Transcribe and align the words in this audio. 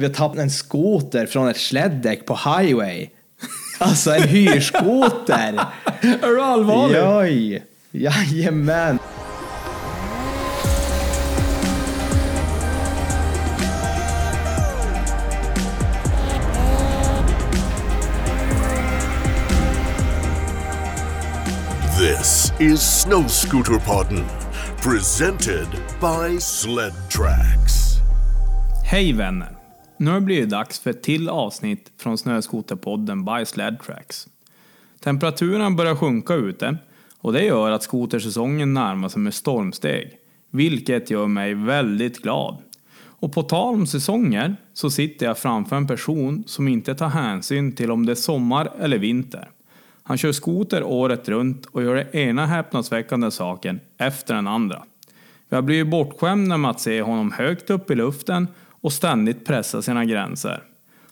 Vi 0.00 0.06
har 0.06 0.12
tappat 0.12 0.38
en 0.38 0.50
skoter 0.50 1.26
från 1.26 1.48
ett 1.48 1.56
släddäck 1.56 2.26
på 2.26 2.34
highway. 2.34 3.08
Alltså 3.78 4.14
en 4.14 4.22
hyrskoter. 4.22 5.34
Är 6.22 6.28
du 6.28 6.42
allvarlig? 6.42 6.98
Joj. 6.98 7.62
Jajamän. 7.90 8.98
This 21.98 22.52
is 22.58 22.80
Snow 22.80 23.28
Scooter 23.28 23.78
Podden, 23.78 24.24
presented 24.82 25.68
by 26.00 26.40
Sled 26.40 26.92
Tracks. 27.10 27.96
Hej 28.84 29.12
vänner! 29.12 29.59
Nu 30.00 30.10
har 30.10 30.20
det 30.20 30.26
blivit 30.26 30.50
dags 30.50 30.80
för 30.80 30.90
ett 30.90 31.02
till 31.02 31.28
avsnitt 31.28 31.92
från 31.98 32.18
Snöskoterpodden 32.18 33.24
by 33.24 33.46
Sled 33.46 33.80
Tracks. 33.80 34.28
Temperaturen 35.00 35.76
börjar 35.76 35.94
sjunka 35.94 36.34
ute 36.34 36.76
och 37.18 37.32
det 37.32 37.44
gör 37.44 37.70
att 37.70 37.82
skotersäsongen 37.82 38.74
närmar 38.74 39.08
sig 39.08 39.20
med 39.20 39.34
stormsteg, 39.34 40.18
vilket 40.50 41.10
gör 41.10 41.26
mig 41.26 41.54
väldigt 41.54 42.22
glad. 42.22 42.56
Och 42.96 43.32
på 43.32 43.42
tal 43.42 43.74
om 43.74 43.86
säsonger 43.86 44.56
så 44.72 44.90
sitter 44.90 45.26
jag 45.26 45.38
framför 45.38 45.76
en 45.76 45.86
person 45.86 46.44
som 46.46 46.68
inte 46.68 46.94
tar 46.94 47.08
hänsyn 47.08 47.72
till 47.72 47.90
om 47.90 48.06
det 48.06 48.12
är 48.12 48.16
sommar 48.16 48.72
eller 48.80 48.98
vinter. 48.98 49.50
Han 50.02 50.18
kör 50.18 50.32
skoter 50.32 50.82
året 50.82 51.28
runt 51.28 51.66
och 51.66 51.82
gör 51.82 51.94
den 51.94 52.16
ena 52.16 52.46
häpnadsväckande 52.46 53.30
saken 53.30 53.80
efter 53.98 54.34
den 54.34 54.46
andra. 54.46 54.82
Vi 55.48 55.56
har 55.56 55.62
blivit 55.62 55.90
bortskämda 55.90 56.56
med 56.56 56.70
att 56.70 56.80
se 56.80 57.02
honom 57.02 57.32
högt 57.32 57.70
upp 57.70 57.90
i 57.90 57.94
luften 57.94 58.46
och 58.82 58.92
ständigt 58.92 59.46
pressa 59.46 59.82
sina 59.82 60.04
gränser. 60.04 60.62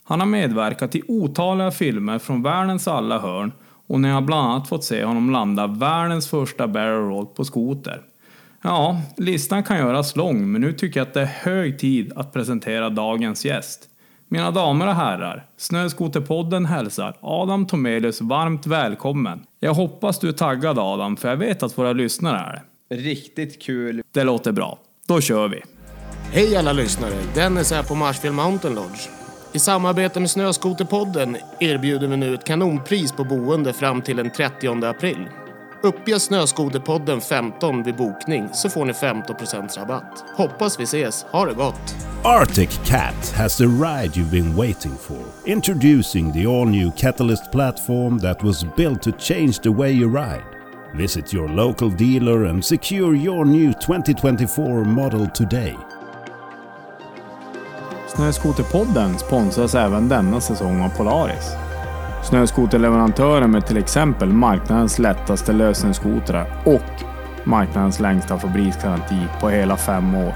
Han 0.04 0.20
har 0.20 0.26
medverkat 0.26 0.94
i 0.94 1.02
otaliga 1.08 1.70
filmer 1.70 2.18
från 2.18 2.42
världens 2.42 2.88
alla 2.88 3.18
hörn 3.18 3.52
och 3.86 4.00
ni 4.00 4.08
har 4.08 4.20
bland 4.20 4.50
annat 4.50 4.68
fått 4.68 4.84
se 4.84 5.04
honom 5.04 5.30
landa 5.30 5.66
världens 5.66 6.30
första 6.30 6.68
barrel 6.68 7.00
roll 7.00 7.26
på 7.26 7.44
skoter. 7.44 8.00
Ja, 8.62 9.00
listan 9.16 9.62
kan 9.62 9.78
göras 9.78 10.16
lång 10.16 10.52
men 10.52 10.60
nu 10.60 10.72
tycker 10.72 11.00
jag 11.00 11.06
att 11.08 11.14
det 11.14 11.20
är 11.20 11.26
hög 11.26 11.78
tid 11.78 12.12
att 12.16 12.32
presentera 12.32 12.90
dagens 12.90 13.44
gäst. 13.44 13.88
Mina 14.28 14.50
damer 14.50 14.86
och 14.86 14.94
herrar, 14.94 15.46
Snöskoterpodden 15.56 16.66
hälsar 16.66 17.16
Adam 17.20 17.66
Tomelius 17.66 18.20
varmt 18.20 18.66
välkommen. 18.66 19.40
Jag 19.60 19.74
hoppas 19.74 20.18
du 20.18 20.28
är 20.28 20.32
taggad 20.32 20.78
Adam, 20.78 21.16
för 21.16 21.28
jag 21.28 21.36
vet 21.36 21.62
att 21.62 21.78
våra 21.78 21.92
lyssnare 21.92 22.38
är 22.38 22.52
det. 22.52 22.96
Riktigt 22.96 23.62
kul. 23.62 24.02
Det 24.12 24.24
låter 24.24 24.52
bra. 24.52 24.78
Då 25.08 25.20
kör 25.20 25.48
vi. 25.48 25.77
Hej 26.32 26.56
alla 26.56 26.72
lyssnare! 26.72 27.14
Dennis 27.34 27.72
är 27.72 27.82
på 27.82 27.94
Marshfield 27.94 28.36
Mountain 28.36 28.74
Lodge. 28.74 29.08
I 29.52 29.58
samarbete 29.58 30.20
med 30.20 30.30
Snöskoterpodden 30.30 31.36
erbjuder 31.60 32.06
vi 32.06 32.16
nu 32.16 32.34
ett 32.34 32.44
kanonpris 32.44 33.12
på 33.12 33.24
boende 33.24 33.72
fram 33.72 34.02
till 34.02 34.16
den 34.16 34.30
30 34.30 34.84
april. 34.84 35.28
Uppge 35.82 36.20
Snöskoterpodden 36.20 37.20
15 37.20 37.82
vid 37.82 37.96
bokning 37.96 38.48
så 38.54 38.70
får 38.70 38.84
ni 38.84 38.92
15% 38.92 39.78
rabatt. 39.78 40.24
Hoppas 40.36 40.80
vi 40.80 40.84
ses. 40.84 41.26
Ha 41.30 41.46
det 41.46 41.54
gott! 41.54 41.94
Arctic 42.24 42.80
Cat 42.84 43.32
has 43.36 43.56
the 43.56 43.64
ride 43.66 44.12
you've 44.14 44.30
been 44.30 44.56
waiting 44.56 44.96
for. 44.96 45.24
Introducing 45.46 46.32
the 46.32 46.46
all 46.46 46.66
new 46.66 46.92
Catalyst 46.96 47.52
platform 47.52 48.20
that 48.20 48.42
was 48.42 48.64
built 48.76 49.02
to 49.02 49.10
change 49.18 49.58
the 49.62 49.70
way 49.70 49.90
you 49.90 50.08
ride. 50.08 50.44
Visit 50.94 51.34
your 51.34 51.48
local 51.48 51.90
dealer 51.90 52.44
and 52.44 52.64
secure 52.64 53.14
your 53.14 53.44
new 53.46 53.72
2024 53.72 54.84
model 54.84 55.28
today. 55.28 55.76
Snöskoterpodden 58.18 59.18
sponsras 59.18 59.74
även 59.74 60.08
denna 60.08 60.40
säsong 60.40 60.82
av 60.82 60.88
Polaris. 60.88 61.52
Snöskoterleverantören 62.24 63.50
med 63.50 63.66
till 63.66 63.76
exempel 63.76 64.28
marknadens 64.28 64.98
lättaste 64.98 65.52
lösenskotrar 65.52 66.62
och 66.66 67.04
marknadens 67.44 68.00
längsta 68.00 68.38
fabriksgaranti 68.38 69.22
på 69.40 69.48
hela 69.48 69.76
fem 69.76 70.14
år. 70.14 70.34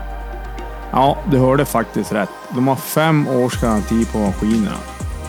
Ja, 0.93 1.19
du 1.31 1.39
hörde 1.39 1.65
faktiskt 1.65 2.13
rätt. 2.13 2.29
De 2.55 2.69
har 2.69 2.77
fem 2.77 3.29
års 3.29 3.61
garanti 3.61 4.07
på 4.13 4.19
maskinerna. 4.19 4.79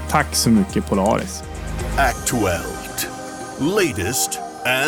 Tack 0.10 0.36
så 0.36 0.50
mycket 0.50 0.90
Polaris! 0.90 1.44
Actuelt. 1.98 3.10
Latest 3.60 4.40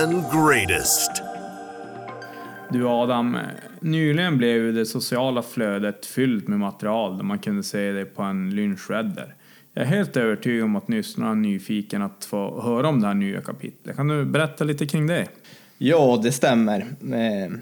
and 0.01 0.23
greatest. 0.31 1.11
Du 2.69 2.87
Adam, 2.87 3.37
nyligen 3.85 4.37
blev 4.37 4.55
ju 4.55 4.71
det 4.71 4.85
sociala 4.85 5.41
flödet 5.41 6.05
fyllt 6.05 6.47
med 6.47 6.59
material 6.59 7.17
där 7.17 7.23
man 7.23 7.39
kunde 7.39 7.63
se 7.63 7.91
dig 7.91 8.05
på 8.05 8.23
en 8.23 8.49
lynchredder. 8.49 9.35
Jag 9.73 9.81
är 9.85 9.87
helt 9.87 10.17
övertygad 10.17 10.63
om 10.63 10.75
att 10.75 10.89
lyssnarna 10.89 11.31
är 11.31 11.35
nyfiken 11.35 12.01
att 12.01 12.25
få 12.25 12.61
höra 12.61 12.87
om 12.87 13.01
det 13.01 13.07
här 13.07 13.13
nya 13.13 13.41
kapitlet. 13.41 13.95
Kan 13.95 14.07
du 14.07 14.25
berätta 14.25 14.63
lite 14.63 14.85
kring 14.85 15.07
det? 15.07 15.27
Ja, 15.77 16.19
det 16.23 16.31
stämmer. 16.31 16.79
Eh, 17.01 17.57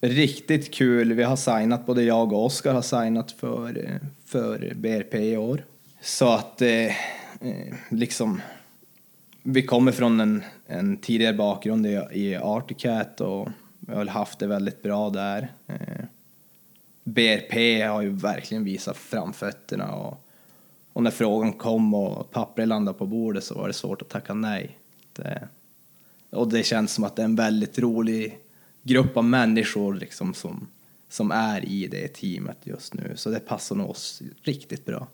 riktigt 0.00 0.74
kul. 0.74 1.12
Vi 1.12 1.22
har 1.22 1.36
signat, 1.36 1.86
både 1.86 2.02
jag 2.02 2.32
och 2.32 2.44
Oskar 2.44 2.74
har 2.74 2.82
signat 2.82 3.32
för, 3.32 3.84
eh, 3.84 4.08
för 4.26 4.72
BRP 4.74 5.14
i 5.14 5.36
år. 5.36 5.64
Så 6.00 6.28
att 6.28 6.62
eh, 6.62 6.86
eh, 6.86 7.74
liksom, 7.88 8.40
vi 9.42 9.62
kommer 9.62 9.92
från 9.92 10.20
en, 10.20 10.42
en 10.66 10.96
tidigare 10.96 11.34
bakgrund 11.34 11.86
i, 11.86 12.00
i 12.12 12.36
Articat 12.36 13.20
och 13.20 13.48
vi 13.86 13.92
har 13.92 13.98
väl 13.98 14.08
haft 14.08 14.38
det 14.38 14.46
väldigt 14.46 14.82
bra 14.82 15.10
där. 15.10 15.52
Eh, 15.66 16.04
BRP 17.04 17.82
har 17.88 18.02
ju 18.02 18.10
verkligen 18.10 18.64
visat 18.64 18.96
framfötterna 18.96 19.94
och, 19.94 20.26
och 20.92 21.02
när 21.02 21.10
frågan 21.10 21.52
kom 21.52 21.94
och 21.94 22.30
pappret 22.30 22.68
landade 22.68 22.98
på 22.98 23.06
bordet 23.06 23.44
så 23.44 23.54
var 23.54 23.68
det 23.68 23.74
svårt 23.74 24.02
att 24.02 24.08
tacka 24.08 24.34
nej. 24.34 24.78
Det, 25.12 25.48
och 26.30 26.48
det 26.48 26.62
känns 26.62 26.92
som 26.92 27.04
att 27.04 27.16
det 27.16 27.22
är 27.22 27.24
en 27.24 27.36
väldigt 27.36 27.78
rolig 27.78 28.38
grupp 28.82 29.16
av 29.16 29.24
människor 29.24 29.94
liksom 29.94 30.34
som, 30.34 30.66
som 31.08 31.30
är 31.30 31.64
i 31.64 31.86
det 31.86 32.08
teamet 32.08 32.58
just 32.62 32.94
nu. 32.94 33.12
Så 33.14 33.30
det 33.30 33.40
passar 33.40 33.76
nog 33.76 33.90
oss 33.90 34.22
riktigt 34.42 34.84
bra. 34.84 35.06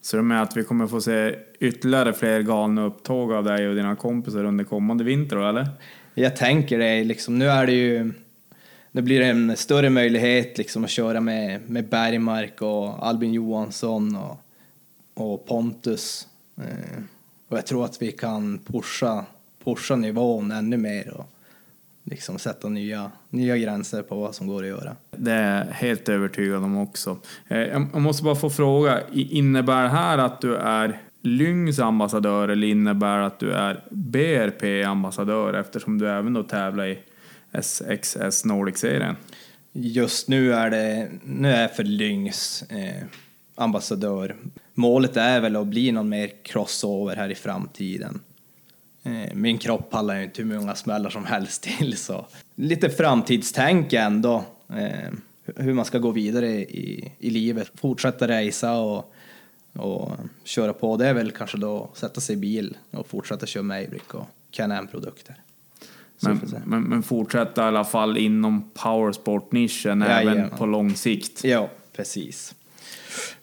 Så 0.00 0.16
det 0.16 0.22
med 0.22 0.42
att 0.42 0.56
vi 0.56 0.64
kommer 0.64 0.86
få 0.86 1.00
se 1.00 1.38
ytterligare 1.60 2.12
fler 2.12 2.42
galna 2.42 2.84
upptåg 2.84 3.32
av 3.32 3.44
dig 3.44 3.68
och 3.68 3.74
dina 3.74 3.96
kompisar 3.96 4.44
under 4.44 4.64
kommande 4.64 5.04
vinter 5.04 5.36
eller? 5.36 5.68
Jag 6.14 6.36
tänker 6.36 6.78
det, 6.78 7.04
liksom, 7.04 7.38
nu 7.38 7.48
är 7.48 7.66
det 7.66 7.72
ju 7.72 8.12
nu 8.92 9.02
blir 9.02 9.20
det 9.20 9.26
en 9.26 9.56
större 9.56 9.90
möjlighet 9.90 10.58
liksom, 10.58 10.84
att 10.84 10.90
köra 10.90 11.20
med, 11.20 11.70
med 11.70 11.88
Bergmark 11.88 12.62
och 12.62 13.06
Albin 13.06 13.32
Johansson 13.32 14.16
och, 14.16 14.38
och 15.14 15.46
Pontus. 15.46 16.28
Eh, 16.56 17.02
och 17.48 17.58
jag 17.58 17.66
tror 17.66 17.84
att 17.84 18.02
vi 18.02 18.12
kan 18.12 18.58
pusha, 18.58 19.24
pusha 19.64 19.96
nivån 19.96 20.52
ännu 20.52 20.76
mer 20.76 21.10
och 21.10 21.26
liksom 22.04 22.38
sätta 22.38 22.68
nya, 22.68 23.10
nya 23.28 23.56
gränser 23.56 24.02
på 24.02 24.14
vad 24.20 24.34
som 24.34 24.46
går 24.46 24.62
att 24.62 24.68
göra. 24.68 24.96
Det 25.10 25.32
är 25.32 25.66
jag 25.66 25.74
helt 25.74 26.08
övertygad 26.08 26.64
om 26.64 26.78
också. 26.78 27.18
Eh, 27.48 27.58
Jag 27.58 28.00
måste 28.00 28.24
bara 28.24 28.34
få 28.34 28.50
fråga, 28.50 29.00
innebär 29.12 29.82
det 29.82 29.88
här 29.88 30.18
att 30.18 30.40
du 30.40 30.56
är 30.56 31.00
Lyngs 31.22 31.78
ambassadör 31.78 32.48
eller 32.48 32.66
innebär 32.66 33.18
det 33.18 33.26
att 33.26 33.38
du 33.38 33.52
är 33.52 33.84
BRP-ambassadör 33.90 35.54
eftersom 35.54 35.98
du 35.98 36.08
även 36.08 36.32
då 36.32 36.42
tävlar 36.42 36.86
i 36.86 36.98
SXS 37.52 38.44
Nordic-serien? 38.44 39.16
Just 39.72 40.28
nu 40.28 40.54
är 40.54 40.70
det, 40.70 41.08
nu 41.24 41.52
är 41.52 41.62
jag 41.62 41.76
för 41.76 41.84
Lyngs 41.84 42.62
eh, 42.62 43.04
ambassadör. 43.54 44.36
Målet 44.74 45.16
är 45.16 45.40
väl 45.40 45.56
att 45.56 45.66
bli 45.66 45.92
någon 45.92 46.08
mer 46.08 46.30
crossover 46.42 47.16
här 47.16 47.28
i 47.28 47.34
framtiden. 47.34 48.20
Eh, 49.02 49.34
min 49.34 49.58
kropp 49.58 49.90
pallar 49.90 50.16
ju 50.16 50.24
inte 50.24 50.42
hur 50.42 50.58
många 50.58 50.74
smällar 50.74 51.10
som 51.10 51.24
helst 51.24 51.62
till 51.62 51.96
så 51.96 52.26
lite 52.54 52.90
framtidstänk 52.90 53.92
ändå. 53.92 54.44
Eh, 54.68 55.10
hur 55.56 55.74
man 55.74 55.84
ska 55.84 55.98
gå 55.98 56.10
vidare 56.10 56.48
i, 56.50 57.12
i 57.18 57.30
livet, 57.30 57.70
fortsätta 57.74 58.28
resa 58.28 58.72
och, 58.72 59.14
och 59.72 60.12
köra 60.44 60.72
på. 60.72 60.96
Det 60.96 61.06
är 61.06 61.14
väl 61.14 61.30
kanske 61.30 61.56
då 61.56 61.90
sätta 61.94 62.20
sig 62.20 62.34
i 62.34 62.38
bil 62.38 62.76
och 62.90 63.06
fortsätta 63.06 63.46
köra 63.46 63.62
Maverick 63.62 64.14
och 64.14 64.26
får 66.40 66.46
se. 66.46 66.56
Men, 66.64 66.80
men, 66.80 66.82
men 66.82 67.02
fortsätta 67.02 67.64
i 67.64 67.64
alla 67.64 67.84
fall 67.84 68.18
inom 68.18 68.70
powersport-nischen 68.74 70.02
även 70.02 70.50
på 70.50 70.66
lång 70.66 70.94
sikt. 70.94 71.44
Ja, 71.44 71.68
precis. 71.92 72.54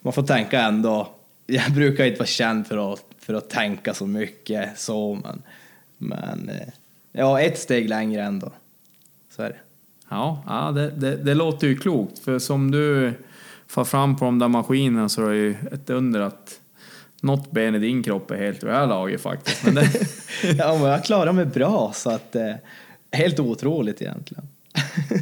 Man 0.00 0.12
får 0.12 0.22
tänka 0.22 0.60
ändå. 0.60 1.08
Jag 1.46 1.72
brukar 1.72 2.04
inte 2.04 2.18
vara 2.18 2.26
känd 2.26 2.66
för 2.66 2.92
att, 2.92 3.04
för 3.18 3.34
att 3.34 3.50
tänka 3.50 3.94
så 3.94 4.06
mycket 4.06 4.78
så, 4.78 5.14
men, 5.14 5.42
men 5.98 6.48
eh, 6.48 6.68
ja, 7.12 7.40
ett 7.40 7.58
steg 7.58 7.88
längre 7.88 8.22
ändå. 8.22 8.52
Så 9.30 9.42
är 9.42 9.48
det. 9.48 9.58
Ja, 10.08 10.42
ja 10.46 10.70
det, 10.72 10.90
det, 10.90 11.16
det 11.16 11.34
låter 11.34 11.66
ju 11.66 11.76
klokt. 11.76 12.18
För 12.18 12.38
som 12.38 12.70
du 12.70 13.14
far 13.68 13.84
fram 13.84 14.16
på 14.16 14.24
de 14.24 14.38
där 14.38 14.48
maskinerna 14.48 15.08
så 15.08 15.26
är 15.26 15.30
det 15.30 15.36
ju 15.36 15.56
ett 15.72 15.90
under 15.90 16.20
att 16.20 16.60
något 17.20 17.50
ben 17.50 17.74
i 17.74 17.78
din 17.78 18.02
kropp 18.02 18.30
är 18.30 18.36
helt 18.36 18.62
i 18.62 18.66
det 18.66 18.72
här 18.72 18.86
laget 18.86 19.20
faktiskt. 19.20 19.64
Men 19.64 19.74
det, 19.74 19.90
Ja, 20.58 20.78
men 20.78 20.90
jag 20.90 21.04
klarar 21.04 21.32
mig 21.32 21.44
bra, 21.44 21.92
så 21.94 22.10
att 22.10 22.36
eh, 22.36 22.54
helt 23.12 23.40
otroligt 23.40 24.02
egentligen. 24.02 24.48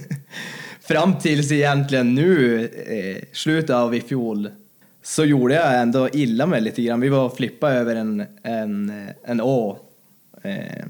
Fram 0.81 1.19
tills 1.19 1.53
egentligen 1.53 2.15
nu, 2.15 2.65
eh, 2.67 3.23
slutet 3.33 3.71
av 3.71 3.95
i 3.95 4.01
fjol, 4.01 4.51
så 5.03 5.25
gjorde 5.25 5.55
jag 5.55 5.81
ändå 5.81 6.09
illa 6.13 6.47
mig 6.47 6.61
lite 6.61 6.83
grann. 6.83 7.01
Vi 7.01 7.09
var 7.09 7.25
och 7.25 7.37
flippade 7.37 7.75
över 7.75 7.97
en, 7.97 8.25
en, 8.43 8.93
en 9.25 9.41
å. 9.41 9.79
Eh, 10.43 10.87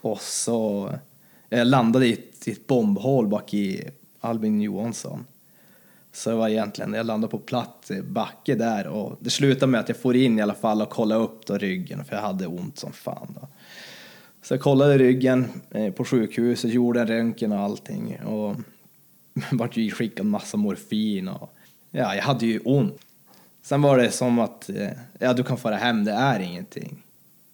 och 0.00 0.20
så 0.20 0.88
eh, 1.50 1.58
jag 1.58 1.66
landade 1.66 2.06
i 2.06 2.12
ett, 2.12 2.48
i 2.48 2.50
ett 2.50 2.66
bombhål 2.66 3.26
bak 3.26 3.54
i 3.54 3.84
Albin 4.20 4.60
Johansson. 4.60 5.24
Så 6.12 6.30
det 6.30 6.36
var 6.36 6.48
egentligen, 6.48 6.94
jag 6.94 7.06
landade 7.06 7.30
på 7.30 7.38
platt 7.38 7.90
backe 8.04 8.54
där 8.54 8.86
och 8.86 9.16
det 9.20 9.30
slutade 9.30 9.66
med 9.72 9.80
att 9.80 9.88
jag 9.88 9.96
får 9.98 10.16
in 10.16 10.38
i 10.38 10.42
alla 10.42 10.54
fall 10.54 10.82
och 10.82 10.90
kollade 10.90 11.20
upp 11.24 11.46
då 11.46 11.58
ryggen 11.58 12.04
för 12.04 12.16
jag 12.16 12.22
hade 12.22 12.46
ont 12.46 12.78
som 12.78 12.92
fan. 12.92 13.36
Då. 13.40 13.48
Så 14.42 14.54
jag 14.54 14.60
kollade 14.60 14.98
ryggen 14.98 15.46
eh, 15.70 15.92
på 15.92 16.04
sjukhuset, 16.04 16.72
gjorde 16.72 17.00
en 17.00 17.06
röntgen 17.06 17.52
och 17.52 17.58
allting 17.58 18.18
och 18.24 18.56
vart 19.52 19.76
ju 19.76 19.90
skickad 19.90 20.26
massa 20.26 20.56
morfin 20.56 21.28
och 21.28 21.52
ja, 21.90 22.14
jag 22.14 22.22
hade 22.22 22.46
ju 22.46 22.58
ont. 22.58 22.98
Sen 23.62 23.82
var 23.82 23.98
det 23.98 24.10
som 24.10 24.38
att, 24.38 24.68
eh, 24.68 24.90
ja 25.18 25.32
du 25.32 25.42
kan 25.42 25.56
fara 25.56 25.76
hem, 25.76 26.04
det 26.04 26.12
är 26.12 26.40
ingenting. 26.40 27.02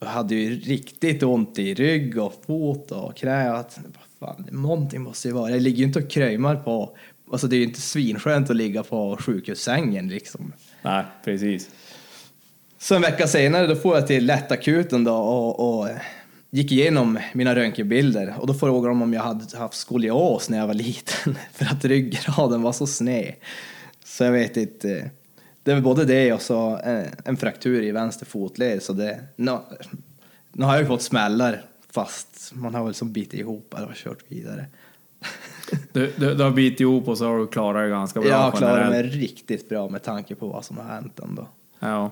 Jag 0.00 0.08
hade 0.08 0.34
ju 0.34 0.60
riktigt 0.60 1.22
ont 1.22 1.58
i 1.58 1.74
rygg 1.74 2.18
och 2.18 2.42
fot 2.46 2.90
och 2.90 3.16
knä. 3.16 3.52
Att, 3.52 3.80
fan, 4.18 4.46
någonting 4.50 5.02
måste 5.02 5.28
ju 5.28 5.34
vara. 5.34 5.50
Jag 5.50 5.62
ligger 5.62 5.78
ju 5.78 5.84
inte 5.84 5.98
och 5.98 6.10
krömar 6.10 6.56
på, 6.56 6.96
alltså 7.32 7.46
det 7.46 7.56
är 7.56 7.58
ju 7.58 7.64
inte 7.64 7.80
svinskönt 7.80 8.50
att 8.50 8.56
ligga 8.56 8.82
på 8.82 9.16
sjukhussängen 9.20 10.08
liksom. 10.08 10.52
Nej, 10.82 11.04
precis. 11.24 11.70
Så 12.78 12.94
en 12.94 13.02
vecka 13.02 13.26
senare 13.26 13.66
då 13.66 13.76
får 13.76 13.96
jag 13.96 14.06
till 14.06 14.26
lättakuten 14.26 15.04
då 15.04 15.14
och, 15.14 15.80
och 15.80 15.88
gick 16.50 16.72
igenom 16.72 17.18
mina 17.32 17.54
röntgenbilder 17.54 18.34
och 18.38 18.46
då 18.46 18.54
frågade 18.54 18.88
de 18.88 19.02
om 19.02 19.12
jag 19.12 19.22
hade 19.22 19.58
haft 19.58 19.74
skolios 19.74 20.48
när 20.48 20.58
jag 20.58 20.66
var 20.66 20.74
liten 20.74 21.38
för 21.52 21.64
att 21.64 21.84
ryggraden 21.84 22.62
var 22.62 22.72
så 22.72 22.86
sned. 22.86 23.34
Så 24.04 24.24
jag 24.24 24.32
vet 24.32 24.56
inte. 24.56 25.10
Det 25.62 25.70
är 25.70 25.74
väl 25.74 25.84
både 25.84 26.04
det 26.04 26.32
och 26.32 26.42
så 26.42 26.80
en, 26.84 27.04
en 27.24 27.36
fraktur 27.36 27.82
i 27.82 27.90
vänster 27.90 28.26
fotled 28.26 28.82
så 28.82 28.92
det, 28.92 29.20
nu, 29.36 29.58
nu 30.52 30.64
har 30.64 30.72
jag 30.72 30.82
ju 30.82 30.88
fått 30.88 31.02
smällar 31.02 31.62
fast 31.90 32.50
man 32.54 32.74
har 32.74 32.84
väl 32.84 32.94
som 32.94 33.12
bitit 33.12 33.40
ihop 33.40 33.74
och 33.74 33.94
kört 33.94 34.24
vidare. 34.28 34.66
Du, 35.92 36.12
du, 36.16 36.34
du 36.34 36.42
har 36.42 36.50
bitit 36.50 36.80
ihop 36.80 37.08
och 37.08 37.18
så 37.18 37.26
har 37.26 37.38
du 37.38 37.46
klarat 37.46 37.82
det 37.82 37.88
ganska 37.88 38.20
bra 38.20 38.28
Jag 38.28 38.38
har 38.38 38.50
klarat 38.50 38.90
mig 38.90 39.02
riktigt 39.02 39.68
bra 39.68 39.88
med 39.88 40.02
tanke 40.02 40.34
på 40.34 40.46
vad 40.46 40.64
som 40.64 40.76
har 40.76 40.84
hänt 40.84 41.18
ändå. 41.18 41.46
Ja, 41.78 42.10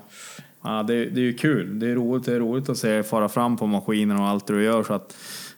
ja 0.62 0.82
det, 0.82 1.04
det 1.04 1.20
är 1.20 1.24
ju 1.24 1.34
kul. 1.34 1.78
Det 1.78 1.90
är 1.90 1.94
roligt, 1.94 2.24
det 2.26 2.34
är 2.34 2.40
roligt 2.40 2.68
att 2.68 2.78
se 2.78 3.02
fara 3.02 3.28
fram 3.28 3.56
på 3.56 3.66
maskinen 3.66 4.16
och 4.16 4.26
allt 4.26 4.46
du 4.46 4.64
gör. 4.64 4.82
Så 4.82 4.94
att, 4.94 5.16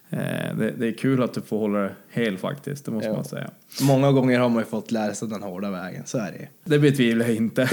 det, 0.09 0.73
det 0.77 0.87
är 0.87 0.91
kul 0.97 1.23
att 1.23 1.33
du 1.33 1.41
får 1.41 1.57
hålla 1.59 1.79
det 1.79 1.91
hel 2.09 2.37
faktiskt, 2.37 2.85
det 2.85 2.91
måste 2.91 3.09
Ja. 3.09 3.15
man 3.15 3.25
säga. 3.25 3.49
Många 3.81 4.11
gånger 4.11 4.39
har 4.39 4.49
man 4.49 4.59
ju 4.59 4.65
fått 4.65 4.91
lära 4.91 5.13
sig 5.13 5.27
den 5.27 5.43
hårda 5.43 5.71
vägen, 5.71 6.03
så 6.05 6.17
är 6.17 6.31
det 6.31 6.37
ju. 6.37 6.45
Det 6.63 6.79
betvivlar 6.79 7.25
jag 7.25 7.35
inte. 7.35 7.69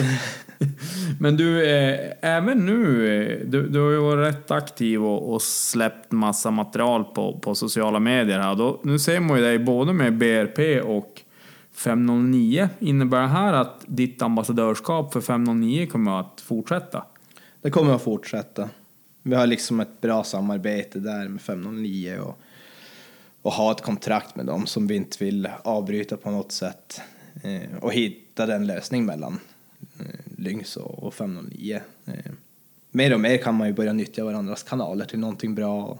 Men 1.20 1.36
du, 1.36 1.66
eh, 1.70 2.12
även 2.20 2.66
nu, 2.66 3.06
eh, 3.22 3.46
du, 3.46 3.68
du 3.68 3.80
har 3.80 3.90
ju 3.90 3.98
varit 3.98 4.34
rätt 4.34 4.50
aktiv 4.50 5.04
och, 5.04 5.34
och 5.34 5.42
släppt 5.42 6.12
massa 6.12 6.50
material 6.50 7.04
på, 7.04 7.38
på 7.38 7.54
sociala 7.54 7.98
medier 8.00 8.38
här. 8.38 8.54
Då, 8.54 8.80
nu 8.84 8.98
ser 8.98 9.20
man 9.20 9.36
ju 9.38 9.42
dig 9.44 9.58
både 9.58 9.92
med 9.92 10.16
BRP 10.18 10.80
och 10.80 11.22
509. 11.74 12.68
Innebär 12.78 13.20
det 13.20 13.26
här 13.28 13.52
att 13.52 13.84
ditt 13.86 14.22
ambassadörskap 14.22 15.12
för 15.12 15.20
509 15.20 15.86
kommer 15.86 16.20
att 16.20 16.40
fortsätta? 16.46 17.04
Det 17.62 17.70
kommer 17.70 17.94
att 17.94 18.02
fortsätta. 18.02 18.68
Vi 19.28 19.34
har 19.34 19.46
liksom 19.46 19.80
ett 19.80 20.00
bra 20.00 20.24
samarbete 20.24 20.98
där 20.98 21.28
med 21.28 21.40
509 21.40 22.18
och, 22.18 22.38
och 23.42 23.52
ha 23.52 23.72
ett 23.72 23.80
kontrakt 23.80 24.36
med 24.36 24.46
dem 24.46 24.66
som 24.66 24.86
vi 24.86 24.94
inte 24.94 25.24
vill 25.24 25.48
avbryta 25.62 26.16
på 26.16 26.30
något 26.30 26.52
sätt. 26.52 27.00
Eh, 27.42 27.78
och 27.80 27.92
hitta 27.92 28.46
den 28.46 28.66
lösning 28.66 29.06
mellan 29.06 29.38
eh, 29.98 30.06
Lynx 30.36 30.76
och, 30.76 31.02
och 31.02 31.14
509. 31.14 31.80
Eh, 32.06 32.32
mer 32.90 33.14
och 33.14 33.20
mer 33.20 33.36
kan 33.36 33.54
man 33.54 33.66
ju 33.66 33.72
börja 33.72 33.92
nyttja 33.92 34.24
varandras 34.24 34.62
kanaler 34.62 35.04
till 35.04 35.18
någonting 35.18 35.54
bra. 35.54 35.98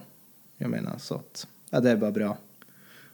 Jag 0.57 0.69
menar 0.69 0.97
så 0.97 1.15
att, 1.15 1.47
ja 1.69 1.79
det 1.79 1.91
är 1.91 1.97
bara 1.97 2.11
bra. 2.11 2.37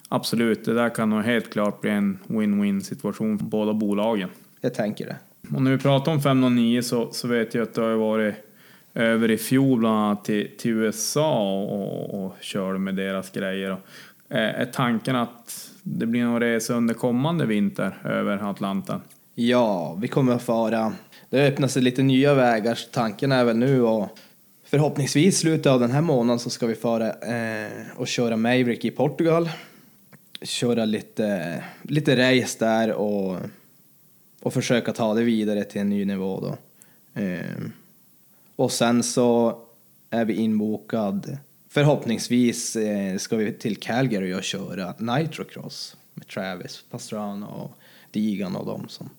Absolut, 0.09 0.65
det 0.65 0.73
där 0.73 0.89
kan 0.89 1.09
nog 1.09 1.23
helt 1.23 1.49
klart 1.49 1.81
bli 1.81 1.91
en 1.91 2.19
win-win 2.27 2.81
situation 2.81 3.39
för 3.39 3.45
båda 3.45 3.73
bolagen. 3.73 4.29
Jag 4.61 4.73
tänker 4.73 5.05
det. 5.05 5.17
Och 5.55 5.61
när 5.61 5.71
vi 5.71 5.77
pratar 5.77 6.11
om 6.11 6.21
509 6.21 6.81
så, 6.81 7.11
så 7.11 7.27
vet 7.27 7.53
jag 7.53 7.63
att 7.63 7.73
du 7.73 7.81
har 7.81 7.95
varit 7.95 8.35
över 8.93 9.31
i 9.31 9.37
fjol 9.37 9.79
bland 9.79 9.97
annat 9.97 10.25
till, 10.25 10.57
till 10.57 10.71
USA 10.71 11.61
och, 11.63 12.25
och, 12.25 12.35
körde 12.41 12.79
med 12.79 12.95
deras 12.95 13.31
grejer. 13.31 13.71
Och, 13.71 13.79
eh, 14.35 14.61
är 14.61 14.65
tanken 14.65 15.15
att 15.15 15.71
det 15.83 16.05
blir 16.05 16.23
någon 16.23 16.39
resa 16.39 16.73
under 16.73 16.93
kommande 16.93 17.45
vinter 17.45 17.97
över 18.03 18.49
Atlanten? 18.49 19.01
Ja, 19.35 19.97
vi 20.01 20.07
kommer 20.07 20.33
att 20.33 20.43
fara. 20.43 20.93
Det 21.29 21.47
öppnar 21.47 21.67
sig 21.67 21.81
lite 21.81 22.03
nya 22.03 22.33
vägar, 22.33 22.75
så 22.75 22.89
tanken 22.91 23.31
är 23.31 23.43
väl 23.43 23.57
nu 23.57 23.81
och 23.81 24.17
förhoppningsvis 24.63 25.39
slutet 25.39 25.65
av 25.65 25.79
den 25.79 25.91
här 25.91 26.01
månaden 26.01 26.39
så 26.39 26.49
ska 26.49 26.67
vi 26.67 26.75
fara 26.75 27.09
eh, 27.09 27.71
och 27.95 28.07
köra 28.07 28.37
Maverick 28.37 28.85
i 28.85 28.91
Portugal. 28.91 29.49
Köra 30.41 30.85
lite, 30.85 31.63
lite 31.81 32.15
race 32.15 32.65
där 32.65 32.91
och, 32.91 33.37
och 34.41 34.53
försöka 34.53 34.93
ta 34.93 35.13
det 35.13 35.23
vidare 35.23 35.63
till 35.63 35.81
en 35.81 35.89
ny 35.89 36.05
nivå 36.05 36.39
då. 36.39 36.57
Eh, 37.21 37.39
och 38.55 38.71
sen 38.71 39.03
så 39.03 39.57
är 40.09 40.25
vi 40.25 40.33
inbokad. 40.33 41.37
Förhoppningsvis 41.69 42.75
eh, 42.75 43.17
ska 43.17 43.35
vi 43.35 43.53
till 43.53 43.77
Calgary 43.77 44.33
och 44.33 44.43
köra 44.43 44.93
Nitrocross 44.97 45.97
med 46.13 46.27
Travis 46.27 46.85
Pastrana 46.89 47.47
och 47.47 47.77
Digan 48.11 48.55
och 48.55 48.65
dem 48.65 48.85
som, 48.89 49.09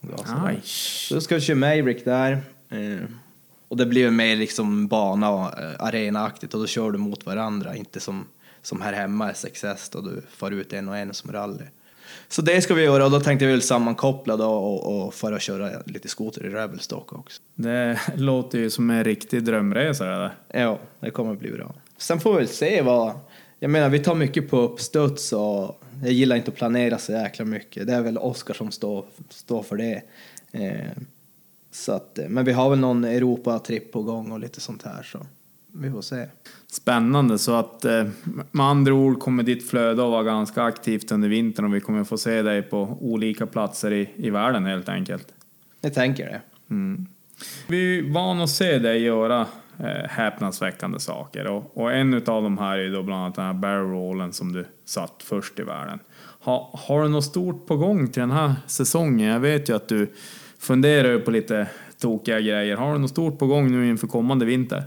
som 0.00 0.10
gasar. 0.10 0.60
Så 0.62 1.20
ska 1.20 1.34
vi 1.34 1.40
köra 1.40 1.56
Maverick 1.56 2.04
där. 2.04 2.32
Eh, 2.68 3.04
och 3.68 3.76
det 3.76 3.86
blir 3.86 4.10
mer 4.10 4.36
liksom 4.36 4.88
bana 4.88 5.30
och 5.30 5.58
eh, 5.58 5.74
arenaaktigt 5.78 6.54
och 6.54 6.60
då 6.60 6.66
kör 6.66 6.90
du 6.90 6.98
mot 6.98 7.26
varandra, 7.26 7.76
inte 7.76 8.00
som, 8.00 8.26
som 8.62 8.80
här 8.80 8.92
hemma 8.92 9.30
i 9.30 9.34
SXS 9.34 9.88
då 9.88 10.00
du 10.00 10.22
far 10.30 10.50
ut 10.50 10.72
en 10.72 10.88
och 10.88 10.96
en 10.96 11.14
som 11.14 11.32
rally. 11.32 11.64
Så 12.28 12.42
det 12.42 12.60
ska 12.62 12.74
vi 12.74 12.82
göra 12.82 13.04
och 13.04 13.10
då 13.10 13.20
tänkte 13.20 13.46
vi 13.46 13.52
väl 13.52 13.62
sammankoppla 13.62 14.36
då 14.36 14.50
och, 14.50 15.06
och 15.06 15.14
fara 15.14 15.34
och 15.34 15.40
köra 15.40 15.70
lite 15.86 16.08
skoter 16.08 16.46
i 16.46 16.48
Rebelstock 16.48 17.12
också. 17.12 17.42
Det 17.54 18.00
låter 18.16 18.58
ju 18.58 18.70
som 18.70 18.90
en 18.90 19.04
riktig 19.04 19.44
drömresa 19.44 20.04
det 20.04 20.10
där. 20.10 20.34
Ja, 20.60 20.78
det 21.00 21.10
kommer 21.10 21.34
bli 21.34 21.50
bra. 21.50 21.74
Sen 21.96 22.20
får 22.20 22.32
vi 22.32 22.38
väl 22.38 22.48
se 22.48 22.82
vad... 22.82 23.12
Jag 23.58 23.70
menar, 23.70 23.88
vi 23.88 23.98
tar 23.98 24.14
mycket 24.14 24.50
på 24.50 24.58
uppstuds 24.58 25.32
och 25.32 25.80
jag 26.02 26.12
gillar 26.12 26.36
inte 26.36 26.50
att 26.50 26.56
planera 26.56 26.98
så 26.98 27.12
jäkla 27.12 27.44
mycket. 27.44 27.86
Det 27.86 27.92
är 27.92 28.02
väl 28.02 28.18
Oskar 28.18 28.54
som 28.54 28.70
står, 28.70 29.04
står 29.28 29.62
för 29.62 29.76
det. 29.76 30.02
Eh, 30.52 31.02
så 31.70 31.92
att, 31.92 32.18
eh, 32.18 32.28
men 32.28 32.44
vi 32.44 32.52
har 32.52 32.70
väl 32.70 32.78
någon 32.78 33.04
Europa-tripp 33.04 33.92
på 33.92 34.02
gång 34.02 34.32
och 34.32 34.40
lite 34.40 34.60
sånt 34.60 34.82
här 34.82 35.02
så 35.02 35.26
vi 35.76 35.90
får 35.90 36.02
se. 36.02 36.26
Spännande, 36.66 37.38
så 37.38 37.54
att 37.54 37.84
eh, 37.84 38.06
med 38.50 38.66
andra 38.66 38.94
ord 38.94 39.20
kommer 39.20 39.42
ditt 39.42 39.70
flöde 39.70 40.04
att 40.04 40.10
vara 40.10 40.22
ganska 40.22 40.62
aktivt 40.62 41.12
under 41.12 41.28
vintern 41.28 41.64
och 41.64 41.74
vi 41.74 41.80
kommer 41.80 42.04
få 42.04 42.18
se 42.18 42.42
dig 42.42 42.62
på 42.62 42.98
olika 43.00 43.46
platser 43.46 43.92
i, 43.92 44.10
i 44.16 44.30
världen 44.30 44.66
helt 44.66 44.88
enkelt. 44.88 45.34
Jag 45.80 45.94
tänker 45.94 46.26
det. 46.26 46.40
Vi 47.66 47.98
är 47.98 48.12
vana 48.12 48.44
att 48.44 48.50
se 48.50 48.78
dig 48.78 49.02
göra 49.02 49.46
eh, 49.78 50.08
häpnadsväckande 50.08 51.00
saker 51.00 51.46
och, 51.46 51.76
och 51.76 51.92
en 51.92 52.14
utav 52.14 52.42
de 52.42 52.58
här 52.58 52.78
är 52.78 52.92
då 52.92 53.02
bland 53.02 53.22
annat 53.22 53.34
den 53.34 53.44
här 53.44 53.54
barrel 53.54 53.90
rollen 53.90 54.32
som 54.32 54.52
du 54.52 54.64
satt 54.84 55.22
först 55.22 55.58
i 55.58 55.62
världen. 55.62 55.98
Ha, 56.40 56.70
har 56.72 57.02
du 57.02 57.08
något 57.08 57.24
stort 57.24 57.66
på 57.66 57.76
gång 57.76 58.08
till 58.08 58.20
den 58.20 58.30
här 58.30 58.54
säsongen? 58.66 59.28
Jag 59.28 59.40
vet 59.40 59.68
ju 59.68 59.76
att 59.76 59.88
du 59.88 60.12
funderar 60.58 61.18
på 61.18 61.30
lite 61.30 61.66
tokiga 62.00 62.40
grejer. 62.40 62.76
Har 62.76 62.92
du 62.92 62.98
något 62.98 63.10
stort 63.10 63.38
på 63.38 63.46
gång 63.46 63.70
nu 63.70 63.88
inför 63.88 64.06
kommande 64.06 64.44
vinter? 64.44 64.82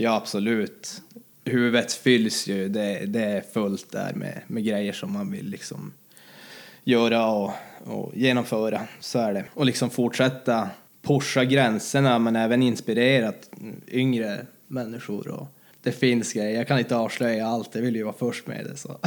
Ja, 0.00 0.14
absolut. 0.14 1.02
Huvudet 1.44 1.92
fylls 1.92 2.46
ju. 2.46 2.68
Det, 2.68 3.06
det 3.06 3.24
är 3.24 3.40
fullt 3.40 3.92
där 3.92 4.12
med, 4.14 4.42
med 4.46 4.64
grejer 4.64 4.92
som 4.92 5.12
man 5.12 5.30
vill 5.30 5.48
liksom 5.48 5.92
göra 6.84 7.26
och, 7.26 7.52
och 7.84 8.12
genomföra. 8.16 8.80
Så 9.00 9.18
är 9.18 9.32
det. 9.32 9.44
Och 9.54 9.66
liksom 9.66 9.90
fortsätta 9.90 10.68
pusha 11.02 11.44
gränserna 11.44 12.18
men 12.18 12.36
även 12.36 12.62
inspirera 12.62 13.32
yngre 13.88 14.46
människor. 14.66 15.28
Och 15.28 15.46
det 15.82 15.92
finns 15.92 16.32
grejer. 16.32 16.58
Jag 16.58 16.68
kan 16.68 16.78
inte 16.78 16.96
avslöja 16.96 17.46
allt. 17.46 17.74
Jag 17.74 17.82
vill 17.82 17.96
ju 17.96 18.02
vara 18.02 18.14
först 18.18 18.46
med 18.46 18.66
det. 18.66 18.76
Så. 18.76 18.98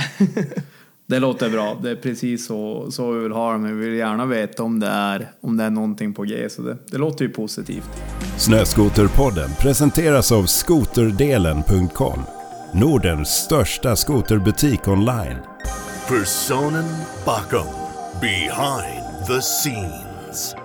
Det 1.11 1.19
låter 1.19 1.49
bra. 1.49 1.77
Det 1.83 1.91
är 1.91 1.95
precis 1.95 2.45
så, 2.45 2.91
så 2.91 3.11
vi 3.11 3.19
vill 3.19 3.31
ha 3.31 3.51
det, 3.51 3.57
men 3.57 3.79
vi 3.79 3.89
vill 3.89 3.97
gärna 3.97 4.25
veta 4.25 4.63
om 4.63 4.79
det 4.79 4.87
är, 4.87 5.31
om 5.41 5.57
det 5.57 5.63
är 5.63 5.69
någonting 5.69 6.13
på 6.13 6.23
G. 6.23 6.49
Så 6.49 6.61
det, 6.61 6.77
det 6.91 6.97
låter 6.97 7.25
ju 7.25 7.31
positivt. 7.31 7.89
Snöskoterpodden 8.37 9.49
presenteras 9.59 10.31
av 10.31 10.45
skoterdelen.com. 10.45 12.19
Nordens 12.73 13.29
största 13.29 13.95
skoterbutik 13.95 14.87
online. 14.87 15.37
Personen 16.07 16.85
bakom. 17.25 17.67
Behind 18.21 19.27
the 19.27 19.41
scenes. 19.41 20.55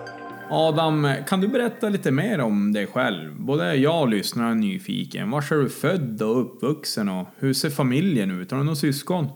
Adam, 0.49 1.13
kan 1.27 1.41
du 1.41 1.47
berätta 1.47 1.89
lite 1.89 2.11
mer 2.11 2.39
om 2.39 2.73
dig 2.73 2.87
själv? 2.87 3.31
Både 3.39 3.75
jag 3.75 4.01
och 4.01 4.09
lyssnaren 4.09 4.51
är 4.51 4.55
nyfiken. 4.55 5.31
Var 5.31 5.53
är 5.53 5.55
du 5.55 5.69
född 5.69 6.21
och 6.21 6.41
uppvuxen 6.41 7.09
och 7.09 7.27
hur 7.39 7.53
ser 7.53 7.69
familjen 7.69 8.41
ut? 8.41 8.51
Har 8.51 8.57
du 8.57 8.63
några 8.63 8.75
syskon? 8.75 9.27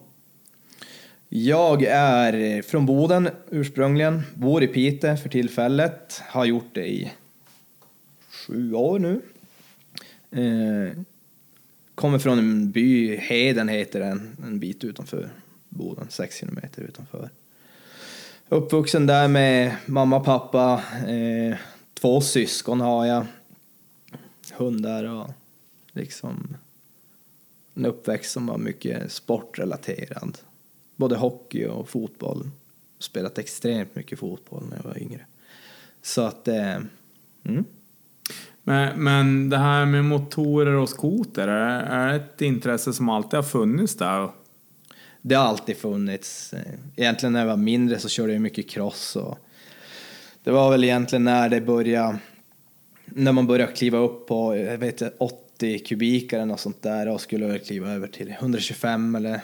Jag 1.33 1.83
är 1.83 2.61
från 2.61 2.85
Boden 2.85 3.29
ursprungligen, 3.49 4.21
bor 4.35 4.63
i 4.63 4.67
Piteå 4.67 5.17
för 5.17 5.29
tillfället, 5.29 6.21
har 6.27 6.45
gjort 6.45 6.69
det 6.73 6.87
i 6.87 7.11
sju 8.29 8.73
år 8.73 8.99
nu. 8.99 9.21
Eh, 10.31 10.97
kommer 11.95 12.19
från 12.19 12.39
en 12.39 12.71
by, 12.71 13.15
Heden 13.15 13.67
heter 13.69 13.99
den, 13.99 14.37
en 14.43 14.59
bit 14.59 14.83
utanför 14.83 15.29
Boden, 15.69 16.07
sex 16.09 16.39
kilometer 16.39 16.81
utanför. 16.81 17.29
Uppvuxen 18.49 19.05
där 19.05 19.27
med 19.27 19.75
mamma, 19.85 20.19
pappa, 20.19 20.83
eh, 21.07 21.57
två 21.93 22.21
syskon 22.21 22.81
har 22.81 23.05
jag, 23.05 23.25
hundar 24.53 25.03
och 25.03 25.29
liksom 25.91 26.57
en 27.73 27.85
uppväxt 27.85 28.31
som 28.31 28.47
var 28.47 28.57
mycket 28.57 29.11
sportrelaterad. 29.11 30.37
Både 31.01 31.15
hockey 31.15 31.65
och 31.65 31.89
fotboll. 31.89 32.49
Spelat 32.99 33.37
extremt 33.37 33.95
mycket 33.95 34.19
fotboll 34.19 34.63
när 34.69 34.77
jag 34.77 34.83
var 34.83 34.97
yngre. 34.97 35.25
Så 36.01 36.21
att, 36.21 36.47
eh, 36.47 36.75
mm. 37.43 37.65
Men, 38.63 39.03
men 39.03 39.49
det 39.49 39.57
här 39.57 39.85
med 39.85 40.05
motorer 40.05 40.73
och 40.73 40.89
skoter, 40.89 41.47
är, 41.47 41.79
är 41.81 42.13
ett 42.13 42.41
intresse 42.41 42.93
som 42.93 43.09
alltid 43.09 43.37
har 43.37 43.43
funnits 43.43 43.95
där? 43.95 44.29
Det 45.21 45.35
har 45.35 45.45
alltid 45.45 45.77
funnits. 45.77 46.53
Egentligen 46.95 47.33
när 47.33 47.39
jag 47.39 47.47
var 47.47 47.57
mindre 47.57 47.99
så 47.99 48.09
körde 48.09 48.33
jag 48.33 48.41
mycket 48.41 48.69
cross 48.69 49.15
och 49.15 49.39
det 50.43 50.51
var 50.51 50.71
väl 50.71 50.83
egentligen 50.83 51.23
när 51.23 51.49
det 51.49 51.61
började, 51.61 52.17
när 53.05 53.31
man 53.31 53.47
började 53.47 53.71
kliva 53.71 53.97
upp 53.97 54.27
på, 54.27 54.57
jag 54.57 54.77
vet 54.77 55.01
inte, 55.01 55.13
80 55.17 55.79
kubik 55.79 56.33
eller 56.33 56.45
något 56.45 56.59
sånt 56.59 56.81
där 56.81 57.07
och 57.07 57.21
skulle 57.21 57.59
kliva 57.59 57.91
över 57.91 58.07
till 58.07 58.29
125 58.29 59.15
eller 59.15 59.41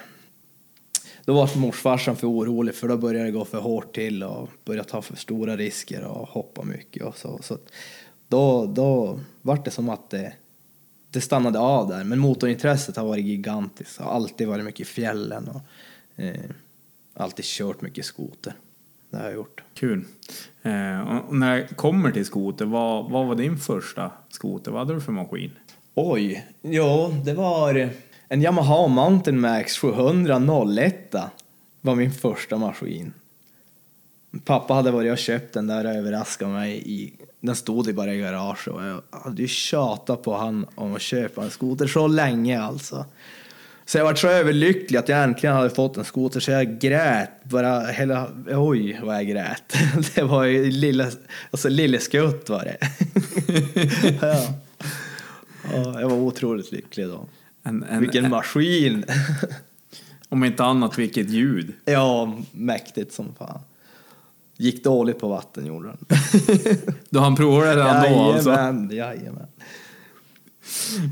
då 1.27 1.33
var 1.33 1.57
morsfarsan 1.57 2.15
för 2.15 2.27
orolig 2.27 2.75
för 2.75 2.87
då 2.87 2.97
började 2.97 3.25
det 3.25 3.31
gå 3.31 3.45
för 3.45 3.59
hårt 3.59 3.95
till 3.95 4.23
och 4.23 4.49
började 4.65 4.89
ta 4.89 5.01
för 5.01 5.15
stora 5.15 5.57
risker 5.57 6.03
och 6.03 6.27
hoppa 6.27 6.63
mycket 6.63 7.03
och 7.03 7.17
så. 7.17 7.39
så 7.41 7.57
då, 8.27 8.65
då 8.65 9.19
var 9.41 9.61
det 9.65 9.71
som 9.71 9.89
att 9.89 10.09
det, 10.09 10.33
det 11.11 11.21
stannade 11.21 11.59
av 11.59 11.87
där. 11.87 12.03
Men 12.03 12.19
motorintresset 12.19 12.97
har 12.97 13.05
varit 13.05 13.25
gigantiskt. 13.25 13.97
Har 13.97 14.11
alltid 14.11 14.47
varit 14.47 14.65
mycket 14.65 14.79
i 14.79 14.85
fjällen 14.85 15.47
och 15.47 15.61
eh, 16.23 16.51
alltid 17.13 17.45
kört 17.45 17.81
mycket 17.81 18.05
skoter. 18.05 18.53
Det 19.09 19.17
har 19.17 19.23
jag 19.23 19.33
gjort. 19.33 19.63
Kul. 19.73 20.05
Eh, 20.61 21.01
och 21.01 21.35
när 21.35 21.57
det 21.57 21.75
kommer 21.75 22.11
till 22.11 22.25
skoter, 22.25 22.65
vad, 22.65 23.11
vad 23.11 23.27
var 23.27 23.35
din 23.35 23.57
första 23.57 24.11
skoter? 24.29 24.71
Vad 24.71 24.79
hade 24.79 24.93
du 24.93 25.01
för 25.01 25.11
maskin? 25.11 25.51
Oj, 25.95 26.45
ja, 26.61 27.11
det 27.25 27.33
var 27.33 27.73
en 28.29 28.41
Yamaha 28.41 28.87
Mountain 28.87 29.39
Max 29.39 29.77
700 29.77 30.39
01 30.75 31.15
var 31.81 31.95
min 31.95 32.11
första 32.11 32.57
maskin. 32.57 33.13
Pappa 34.45 34.73
hade 34.73 34.91
varit 34.91 35.11
och 35.11 35.17
köpt 35.17 35.53
den 35.53 35.67
där 35.67 35.85
och 35.85 35.91
överraskat 35.91 36.49
mig. 36.49 36.81
I, 36.85 37.13
den 37.39 37.55
stod 37.55 37.87
ju 37.87 37.93
bara 37.93 38.13
i 38.13 38.19
garaget 38.19 38.67
och 38.67 38.83
jag 38.83 39.01
hade 39.09 39.41
ju 39.41 39.47
tjatat 39.47 40.23
på 40.23 40.37
han 40.37 40.65
om 40.75 40.95
att 40.95 41.01
köpa 41.01 41.43
en 41.43 41.49
skoter 41.49 41.87
så 41.87 42.07
länge 42.07 42.61
alltså. 42.61 43.05
Så 43.85 43.97
jag 43.97 44.05
var 44.05 44.15
så 44.15 44.27
överlycklig 44.27 44.99
att 44.99 45.09
jag 45.09 45.23
äntligen 45.23 45.55
hade 45.55 45.69
fått 45.69 45.97
en 45.97 46.05
skoter 46.05 46.39
så 46.39 46.51
jag 46.51 46.79
grät 46.79 47.43
bara 47.43 47.81
hela, 47.81 48.27
oj 48.47 48.99
vad 49.03 49.15
jag 49.15 49.27
grät. 49.27 49.73
Det 50.15 50.23
var 50.23 50.43
ju 50.43 50.71
lilla, 50.71 51.11
alltså 51.51 51.69
lilleskutt 51.69 52.49
var 52.49 52.63
det. 52.63 52.77
ja. 54.27 54.47
ja. 55.73 56.01
jag 56.01 56.09
var 56.09 56.17
otroligt 56.17 56.71
lycklig 56.71 57.07
då. 57.07 57.27
En, 57.67 57.83
en, 57.83 58.01
Vilken 58.01 58.29
maskin! 58.29 59.05
om 60.29 60.43
inte 60.43 60.63
annat, 60.63 60.97
vilket 60.97 61.29
ljud. 61.29 61.73
Ja, 61.85 62.33
mäktigt 62.51 63.13
som 63.13 63.35
fan. 63.37 63.59
Gick 64.57 64.83
dåligt 64.83 65.19
på 65.19 65.27
vatten 65.27 65.65
gjorde 65.65 65.87
den. 65.87 65.97
du 67.09 67.19
han 67.19 67.35
provade 67.35 67.65
det 67.65 67.75
redan 67.75 68.13
då 68.13 68.19
alltså? 68.19 68.49
Jajamän. 68.95 69.47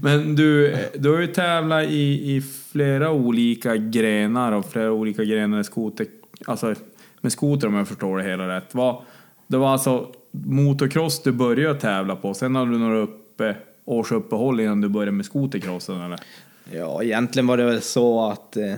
Men 0.01 0.35
du, 0.35 0.77
du 0.95 1.11
har 1.11 1.19
ju 1.19 1.27
tävlat 1.27 1.83
i, 1.83 2.35
i 2.35 2.41
flera 2.71 3.11
olika 3.11 3.75
grenar 3.75 4.51
och 4.51 4.71
flera 4.71 4.91
olika 4.91 5.23
grenar 5.23 5.59
i 5.59 5.63
skoter, 5.63 6.07
alltså 6.45 6.75
med 7.21 7.31
skoter 7.31 7.67
om 7.67 7.73
jag 7.73 7.87
förstår 7.87 8.17
det 8.17 8.23
hela 8.23 8.47
rätt. 8.47 8.75
Var, 8.75 9.03
det 9.47 9.57
var 9.57 9.71
alltså 9.71 10.11
motocross 10.31 11.23
du 11.23 11.31
började 11.31 11.79
tävla 11.79 12.15
på, 12.15 12.33
sen 12.33 12.55
hade 12.55 12.71
du 12.71 12.77
några 12.77 12.97
uppe, 12.97 13.55
års 13.85 14.11
uppehåll 14.11 14.59
innan 14.59 14.81
du 14.81 14.89
började 14.89 15.11
med 15.11 15.25
skotercrossen 15.25 16.01
eller? 16.01 16.19
Ja, 16.71 17.03
egentligen 17.03 17.47
var 17.47 17.57
det 17.57 17.65
väl 17.65 17.81
så 17.81 18.29
att 18.29 18.57
eh, 18.57 18.75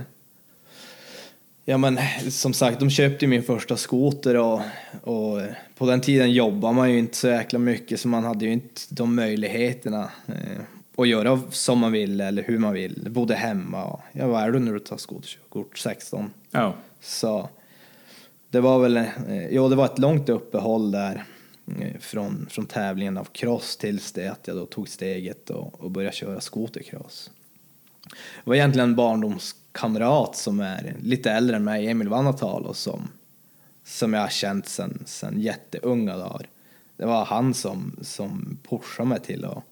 Ja 1.69 1.77
men 1.77 1.99
som 2.29 2.53
sagt, 2.53 2.79
de 2.79 2.89
köpte 2.89 3.27
min 3.27 3.43
första 3.43 3.77
skoter 3.77 4.35
och, 4.35 4.61
och 5.03 5.41
på 5.77 5.85
den 5.85 6.01
tiden 6.01 6.31
jobbade 6.31 6.73
man 6.73 6.91
ju 6.91 6.99
inte 6.99 7.17
så 7.17 7.27
jäkla 7.27 7.59
mycket 7.59 7.99
så 7.99 8.07
man 8.07 8.23
hade 8.23 8.45
ju 8.45 8.51
inte 8.51 8.81
de 8.89 9.15
möjligheterna 9.15 10.09
eh, 10.27 10.61
att 10.97 11.07
göra 11.07 11.41
som 11.49 11.79
man 11.79 11.91
vill 11.91 12.21
eller 12.21 12.43
hur 12.43 12.59
man 12.59 12.73
vill. 12.73 13.07
Bodde 13.09 13.35
hemma 13.35 13.85
och, 13.85 14.01
ja 14.11 14.27
vad 14.27 14.43
är 14.43 14.51
du 14.51 14.59
när 14.59 14.73
du 14.73 14.79
tar 14.79 14.97
skoterkort? 14.97 15.77
16? 15.77 16.31
Ja. 16.51 16.73
Så 17.01 17.49
det 18.49 18.59
var 18.59 18.79
väl, 18.79 18.97
eh, 18.97 19.47
jo 19.49 19.69
det 19.69 19.75
var 19.75 19.85
ett 19.85 19.99
långt 19.99 20.29
uppehåll 20.29 20.91
där 20.91 21.23
eh, 21.79 21.99
från, 21.99 22.47
från 22.49 22.65
tävlingen 22.65 23.17
av 23.17 23.27
cross 23.31 23.77
tills 23.77 24.11
det 24.11 24.27
att 24.27 24.47
jag 24.47 24.57
då 24.57 24.65
tog 24.65 24.89
steget 24.89 25.49
och, 25.49 25.83
och 25.83 25.91
började 25.91 26.15
köra 26.15 26.41
skotercross. 26.41 27.31
Det 28.09 28.49
var 28.49 28.55
egentligen 28.55 28.89
en 28.89 28.95
barndomskamrat 28.95 30.35
som 30.35 30.59
är 30.59 30.95
lite 31.01 31.31
äldre 31.31 31.55
än 31.55 31.63
mig, 31.63 31.87
Emil 31.87 32.09
Vanatalo, 32.09 32.73
som, 32.73 33.07
som 33.85 34.13
jag 34.13 34.21
har 34.21 34.29
känt 34.29 34.67
sen, 34.67 35.03
sen 35.05 35.41
jätteunga 35.41 36.17
dagar. 36.17 36.47
Det 36.97 37.05
var 37.05 37.25
han 37.25 37.53
som, 37.53 37.95
som 38.01 38.57
pushade 38.69 39.09
mig 39.09 39.19
till 39.19 39.45
att, 39.45 39.63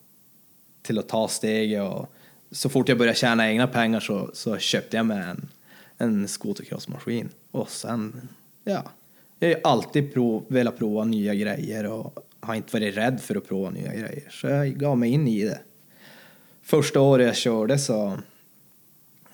till 0.81 0.99
att 0.99 1.09
ta 1.09 1.27
steget 1.27 1.81
och 1.81 2.11
så 2.51 2.69
fort 2.69 2.89
jag 2.89 2.97
började 2.97 3.17
tjäna 3.17 3.49
egna 3.49 3.67
pengar 3.67 3.99
så, 3.99 4.29
så 4.33 4.57
köpte 4.57 4.97
jag 4.97 5.05
mig 5.05 5.23
en, 5.23 5.49
en 5.97 6.27
skotercrossmaskin. 6.27 7.29
Och 7.51 7.69
sen, 7.69 8.29
ja, 8.63 8.83
jag 9.39 9.47
har 9.47 9.55
ju 9.55 9.61
alltid 9.63 10.13
prov, 10.13 10.45
velat 10.47 10.77
prova 10.77 11.03
nya 11.03 11.35
grejer 11.35 11.85
och 11.85 12.19
har 12.39 12.55
inte 12.55 12.73
varit 12.73 12.97
rädd 12.97 13.21
för 13.21 13.35
att 13.35 13.47
prova 13.47 13.69
nya 13.69 13.93
grejer. 13.93 14.27
Så 14.29 14.47
jag 14.47 14.73
gav 14.73 14.97
mig 14.97 15.11
in 15.11 15.27
i 15.27 15.43
det 15.43 15.59
första 16.65 17.01
året 17.01 17.27
jag 17.27 17.35
körde 17.35 17.79
så 17.79 18.17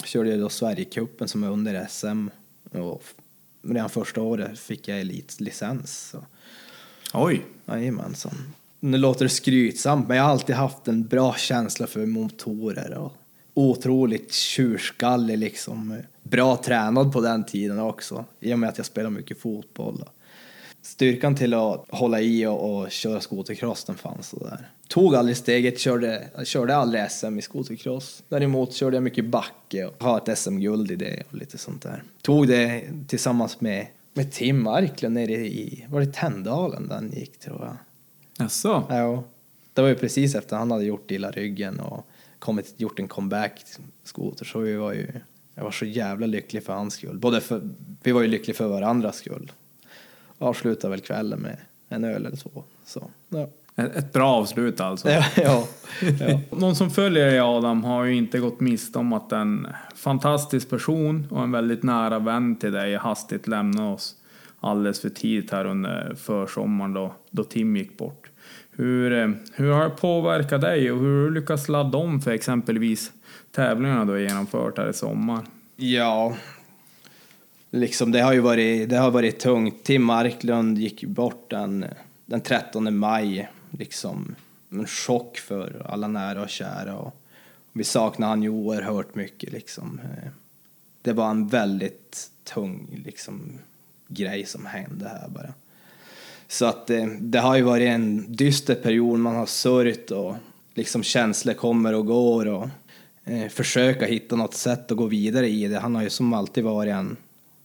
körde 0.06 0.30
jag 0.30 0.40
då 0.40 0.50
Sverigecupen 0.50 1.28
som 1.28 1.44
är 1.44 1.50
under 1.50 1.88
SM. 1.90 2.28
Och 2.72 3.04
redan 3.62 3.90
första 3.90 4.22
året 4.22 4.60
fick 4.60 4.88
jag 4.88 5.00
elitlicens. 5.00 6.10
Så. 6.10 6.26
Oj! 7.14 7.46
Jajamensan. 7.66 8.54
Nu 8.80 8.98
låter 8.98 9.26
det 9.26 9.30
skrytsamt, 9.30 10.08
men 10.08 10.18
jag 10.18 10.24
har 10.24 10.32
alltid 10.32 10.56
haft 10.56 10.88
en 10.88 11.08
bra 11.08 11.36
känsla 11.36 11.88
för 11.88 12.06
motorer 12.06 12.98
och 12.98 13.14
otroligt 13.54 14.34
tjurskallig 14.34 15.38
liksom. 15.38 15.98
Bra 16.24 16.58
tränad 16.58 17.14
på 17.14 17.22
den 17.22 17.44
tiden 17.44 17.80
också, 17.80 18.26
i 18.40 18.54
och 18.54 18.60
med 18.60 18.70
att 18.70 18.78
jag 18.78 18.86
spelar 18.86 19.10
mycket 19.10 19.40
fotboll 19.40 20.04
styrkan 20.82 21.36
till 21.36 21.54
att 21.54 21.86
hålla 21.90 22.22
i 22.22 22.46
och, 22.46 22.82
och 22.82 22.92
köra 22.92 23.22
skotercross 23.22 23.84
den 23.84 23.96
fanns 23.96 24.32
där. 24.32 24.70
Tog 24.88 25.16
aldrig 25.16 25.38
steget, 25.38 25.80
körde, 25.80 26.30
körde 26.44 26.76
aldrig 26.76 27.12
SM 27.12 27.40
i 27.40 27.42
skotercross. 27.42 28.24
Däremot 28.30 28.74
körde 28.74 28.96
jag 28.96 29.04
mycket 29.04 29.26
backe 29.26 29.86
och 29.86 30.04
har 30.04 30.18
ett 30.18 30.38
SM-guld 30.38 30.92
i 30.92 30.96
det 30.96 31.24
och 31.30 31.38
lite 31.38 31.58
sånt 31.58 31.82
där. 31.82 32.04
Tog 32.22 32.48
det 32.48 32.84
tillsammans 33.08 33.62
med, 33.62 33.88
med 34.14 34.32
Tim 34.32 34.64
Marklund 34.64 35.14
nere 35.14 35.34
i, 35.34 35.86
var 35.90 36.00
det 36.00 36.14
Tändalen 36.14 36.88
den 36.88 37.12
gick 37.12 37.40
tror 37.40 37.62
jag. 37.62 37.76
Jaså? 38.38 38.84
Ja. 38.90 39.24
Det 39.74 39.82
var 39.82 39.90
ju 39.90 39.96
precis 39.96 40.36
efter 40.36 40.56
han 40.56 40.72
hade 40.72 40.84
gjort 40.84 41.12
Illa 41.12 41.32
ryggen 41.32 41.80
och 41.80 42.08
kommit, 42.40 42.74
gjort 42.78 43.00
en 43.00 43.08
comeback 43.08 43.64
skoter 44.04 44.46
så 44.46 44.60
vi 44.60 44.76
var 44.76 44.94
ju, 44.94 45.08
jag 45.56 45.64
var 45.64 45.72
så 45.72 45.86
jävla 45.86 46.28
lycklig 46.28 46.64
för 46.64 46.74
hans 46.74 46.94
skull. 46.94 47.20
Både 47.20 47.42
för, 47.42 47.70
vi 48.04 48.12
var 48.12 48.22
ju 48.22 48.28
lyckliga 48.28 48.58
för 48.58 48.68
varandras 48.68 49.16
skull 49.16 49.52
avslutar 50.42 50.90
väl 50.90 51.00
kvällen 51.00 51.40
med 51.40 51.58
en 51.90 52.04
öl 52.04 52.26
eller 52.26 52.38
två. 52.38 52.64
Så, 52.86 53.10
ja. 53.30 53.48
Ett 53.76 54.14
bra 54.14 54.30
avslut 54.30 54.82
alltså. 54.82 55.10
Ja, 55.10 55.26
ja, 55.36 55.68
ja. 56.20 56.40
Någon 56.52 56.76
som 56.76 56.92
följer 56.92 57.26
dig 57.26 57.40
Adam 57.40 57.84
har 57.84 58.04
ju 58.04 58.16
inte 58.16 58.40
gått 58.40 58.60
miste 58.60 59.00
om 59.00 59.14
att 59.14 59.32
en 59.32 59.68
fantastisk 59.96 60.70
person 60.70 61.28
och 61.30 61.44
en 61.44 61.52
väldigt 61.52 61.84
nära 61.84 62.20
vän 62.20 62.56
till 62.56 62.72
dig 62.72 62.96
hastigt 62.96 63.48
lämnade 63.48 63.90
oss 63.90 64.16
alldeles 64.60 65.02
för 65.02 65.10
tidigt 65.10 65.52
här 65.52 65.66
under 65.66 66.16
försommaren 66.16 66.94
då, 66.94 67.14
då 67.30 67.44
Tim 67.44 67.76
gick 67.76 67.98
bort. 67.98 68.30
Hur, 68.72 69.14
eh, 69.14 69.30
hur 69.54 69.72
har 69.72 69.84
det 69.84 69.90
påverkat 69.90 70.62
dig 70.62 70.92
och 70.92 71.00
hur 71.00 71.20
har 71.20 71.30
du 71.30 71.34
lyckats 71.34 71.70
ladda 71.70 71.98
om 71.98 72.22
för 72.22 72.32
exempelvis 72.32 73.12
tävlingarna 73.52 74.06
du 74.06 74.12
har 74.12 74.20
genomfört 74.20 74.78
här 74.78 74.90
i 74.90 74.94
sommar? 74.94 75.40
Ja, 75.76 76.36
liksom, 77.72 78.12
det 78.12 78.22
har 78.22 78.34
ju 78.34 78.40
varit, 78.40 78.90
det 78.90 78.98
har 78.98 79.12
varit 79.12 79.40
tungt. 79.40 79.84
Tim 79.84 80.04
Marklund 80.04 80.78
gick 80.78 81.04
bort 81.04 81.50
den, 81.50 81.86
den 82.26 82.42
13 82.42 82.98
maj. 82.98 83.50
Liksom, 83.72 84.36
en 84.70 84.88
chock 84.88 85.38
för 85.38 85.86
alla 85.90 86.08
nära 86.08 86.42
och 86.42 86.50
kära. 86.50 86.96
Och 86.96 87.16
vi 87.74 87.84
saknar 87.84 88.28
han 88.28 88.44
ju 88.44 88.50
oerhört 88.50 89.16
mycket. 89.16 89.52
Liksom. 89.52 90.02
Eh, 90.04 90.32
det 91.02 91.14
var 91.14 91.30
en 91.30 91.48
väldigt 91.48 92.32
tung 92.44 93.02
liksom, 93.06 93.52
grej 94.08 94.46
som 94.46 94.66
hände 94.66 95.08
här 95.08 95.30
bara. 95.30 95.54
Så 96.48 96.66
att 96.66 96.90
eh, 96.90 97.06
det 97.06 97.40
har 97.40 97.56
ju 97.56 97.62
varit 97.62 97.88
en 97.88 98.36
dyster 98.36 98.76
period, 98.76 99.20
man 99.20 99.36
har 99.36 99.46
sörjt 99.46 100.12
och 100.12 100.36
liksom 100.74 101.04
känslor 101.04 101.54
kommer 101.54 101.94
och 101.94 102.06
går 102.06 102.48
och 102.48 102.70
eh, 103.24 103.50
försöka 103.50 104.06
hitta 104.06 104.36
något 104.36 104.54
sätt 104.54 104.92
att 104.92 104.98
gå 104.98 105.06
vidare 105.06 105.50
i 105.50 105.68
det. 105.68 105.80
Han 105.80 105.96
har 105.96 106.04
ju 106.04 106.10
som 106.10 106.34
alltid 106.34 106.64
varit 106.64 106.94
en, 106.94 107.18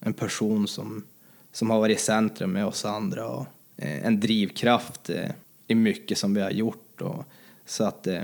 en 0.06 0.12
person 0.12 0.68
som, 0.68 1.04
som 1.52 1.70
har 1.70 1.80
varit 1.80 1.98
i 1.98 2.00
centrum 2.02 2.52
med 2.52 2.66
oss 2.66 2.84
andra 2.84 3.28
och 3.28 3.46
eh, 3.76 4.06
en 4.06 4.20
drivkraft 4.20 5.10
eh, 5.10 5.30
i 5.66 5.74
mycket 5.74 6.18
som 6.18 6.34
vi 6.34 6.40
har 6.40 6.50
gjort. 6.50 7.00
Och, 7.00 7.24
så 7.66 7.84
att 7.84 8.06
eh, 8.06 8.22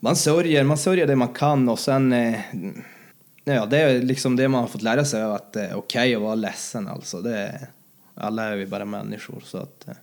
man 0.00 0.16
sörjer, 0.16 0.64
man 0.64 0.78
sörjer 0.78 1.06
det 1.06 1.16
man 1.16 1.28
kan 1.32 1.68
och 1.68 1.78
sen 1.78 2.12
eh, 2.12 2.40
Ja, 3.46 3.66
det 3.66 3.78
är 3.78 4.02
liksom 4.02 4.36
det 4.36 4.48
man 4.48 4.60
har 4.60 4.68
fått 4.68 4.82
lära 4.82 5.04
sig 5.04 5.22
att 5.22 5.52
det 5.52 5.60
är 5.60 5.74
okej 5.74 5.78
okay 5.78 6.14
att 6.14 6.22
vara 6.22 6.34
ledsen 6.34 6.88
alltså. 6.88 7.20
Det 7.20 7.38
är, 7.38 7.66
alla 8.14 8.44
är 8.44 8.56
vi 8.56 8.66
bara 8.66 8.84
människor 8.84 9.42
så 9.44 9.58
att. 9.58 9.88
eh, 9.88 9.94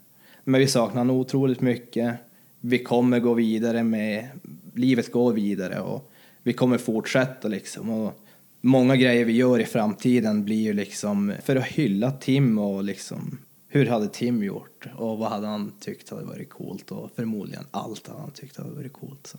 Men 0.43 0.59
vi 0.59 0.67
saknar 0.67 1.01
honom 1.01 1.15
otroligt 1.15 1.61
mycket. 1.61 2.15
Vi 2.59 2.83
kommer 2.83 3.19
gå 3.19 3.33
vidare 3.33 3.83
med, 3.83 4.27
livet 4.75 5.11
går 5.11 5.33
vidare 5.33 5.79
och 5.79 6.11
vi 6.43 6.53
kommer 6.53 6.77
fortsätta 6.77 7.47
liksom. 7.47 7.89
Och 7.89 8.13
många 8.61 8.95
grejer 8.95 9.25
vi 9.25 9.33
gör 9.33 9.59
i 9.59 9.65
framtiden 9.65 10.45
blir 10.45 10.61
ju 10.61 10.73
liksom 10.73 11.33
för 11.43 11.55
att 11.55 11.65
hylla 11.65 12.11
Tim 12.11 12.57
och 12.57 12.83
liksom 12.83 13.37
hur 13.67 13.85
hade 13.85 14.07
Tim 14.07 14.43
gjort 14.43 14.87
och 14.95 15.17
vad 15.17 15.29
hade 15.29 15.47
han 15.47 15.71
tyckt 15.79 16.09
hade 16.09 16.23
varit 16.23 16.49
coolt 16.49 16.91
och 16.91 17.11
förmodligen 17.15 17.63
allt 17.71 18.07
hade 18.07 18.19
han 18.19 18.31
tyckt 18.31 18.57
hade 18.57 18.69
varit 18.69 18.93
coolt. 18.93 19.27
Så. 19.27 19.37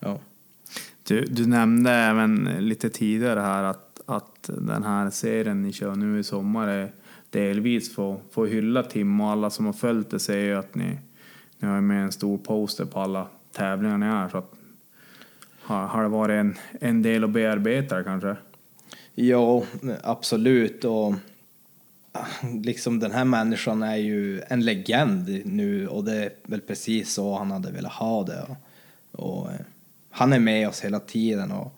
Ja. 0.00 0.18
Du, 1.02 1.24
du 1.24 1.46
nämnde 1.46 1.90
även 1.90 2.56
lite 2.58 2.90
tidigare 2.90 3.40
här 3.40 3.64
att, 3.64 4.00
att 4.06 4.50
den 4.58 4.82
här 4.82 5.10
serien 5.10 5.62
ni 5.62 5.72
kör 5.72 5.94
nu 5.94 6.18
i 6.18 6.24
sommar 6.24 6.68
är 6.68 6.92
delvis 7.30 7.94
för, 7.94 8.16
för 8.30 8.44
att 8.44 8.50
hylla 8.50 8.82
Tim 8.82 9.20
och 9.20 9.30
alla 9.30 9.50
som 9.50 9.66
har 9.66 9.72
följt 9.72 10.10
det 10.10 10.18
ser 10.18 10.38
ju 10.38 10.54
att 10.54 10.74
ni, 10.74 10.98
ni 11.58 11.68
har 11.68 11.80
med 11.80 12.04
en 12.04 12.12
stor 12.12 12.38
poster 12.38 12.84
på 12.84 13.00
alla 13.00 13.26
tävlingar 13.52 13.98
ni 13.98 14.06
är. 14.06 14.28
Så 14.28 14.38
att, 14.38 14.54
har, 15.68 15.86
har 15.86 16.02
det 16.02 16.08
varit 16.08 16.34
en, 16.34 16.56
en 16.80 17.02
del 17.02 17.24
att 17.24 17.30
bearbeta 17.30 18.02
kanske? 18.02 18.36
Ja, 19.14 19.62
absolut. 20.02 20.84
Och 20.84 21.14
liksom 22.64 22.98
den 22.98 23.12
här 23.12 23.24
människan 23.24 23.82
är 23.82 23.96
ju 23.96 24.40
en 24.48 24.64
legend 24.64 25.42
nu 25.44 25.88
och 25.88 26.04
det 26.04 26.24
är 26.24 26.30
väl 26.42 26.60
precis 26.60 27.12
så 27.12 27.38
han 27.38 27.50
hade 27.50 27.70
velat 27.70 27.92
ha 27.92 28.24
det. 28.24 28.42
Och, 28.42 28.56
och 29.24 29.50
eh, 29.50 29.60
han 30.10 30.32
är 30.32 30.38
med 30.38 30.68
oss 30.68 30.84
hela 30.84 31.00
tiden 31.00 31.52
och 31.52 31.74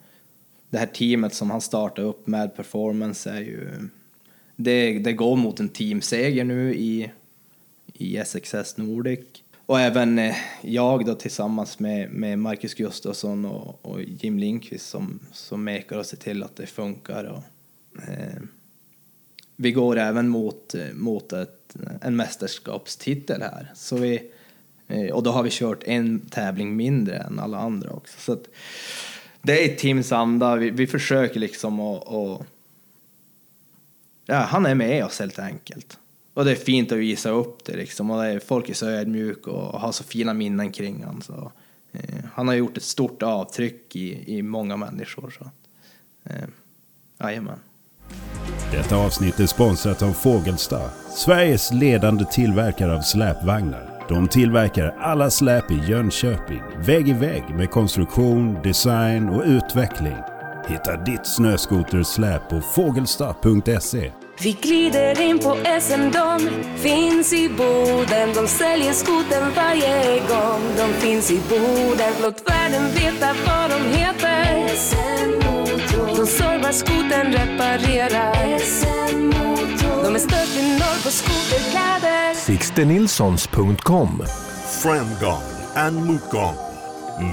det 0.70 0.78
här 0.78 0.86
teamet 0.86 1.34
som 1.34 1.50
han 1.50 1.60
startade 1.60 2.08
upp 2.08 2.26
med 2.26 2.56
Performance 2.56 3.30
är 3.30 3.40
ju... 3.40 3.88
Det, 4.56 4.98
det 4.98 5.12
går 5.12 5.36
mot 5.36 5.60
en 5.60 5.68
teamseger 5.68 6.44
nu 6.44 6.74
i, 6.74 7.10
i 7.94 8.24
SXS 8.24 8.76
Nordic. 8.76 9.20
Och 9.70 9.80
även 9.80 10.18
eh, 10.18 10.36
jag 10.62 11.04
då 11.06 11.14
tillsammans 11.14 11.78
med, 11.78 12.10
med 12.10 12.38
Marcus 12.38 12.74
Gustafsson 12.74 13.44
och, 13.44 13.78
och 13.86 14.02
Jim 14.02 14.38
Lindqvist 14.38 14.88
som, 14.88 15.20
som 15.32 15.64
mekar 15.64 15.98
och 15.98 16.06
ser 16.06 16.16
till 16.16 16.42
att 16.42 16.56
det 16.56 16.66
funkar. 16.66 17.24
Och, 17.24 17.42
eh, 18.08 18.42
vi 19.56 19.72
går 19.72 19.98
även 19.98 20.28
mot, 20.28 20.74
eh, 20.74 20.92
mot 20.94 21.32
ett, 21.32 21.76
en 22.02 22.16
mästerskapstitel 22.16 23.42
här. 23.42 23.72
Så 23.74 23.96
vi, 23.96 24.30
eh, 24.88 25.10
och 25.10 25.22
då 25.22 25.30
har 25.30 25.42
vi 25.42 25.50
kört 25.52 25.82
en 25.84 26.20
tävling 26.20 26.76
mindre 26.76 27.16
än 27.16 27.38
alla 27.38 27.58
andra 27.58 27.90
också. 27.90 28.20
Så 28.20 28.32
att, 28.32 28.44
det 29.42 29.64
är 29.72 29.76
Teams 29.76 30.12
anda. 30.12 30.56
Vi, 30.56 30.70
vi 30.70 30.86
försöker 30.86 31.40
liksom 31.40 31.80
att- 31.80 32.46
Ja, 34.26 34.36
han 34.36 34.66
är 34.66 34.74
med 34.74 35.04
oss 35.04 35.18
helt 35.18 35.38
enkelt. 35.38 35.98
Och 36.34 36.44
det 36.44 36.50
är 36.50 36.56
fint 36.56 36.92
att 36.92 36.98
visa 36.98 37.30
upp 37.30 37.64
det 37.64 37.76
liksom. 37.76 38.10
Och 38.10 38.22
det 38.22 38.28
är, 38.28 38.38
folk 38.38 38.68
är 38.68 38.74
så 38.74 38.86
ödmjuka 38.86 39.50
och 39.50 39.80
har 39.80 39.92
så 39.92 40.04
fina 40.04 40.34
minnen 40.34 40.72
kring 40.72 41.04
honom. 41.04 41.22
Så, 41.22 41.52
eh, 41.92 42.24
han 42.32 42.48
har 42.48 42.54
gjort 42.54 42.76
ett 42.76 42.82
stort 42.82 43.22
avtryck 43.22 43.96
i, 43.96 44.36
i 44.38 44.42
många 44.42 44.76
människor. 44.76 45.34
Så. 45.38 45.50
Eh, 46.24 46.48
jajamän. 47.20 47.58
Detta 48.72 48.96
avsnitt 48.96 49.40
är 49.40 49.46
sponsrat 49.46 50.02
av 50.02 50.12
Fågelsta, 50.12 50.90
Sveriges 51.16 51.72
ledande 51.72 52.24
tillverkare 52.24 52.96
av 52.96 53.00
släpvagnar. 53.00 53.90
De 54.08 54.28
tillverkar 54.28 54.96
alla 55.00 55.30
släp 55.30 55.70
i 55.70 55.74
Jönköping, 55.88 56.62
vägg 56.86 57.08
i 57.08 57.12
vägg 57.12 57.44
med 57.54 57.70
konstruktion, 57.70 58.62
design 58.62 59.28
och 59.28 59.42
utveckling. 59.44 60.16
Hitta 60.68 60.96
ditt 60.96 61.26
snöskotersläp 61.26 62.48
på 62.48 62.60
fågelsta.se. 62.60 64.12
Vi 64.42 64.56
glider 64.60 65.20
in 65.20 65.38
på 65.38 65.56
SM-dom, 65.80 66.48
finns 66.76 67.32
i 67.32 67.48
Boden. 67.48 68.32
De 68.34 68.46
säljer 68.46 68.92
skoten 68.92 69.52
varje 69.56 70.18
gång 70.18 70.60
de 70.76 70.92
finns 70.92 71.30
i 71.30 71.40
Boden. 71.48 72.12
Låt 72.22 72.50
världen 72.50 72.90
veta 72.94 73.34
vad 73.46 73.70
de 73.70 73.98
heter. 73.98 74.70
De 76.16 76.26
servar 76.26 76.72
skoten, 76.72 77.32
reparerar. 77.32 78.34
De 80.04 80.14
är 80.14 80.18
störst 80.18 80.56
i 80.56 80.72
norr 80.72 81.04
på 81.04 81.10
skoterkläder. 81.10 82.34
SixtenNilssons.com 82.34 84.24
Framgång 84.82 85.42
and 85.76 86.06
motgång. 86.06 86.56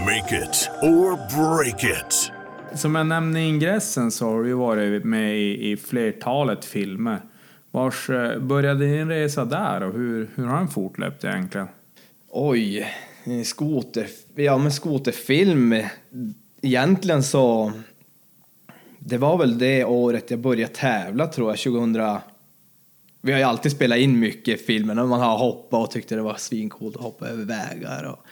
Make 0.06 0.44
it 0.44 0.70
or 0.82 1.16
break 1.16 1.84
it. 1.84 2.37
Som 2.76 2.96
jag 2.96 3.08
nämnde 3.08 3.40
i 3.40 3.48
ingressen 3.48 4.12
så 4.12 4.26
har 4.26 4.44
du 4.44 4.54
varit 4.54 5.04
med 5.04 5.38
i, 5.38 5.72
i 5.72 5.78
flertalet 5.78 6.66
filmer. 6.66 7.22
Vars 7.72 8.10
eh, 8.10 8.40
började 8.40 8.86
din 8.86 9.10
resa 9.10 9.46
där 9.46 9.84
och 9.84 9.94
hur, 9.94 10.30
hur 10.36 10.46
har 10.46 10.58
den 10.58 10.68
fortlöpt 10.68 11.24
egentligen? 11.24 11.68
Oj, 12.30 12.88
skoter, 13.46 14.08
ja 14.36 14.58
men 14.58 14.72
skoterfilm. 14.72 15.76
Egentligen 16.62 17.24
så, 17.24 17.72
det 19.00 19.18
var 19.18 19.38
väl 19.38 19.58
det 19.58 19.86
året 19.86 20.32
jag 20.32 20.40
började 20.40 20.74
tävla 20.74 21.28
tror 21.28 21.50
jag, 21.50 21.58
2000. 21.60 22.20
Vi 23.22 23.32
har 23.32 23.40
ju 23.40 23.46
alltid 23.46 23.72
spelat 23.72 23.98
in 23.98 24.20
mycket 24.20 24.66
filmer 24.66 24.96
när 24.96 25.06
man 25.06 25.22
har 25.22 25.38
hoppat 25.38 25.88
och 25.88 25.92
tyckte 25.92 26.16
det 26.16 26.22
var 26.22 26.36
svincoolt 26.36 26.96
att 26.96 27.02
hoppa 27.02 27.28
över 27.28 27.46
vägar. 27.46 28.04
Och 28.04 28.26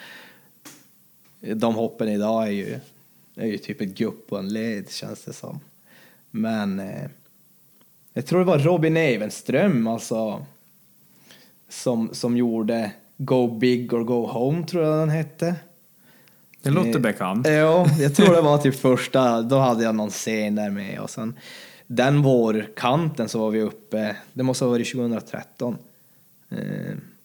de 1.55 1.75
hoppen 1.75 2.09
idag 2.09 2.47
är 2.47 2.51
ju, 2.51 2.79
är 3.35 3.45
ju 3.45 3.57
typ 3.57 3.81
ett 3.81 3.97
gupp 3.97 4.31
och 4.31 4.39
en 4.39 4.49
led 4.49 4.91
känns 4.91 5.23
det 5.23 5.33
som. 5.33 5.59
Men 6.31 6.79
eh, 6.79 7.09
jag 8.13 8.25
tror 8.25 8.39
det 8.39 8.45
var 8.45 8.59
Robin 8.59 8.97
Evenström 8.97 9.87
alltså 9.87 10.45
som, 11.69 12.09
som 12.13 12.37
gjorde 12.37 12.91
Go 13.17 13.47
Big 13.47 13.93
or 13.93 14.03
Go 14.03 14.25
Home 14.27 14.65
tror 14.67 14.83
jag 14.83 14.99
den 14.99 15.09
hette. 15.09 15.55
Det 16.61 16.69
låter 16.69 16.95
Eh, 16.95 16.99
bekant. 16.99 17.47
Ja, 17.47 17.87
jag 17.99 18.15
tror 18.15 18.35
det 18.35 18.41
var 18.41 18.57
typ 18.61 18.75
första, 18.75 19.41
då 19.41 19.57
hade 19.57 19.83
jag 19.83 19.95
någon 19.95 20.09
scen 20.09 20.55
där 20.55 20.69
med 20.69 20.99
och 20.99 21.09
sen 21.09 21.33
den 21.87 22.21
vårkanten 22.21 23.29
så 23.29 23.39
var 23.39 23.51
vi 23.51 23.61
uppe, 23.61 24.15
det 24.33 24.43
måste 24.43 24.65
ha 24.65 24.69
varit 24.71 24.91
2013. 24.91 25.77
Eh, 26.49 26.57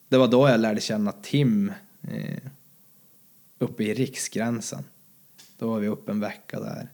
Det 0.09 0.17
var 0.17 0.27
då 0.27 0.49
jag 0.49 0.59
lärde 0.59 0.81
känna 0.81 1.11
Tim 1.11 1.71
eh, 2.11 2.37
uppe 3.59 3.83
i 3.83 3.93
riksgränsen. 3.93 4.83
Då 5.61 5.67
var 5.67 5.79
vi 5.79 5.87
uppe 5.87 6.11
en 6.11 6.19
vecka 6.19 6.59
där 6.59 6.87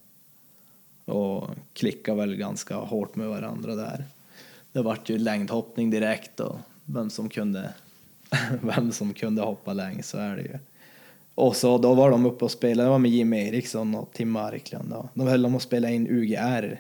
och 1.06 1.50
klickade 1.74 2.18
väl 2.18 2.36
ganska 2.36 2.76
hårt 2.76 3.16
med 3.16 3.28
varandra 3.28 3.76
där. 3.76 4.04
Det 4.72 4.82
vart 4.82 5.10
ju 5.10 5.18
längdhoppning 5.18 5.90
direkt 5.90 6.40
och 6.40 6.58
vem 6.86 7.10
som 7.10 7.30
kunde, 7.30 7.74
vem 8.62 8.92
som 8.92 9.14
kunde 9.14 9.42
hoppa 9.42 9.74
längst 9.74 10.10
så 10.10 10.18
är 10.18 10.36
det 10.36 10.42
ju. 10.42 10.58
Och 11.36 11.56
så 11.56 11.78
då 11.78 11.94
var 11.94 12.12
de 12.12 12.26
uppe 12.26 12.46
och 12.46 12.52
spelade, 12.52 12.88
det 12.88 12.92
var 12.92 13.00
med 13.00 13.12
Jim 13.12 13.34
Eriksson 13.34 13.96
och 13.96 14.14
Tim 14.14 14.30
Marklund. 14.30 14.90
Då. 14.90 15.10
De 15.14 15.28
höll 15.28 15.42
de 15.42 15.56
att 15.56 15.62
spela 15.62 15.90
in 15.90 16.08
UGR. 16.10 16.80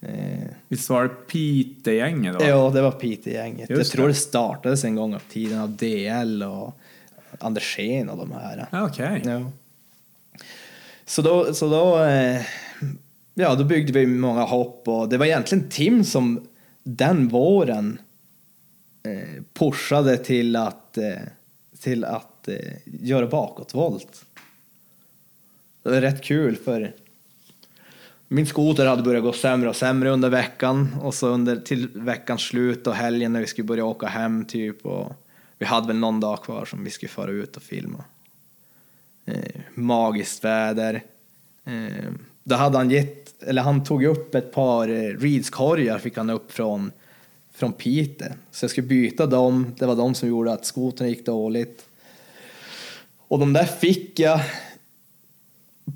Eh, 0.00 0.44
Visst 0.68 0.90
var 0.90 1.02
det 1.02 1.08
Piteå-gänget 1.08 2.38
då? 2.38 2.44
ja, 2.44 2.70
det 2.70 2.82
var 2.82 2.92
Piteå-gänget. 2.92 3.70
Jag 3.70 3.86
tror 3.86 4.08
det. 4.08 4.14
startades 4.14 4.84
en 4.84 4.94
gång 4.96 5.14
av 5.14 5.22
tiden 5.30 5.58
av 5.60 5.76
DL 5.76 6.42
och 6.42 6.78
Andersén 7.38 8.08
och 8.08 8.16
de 8.18 8.32
här. 8.32 8.66
Ja, 8.70 8.86
Okej. 8.86 9.22
Ja. 9.24 9.50
Så 11.06 11.22
då, 11.22 11.54
så 11.54 11.68
då, 11.68 12.04
eh, 12.04 12.42
ja, 13.34 13.54
då 13.54 13.64
byggde 13.64 13.92
vi 13.92 14.06
många 14.06 14.42
hopp 14.42 14.88
och 14.88 15.08
det 15.08 15.18
var 15.18 15.26
egentligen 15.26 15.68
Tim 15.68 16.04
som 16.04 16.46
den 16.82 17.28
våren 17.28 17.98
eh, 19.02 19.42
pushade 19.52 20.16
till 20.16 20.56
att, 20.56 20.98
eh, 20.98 21.12
till 21.80 22.04
att 22.04 22.48
eh, 22.48 22.72
göra 22.84 23.26
bakåtvolt. 23.26 24.24
Det 25.82 25.90
var 25.90 26.00
rätt 26.00 26.22
kul 26.22 26.56
för 26.56 26.92
min 28.28 28.46
skoter 28.46 28.86
hade 28.86 29.02
börjat 29.02 29.22
gå 29.22 29.32
sämre 29.32 29.68
och 29.68 29.76
sämre 29.76 30.10
under 30.10 30.28
veckan 30.28 30.96
och 31.02 31.14
så 31.14 31.28
under 31.28 31.56
till 31.56 31.88
veckans 31.94 32.42
slut 32.42 32.86
och 32.86 32.94
helgen 32.94 33.32
när 33.32 33.40
vi 33.40 33.46
skulle 33.46 33.66
börja 33.66 33.84
åka 33.84 34.06
hem 34.06 34.44
typ 34.44 34.86
och 34.86 35.12
vi 35.58 35.66
hade 35.66 35.86
väl 35.86 35.96
någon 35.96 36.20
dag 36.20 36.42
kvar 36.42 36.64
som 36.64 36.84
vi 36.84 36.90
skulle 36.90 37.10
fara 37.10 37.30
ut 37.30 37.56
och 37.56 37.62
filma. 37.62 38.04
Eh, 39.26 39.60
magiskt 39.74 40.44
väder. 40.44 41.02
Eh, 41.64 42.12
då 42.42 42.54
hade 42.54 42.78
han 42.78 42.90
gett, 42.90 43.42
eller 43.42 43.62
han 43.62 43.84
tog 43.84 44.04
upp 44.04 44.34
ett 44.34 44.52
par 44.52 44.88
eh, 44.88 45.18
Reeds-korgar 45.18 45.98
fick 45.98 46.16
han 46.16 46.30
upp 46.30 46.52
från, 46.52 46.92
från 47.54 47.72
Piteå. 47.72 48.28
Så 48.50 48.64
jag 48.64 48.70
skulle 48.70 48.86
byta 48.86 49.26
dem, 49.26 49.74
det 49.78 49.86
var 49.86 49.96
de 49.96 50.14
som 50.14 50.28
gjorde 50.28 50.52
att 50.52 50.66
skotern 50.66 51.08
gick 51.08 51.26
dåligt. 51.26 51.86
Och 53.28 53.38
de 53.38 53.52
där 53.52 53.64
fick 53.64 54.18
jag, 54.18 54.40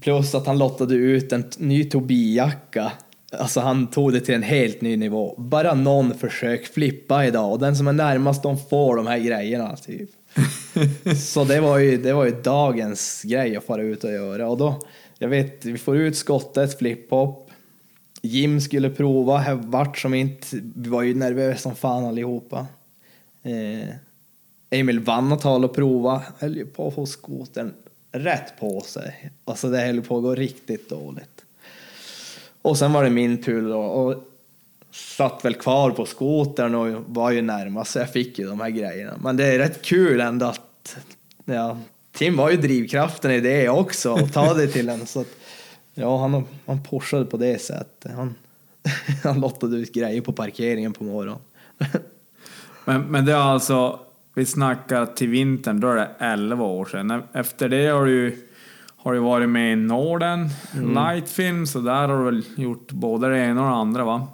plus 0.01 0.35
att 0.35 0.47
han 0.47 0.59
lottade 0.59 0.95
ut 0.95 1.33
en 1.33 1.45
ny 1.59 1.85
Tobii-jacka. 1.85 2.91
Alltså 3.33 3.61
han 3.61 3.87
tog 3.87 4.13
det 4.13 4.21
till 4.21 4.35
en 4.35 4.43
helt 4.43 4.81
ny 4.81 4.97
nivå. 4.97 5.35
Bara 5.39 5.75
någon 5.75 6.15
försök 6.15 6.67
flippa 6.67 7.27
idag 7.27 7.53
och 7.53 7.59
den 7.59 7.77
som 7.77 7.89
är 7.89 7.93
närmast 7.93 8.43
de 8.43 8.59
får 8.59 8.97
de 8.97 9.07
här 9.07 9.19
grejerna. 9.19 9.77
Typ. 9.77 10.11
Så 11.19 11.45
det 11.45 11.61
var, 11.61 11.79
ju, 11.79 11.97
det 11.97 12.13
var 12.13 12.25
ju 12.25 12.43
dagens 12.43 13.23
grej 13.23 13.57
att 13.57 13.65
fara 13.65 13.83
ut 13.83 14.05
och 14.05 14.13
göra. 14.13 14.49
Och 14.49 14.59
då, 14.59 14.83
jag 15.19 15.29
vet, 15.29 15.65
vi 15.65 15.79
får 15.79 15.97
ut 15.97 16.17
skottet, 16.17 16.79
flip-hop. 16.81 17.51
Jim 18.23 18.61
skulle 18.61 18.91
prova, 18.91 19.39
här 19.39 19.55
vart 19.55 19.99
som 19.99 20.15
inte, 20.15 20.47
vi 20.77 20.89
var 20.89 21.03
ju 21.03 21.15
nervösa 21.15 21.59
som 21.59 21.75
fan 21.75 22.05
allihopa. 22.05 22.67
Eh, 23.43 23.89
Emil 24.71 25.01
vann 25.01 25.33
och 25.33 25.41
tal 25.41 25.65
och 25.65 25.75
prova, 25.75 26.23
höll 26.39 26.57
ju 26.57 26.67
på 26.67 26.89
att 26.89 26.95
få 26.95 27.07
skotern 27.07 27.75
rätt 28.13 28.61
på 28.61 28.81
sig. 28.81 29.31
Alltså 29.45 29.71
det 29.71 29.81
höll 29.81 30.03
på 30.03 30.17
att 30.17 30.23
gå 30.23 30.35
riktigt 30.35 30.89
dåligt. 30.89 31.38
Och 32.69 32.79
sen 32.79 32.93
var 32.93 33.05
det 33.05 33.11
min 33.11 33.43
tur 33.43 33.69
då 33.69 33.81
och 33.81 34.25
satt 34.91 35.45
väl 35.45 35.55
kvar 35.55 35.91
på 35.91 36.07
skotern 36.07 36.75
och 36.75 37.05
var 37.07 37.31
ju 37.31 37.43
närmast 37.43 37.93
så 37.93 37.99
jag 37.99 38.13
fick 38.13 38.39
ju 38.39 38.47
de 38.47 38.61
här 38.61 38.71
grejerna. 38.71 39.19
Men 39.23 39.37
det 39.37 39.45
är 39.45 39.59
rätt 39.59 39.83
kul 39.83 40.21
ändå 40.21 40.47
att 40.47 40.97
ja, 41.45 41.79
Tim 42.13 42.37
var 42.37 42.51
ju 42.51 42.57
drivkraften 42.57 43.31
i 43.31 43.41
det 43.41 43.69
också 43.69 44.13
och 44.13 44.33
ta 44.33 44.55
det 44.55 44.67
till 44.67 44.89
en 44.89 45.07
så 45.07 45.21
att 45.21 45.37
ja, 45.95 46.19
han, 46.19 46.45
han 46.67 46.83
pushade 46.83 47.25
på 47.25 47.37
det 47.37 47.63
sättet. 47.63 48.13
Han, 48.13 48.35
han 49.25 49.41
lottade 49.41 49.77
ut 49.77 49.95
grejer 49.95 50.21
på 50.21 50.33
parkeringen 50.33 50.93
på 50.93 51.05
morgonen. 51.05 51.39
Men, 52.85 53.03
men 53.03 53.25
det 53.25 53.33
är 53.33 53.37
alltså, 53.37 54.01
vi 54.35 54.47
snackar 54.47 55.07
till 55.07 55.29
vintern, 55.29 55.81
då 55.81 55.91
är 55.91 55.97
det 55.97 56.11
11 56.19 56.65
år 56.65 56.85
sedan. 56.85 57.23
Efter 57.33 57.69
det 57.69 57.87
har 57.87 58.07
du, 58.07 58.13
ju 58.13 58.48
har 59.09 59.15
du 59.15 59.21
varit 59.21 59.49
med 59.49 59.73
i 59.73 59.77
Norden, 59.77 60.49
Nightfilm, 60.75 61.67
så 61.67 61.81
där 61.81 62.09
har 62.09 62.19
du 62.19 62.25
väl 62.25 62.45
gjort 62.57 62.93
både 62.93 63.29
det 63.29 63.39
ena 63.39 63.61
och 63.63 63.69
det 63.69 63.75
andra 63.75 64.05
va? 64.05 64.29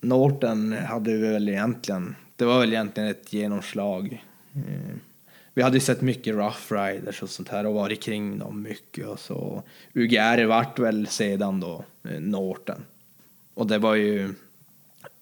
Norton 0.00 0.72
hade 0.72 1.12
vi 1.12 1.18
väl 1.18 1.48
egentligen, 1.48 2.16
det 2.36 2.44
var 2.44 2.60
väl 2.60 2.72
egentligen 2.72 3.08
ett 3.08 3.32
genomslag. 3.32 4.24
Eh, 4.54 4.96
Vi 5.54 5.62
hade 5.62 5.76
ju 5.76 5.80
sett 5.80 6.00
mycket 6.00 6.34
Rough 6.34 6.72
Riders 6.72 7.22
och 7.22 7.30
sånt 7.30 7.48
här 7.48 7.66
och 7.66 7.74
varit 7.74 8.02
kring 8.02 8.38
dem 8.38 8.62
mycket 8.62 9.06
och 9.06 9.18
så. 9.18 9.62
UGR 9.92 10.44
vart 10.44 10.78
väl 10.78 11.06
sedan 11.06 11.60
då 11.60 11.84
eh, 12.08 12.20
Norton. 12.20 12.84
Och 13.54 13.66
det 13.66 13.78
var 13.78 13.94
ju 13.94 14.34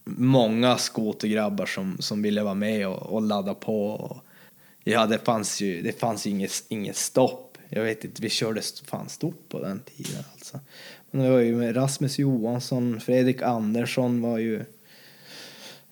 många 0.05 0.77
skotergrabbar 0.77 1.67
som, 1.67 1.97
som 2.01 2.23
ville 2.23 2.43
vara 2.43 2.55
med 2.55 2.89
och, 2.89 3.03
och 3.03 3.23
ladda 3.23 3.55
på. 3.55 3.91
Och, 3.91 4.17
ja, 4.85 5.07
det 5.07 5.19
fanns 5.25 5.61
ju 5.61 5.83
det 5.83 6.01
fanns 6.01 6.27
ju 6.27 6.31
inget, 6.31 6.65
inget 6.69 6.97
stopp. 6.97 7.46
Jag 7.69 7.83
vet 7.83 8.05
inte, 8.05 8.23
vi 8.23 8.31
körde 8.31 8.63
fan 8.85 9.09
stort 9.09 9.49
på 9.49 9.61
den 9.61 9.81
tiden 9.81 10.23
alltså. 10.33 10.61
Men 11.11 11.25
det 11.25 11.31
var 11.31 11.39
ju 11.39 11.57
med 11.57 11.77
Rasmus 11.77 12.19
Johansson, 12.19 13.01
Fredrik 13.01 13.43
Andersson 13.43 14.23
var 14.23 14.39
ju 14.39 14.65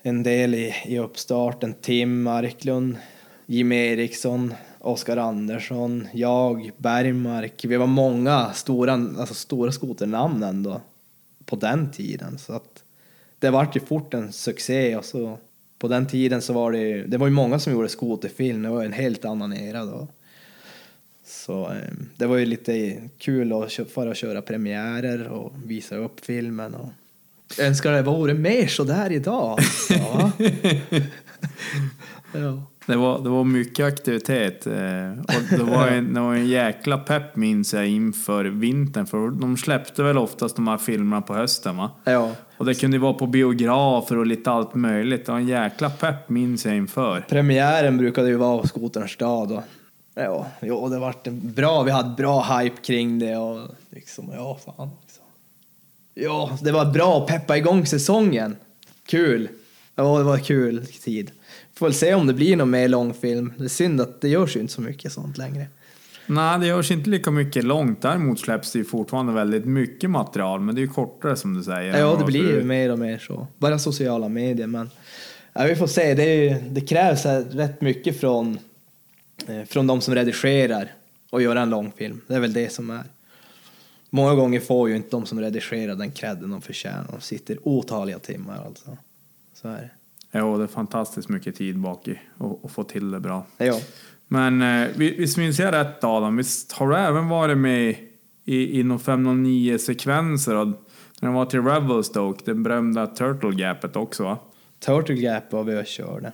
en 0.02 0.22
del 0.22 0.54
i, 0.54 0.74
i 0.84 0.98
uppstarten. 0.98 1.74
Tim 1.80 2.22
Marklund, 2.22 2.96
Jim 3.46 3.72
Eriksson, 3.72 4.54
Oskar 4.78 5.16
Andersson, 5.16 6.08
jag, 6.12 6.70
Bergmark. 6.76 7.64
Vi 7.64 7.76
var 7.76 7.86
många 7.86 8.52
stora, 8.52 8.92
alltså 8.92 9.34
stora 9.34 9.72
skoternamn 9.72 10.42
ändå 10.42 10.80
på 11.44 11.56
den 11.56 11.90
tiden. 11.90 12.38
Så 12.38 12.52
att 12.52 12.84
det 13.38 13.50
vart 13.50 13.76
ju 13.76 13.80
fort 13.80 14.14
en 14.14 14.32
succé 14.32 14.96
och 14.96 15.04
så 15.04 15.38
på 15.78 15.88
den 15.88 16.06
tiden 16.06 16.42
så 16.42 16.52
var 16.52 16.72
det 16.72 17.02
det 17.02 17.18
var 17.18 17.26
ju 17.26 17.32
många 17.32 17.58
som 17.58 17.72
gjorde 17.72 17.88
skoterfilm. 17.88 18.62
Det 18.62 18.68
var 18.68 18.84
en 18.84 18.92
helt 18.92 19.24
annan 19.24 19.52
era 19.52 19.84
då. 19.84 20.08
Så 21.26 21.64
eh, 21.70 21.76
det 22.16 22.26
var 22.26 22.36
ju 22.36 22.46
lite 22.46 22.96
kul 23.18 23.52
att 23.52 23.90
fara 23.94 24.08
och 24.10 24.16
köra 24.16 24.42
premiärer 24.42 25.28
och 25.28 25.52
visa 25.66 25.96
upp 25.96 26.24
filmen. 26.24 26.74
Och 26.74 26.88
jag 27.58 27.66
önskar 27.66 27.92
det 27.92 28.02
vore 28.02 28.34
mer 28.34 28.66
så 28.66 28.84
där 28.84 29.12
idag. 29.12 29.58
Ja. 29.90 30.30
ja. 32.34 32.62
Det 32.86 32.96
var, 32.96 33.22
det 33.22 33.28
var 33.28 33.44
mycket 33.44 33.86
aktivitet. 33.86 34.66
eh, 34.66 35.10
Och 35.18 35.58
det 35.58 35.62
var, 35.64 35.88
en, 35.88 36.14
det 36.14 36.20
var 36.20 36.34
en 36.34 36.46
jäkla 36.46 36.98
pepp 36.98 37.36
minns 37.36 37.74
jag 37.74 37.88
inför 37.88 38.44
vintern. 38.44 39.06
För 39.06 39.30
de 39.30 39.56
släppte 39.56 40.02
väl 40.02 40.18
oftast 40.18 40.56
de 40.56 40.68
här 40.68 40.78
filmerna 40.78 41.22
på 41.22 41.34
hösten 41.34 41.76
va? 41.76 41.90
ja. 42.04 42.32
Och 42.56 42.64
det 42.66 42.74
kunde 42.74 42.96
ju 42.96 43.00
vara 43.00 43.12
på 43.14 43.26
biografer 43.26 44.18
och 44.18 44.26
lite 44.26 44.50
allt 44.50 44.74
möjligt. 44.74 45.26
Det 45.26 45.32
var 45.32 45.38
en 45.38 45.46
jäkla 45.48 45.90
pepp 45.90 46.28
minns 46.28 46.66
jag 46.66 46.76
inför. 46.76 47.24
Premiären 47.28 47.98
brukade 47.98 48.28
ju 48.28 48.36
vara 48.36 48.58
på 48.62 48.68
Skoterns 48.68 49.10
stad. 49.10 49.52
Och, 49.52 49.62
ja, 50.14 50.46
jo, 50.62 50.88
det 50.88 50.98
vart 50.98 51.28
bra, 51.28 51.82
vi 51.82 51.90
hade 51.90 52.14
bra 52.16 52.58
hype 52.58 52.76
kring 52.82 53.18
det 53.18 53.36
och 53.36 53.68
liksom, 53.90 54.30
ja 54.34 54.58
fan. 54.64 54.90
Liksom. 55.02 55.24
Ja, 56.14 56.58
det 56.62 56.72
var 56.72 56.92
bra 56.92 57.22
att 57.22 57.26
peppa 57.26 57.56
igång 57.56 57.86
säsongen. 57.86 58.56
Kul. 59.06 59.48
Ja, 59.94 60.18
det 60.18 60.24
var 60.24 60.38
kul 60.38 60.86
tid. 60.86 61.30
Får 61.74 61.86
väl 61.86 61.94
se 61.94 62.14
om 62.14 62.26
det 62.26 62.34
blir 62.34 62.56
någon 62.56 62.70
mer 62.70 62.88
långfilm. 62.88 63.52
Det 63.58 63.64
är 63.64 63.68
synd 63.68 64.00
att 64.00 64.20
det 64.20 64.28
görs 64.28 64.56
ju 64.56 64.60
inte 64.60 64.72
så 64.72 64.80
mycket 64.80 65.12
sånt 65.12 65.38
längre. 65.38 65.66
Nej, 66.26 66.60
det 66.60 66.66
görs 66.66 66.90
inte 66.90 67.10
lika 67.10 67.30
mycket 67.30 67.64
långt. 67.64 68.02
Däremot 68.02 68.40
släpps 68.40 68.72
det 68.72 68.78
ju 68.78 68.84
fortfarande 68.84 69.32
väldigt 69.32 69.64
mycket 69.64 70.10
material. 70.10 70.60
Men 70.60 70.74
det 70.74 70.80
är 70.80 70.82
ju 70.82 70.88
kortare 70.88 71.36
som 71.36 71.54
du 71.54 71.62
säger. 71.62 71.98
Ja, 71.98 72.16
det 72.18 72.24
blir 72.24 72.56
ju 72.56 72.64
mer 72.64 72.92
och 72.92 72.98
mer 72.98 73.18
så. 73.18 73.46
Bara 73.58 73.78
sociala 73.78 74.28
medier, 74.28 74.66
men 74.66 74.90
ja, 75.52 75.64
vi 75.64 75.76
får 75.76 75.86
se. 75.86 76.14
Det, 76.14 76.34
ju, 76.34 76.54
det 76.68 76.80
krävs 76.80 77.26
rätt 77.50 77.80
mycket 77.80 78.20
från, 78.20 78.58
från 79.68 79.86
de 79.86 80.00
som 80.00 80.14
redigerar 80.14 80.92
och 81.30 81.42
göra 81.42 81.60
en 81.60 81.70
långfilm. 81.70 82.20
Det 82.26 82.34
är 82.34 82.40
väl 82.40 82.52
det 82.52 82.72
som 82.72 82.90
är. 82.90 83.04
Många 84.10 84.34
gånger 84.34 84.60
får 84.60 84.88
ju 84.88 84.96
inte 84.96 85.10
de 85.10 85.26
som 85.26 85.40
redigerar 85.40 85.94
den 85.94 86.10
credden 86.10 86.50
de 86.50 86.62
förtjänar. 86.62 87.06
De 87.12 87.20
sitter 87.20 87.58
otaliga 87.68 88.18
timmar 88.18 88.62
alltså. 88.66 88.96
Så 89.54 89.68
är 89.68 89.76
det. 89.76 89.90
Jo, 90.38 90.56
det 90.58 90.62
är 90.62 90.68
fantastiskt 90.68 91.28
mycket 91.28 91.56
tid 91.56 91.78
bak 91.78 92.08
i 92.08 92.18
och, 92.38 92.64
och 92.64 92.70
få 92.70 92.84
till 92.84 93.10
det 93.10 93.20
bra. 93.20 93.46
Ja. 93.58 93.80
Men 94.28 94.62
eh, 94.62 94.88
vi- 94.96 95.16
visst 95.18 95.36
minns 95.36 95.58
jag 95.58 95.72
rätt 95.74 96.04
Adam? 96.04 96.36
Visst 96.36 96.72
har 96.72 96.88
du 96.88 96.96
även 96.96 97.28
varit 97.28 97.58
med 97.58 97.94
i, 98.44 98.80
i 98.80 98.82
någon 98.82 98.98
509-sekvenser 98.98 100.54
och 100.54 100.68
när 101.20 101.30
var 101.30 101.46
till 101.46 101.62
Revelstoke, 101.62 102.42
det 102.44 102.54
berömda 102.54 103.06
Turtle 103.06 103.50
Gapet 103.52 103.96
också 103.96 104.22
va? 104.24 104.38
Turtle 104.78 105.14
Gap 105.14 105.52
var 105.52 105.64
vi 105.64 105.80
och 105.82 105.86
körde. 105.86 106.32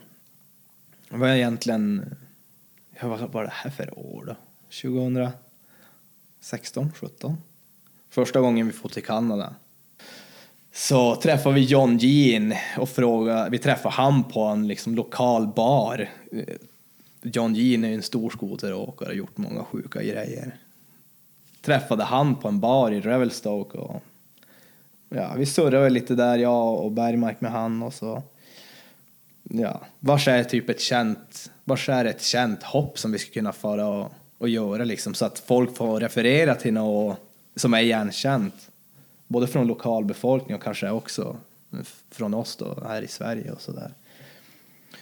Det 1.11 1.17
var 1.17 1.29
egentligen, 1.29 2.05
ja, 2.11 2.17
vad 3.09 3.33
var 3.33 3.43
det 3.45 3.53
här 3.53 3.71
för 3.71 3.99
år 3.99 4.25
då? 4.27 4.37
2016, 6.41 6.93
17? 6.95 7.37
Första 8.11 8.41
gången 8.41 8.67
vi 8.67 8.73
får 8.73 8.89
till 8.89 9.05
Kanada. 9.05 9.55
Så 10.73 11.17
träffade 11.17 11.55
vi 11.55 11.61
John 11.61 11.99
Jean 11.99 12.55
och 12.79 12.89
frågade, 12.89 13.51
vi 13.51 13.59
träffade 13.59 13.95
han 13.95 14.25
på 14.25 14.41
en 14.41 14.69
liksom 14.69 14.95
lokal 14.95 15.47
bar. 15.47 16.09
Eh, 16.33 16.55
John 17.23 17.55
Jean 17.55 17.85
är 17.85 17.89
ju 17.89 17.95
en 17.95 18.03
stor 18.03 18.31
skoteråkare 18.31 18.83
och 18.83 19.07
har 19.07 19.13
gjort 19.13 19.37
många 19.37 19.65
sjuka 19.65 20.03
grejer. 20.03 20.57
Träffade 21.61 22.05
han 22.05 22.37
på 22.37 22.49
en 22.49 22.61
bar 22.61 22.91
i 22.91 23.01
Revelstoke 23.01 23.79
och 23.79 24.03
ja, 25.09 25.35
vi 25.37 25.47
surrade 25.47 25.91
lite 25.91 26.15
där, 26.15 26.39
jag 26.39 26.79
och 26.79 26.93
Bergmark 26.93 27.41
med 27.41 27.53
han 27.53 27.83
och 27.83 27.95
så 27.95 28.23
ja, 29.43 29.81
vars 29.99 30.29
är 30.29 30.45
typ 30.45 30.69
ett 30.69 30.81
känt, 30.81 31.51
vars 31.71 31.89
är 31.89 32.05
ett 32.05 32.23
känt 32.23 32.63
hopp 32.63 32.99
som 32.99 33.13
vi 33.13 33.19
skulle 33.19 33.35
kunna 33.35 33.53
fara 33.53 33.87
och, 33.87 34.13
och 34.39 34.49
göra 34.49 34.85
liksom 34.85 35.15
så 35.15 35.25
att 35.25 35.39
folk 35.39 35.77
får 35.77 36.01
referera 36.01 36.55
till 36.55 36.73
något 36.73 37.21
som 37.57 37.75
är 37.75 37.81
igenkänt. 37.81 38.55
Både 39.27 39.47
från 39.47 39.67
lokalbefolkningen 39.67 40.57
och 40.57 40.63
kanske 40.63 40.91
också 40.91 41.37
från 42.11 42.35
oss 42.35 42.57
då 42.57 42.79
här 42.89 43.03
i 43.03 43.09
Sverige 43.09 43.53
och 43.53 43.61
sådär. 43.61 43.91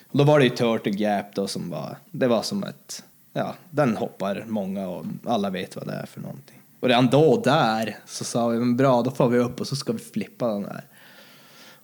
Och 0.08 0.18
då 0.18 0.24
var 0.24 0.38
det 0.38 0.44
ju 0.44 0.50
Turtle 0.50 0.92
Gap 0.92 1.34
då 1.34 1.46
som 1.46 1.70
var, 1.70 1.96
det 2.10 2.26
var 2.26 2.42
som 2.42 2.64
ett, 2.64 3.04
ja, 3.32 3.54
den 3.70 3.96
hoppar 3.96 4.44
många 4.46 4.88
och 4.88 5.04
alla 5.24 5.50
vet 5.50 5.76
vad 5.76 5.86
det 5.86 5.92
är 5.92 6.06
för 6.06 6.20
någonting. 6.20 6.58
Och 6.80 6.88
redan 6.88 7.06
då 7.06 7.40
där 7.44 7.96
så 8.06 8.24
sa 8.24 8.48
vi, 8.48 8.58
men 8.58 8.76
bra 8.76 9.02
då 9.02 9.10
får 9.10 9.28
vi 9.28 9.38
upp 9.38 9.60
och 9.60 9.66
så 9.66 9.76
ska 9.76 9.92
vi 9.92 9.98
flippa 9.98 10.48
den 10.48 10.64
här. 10.64 10.84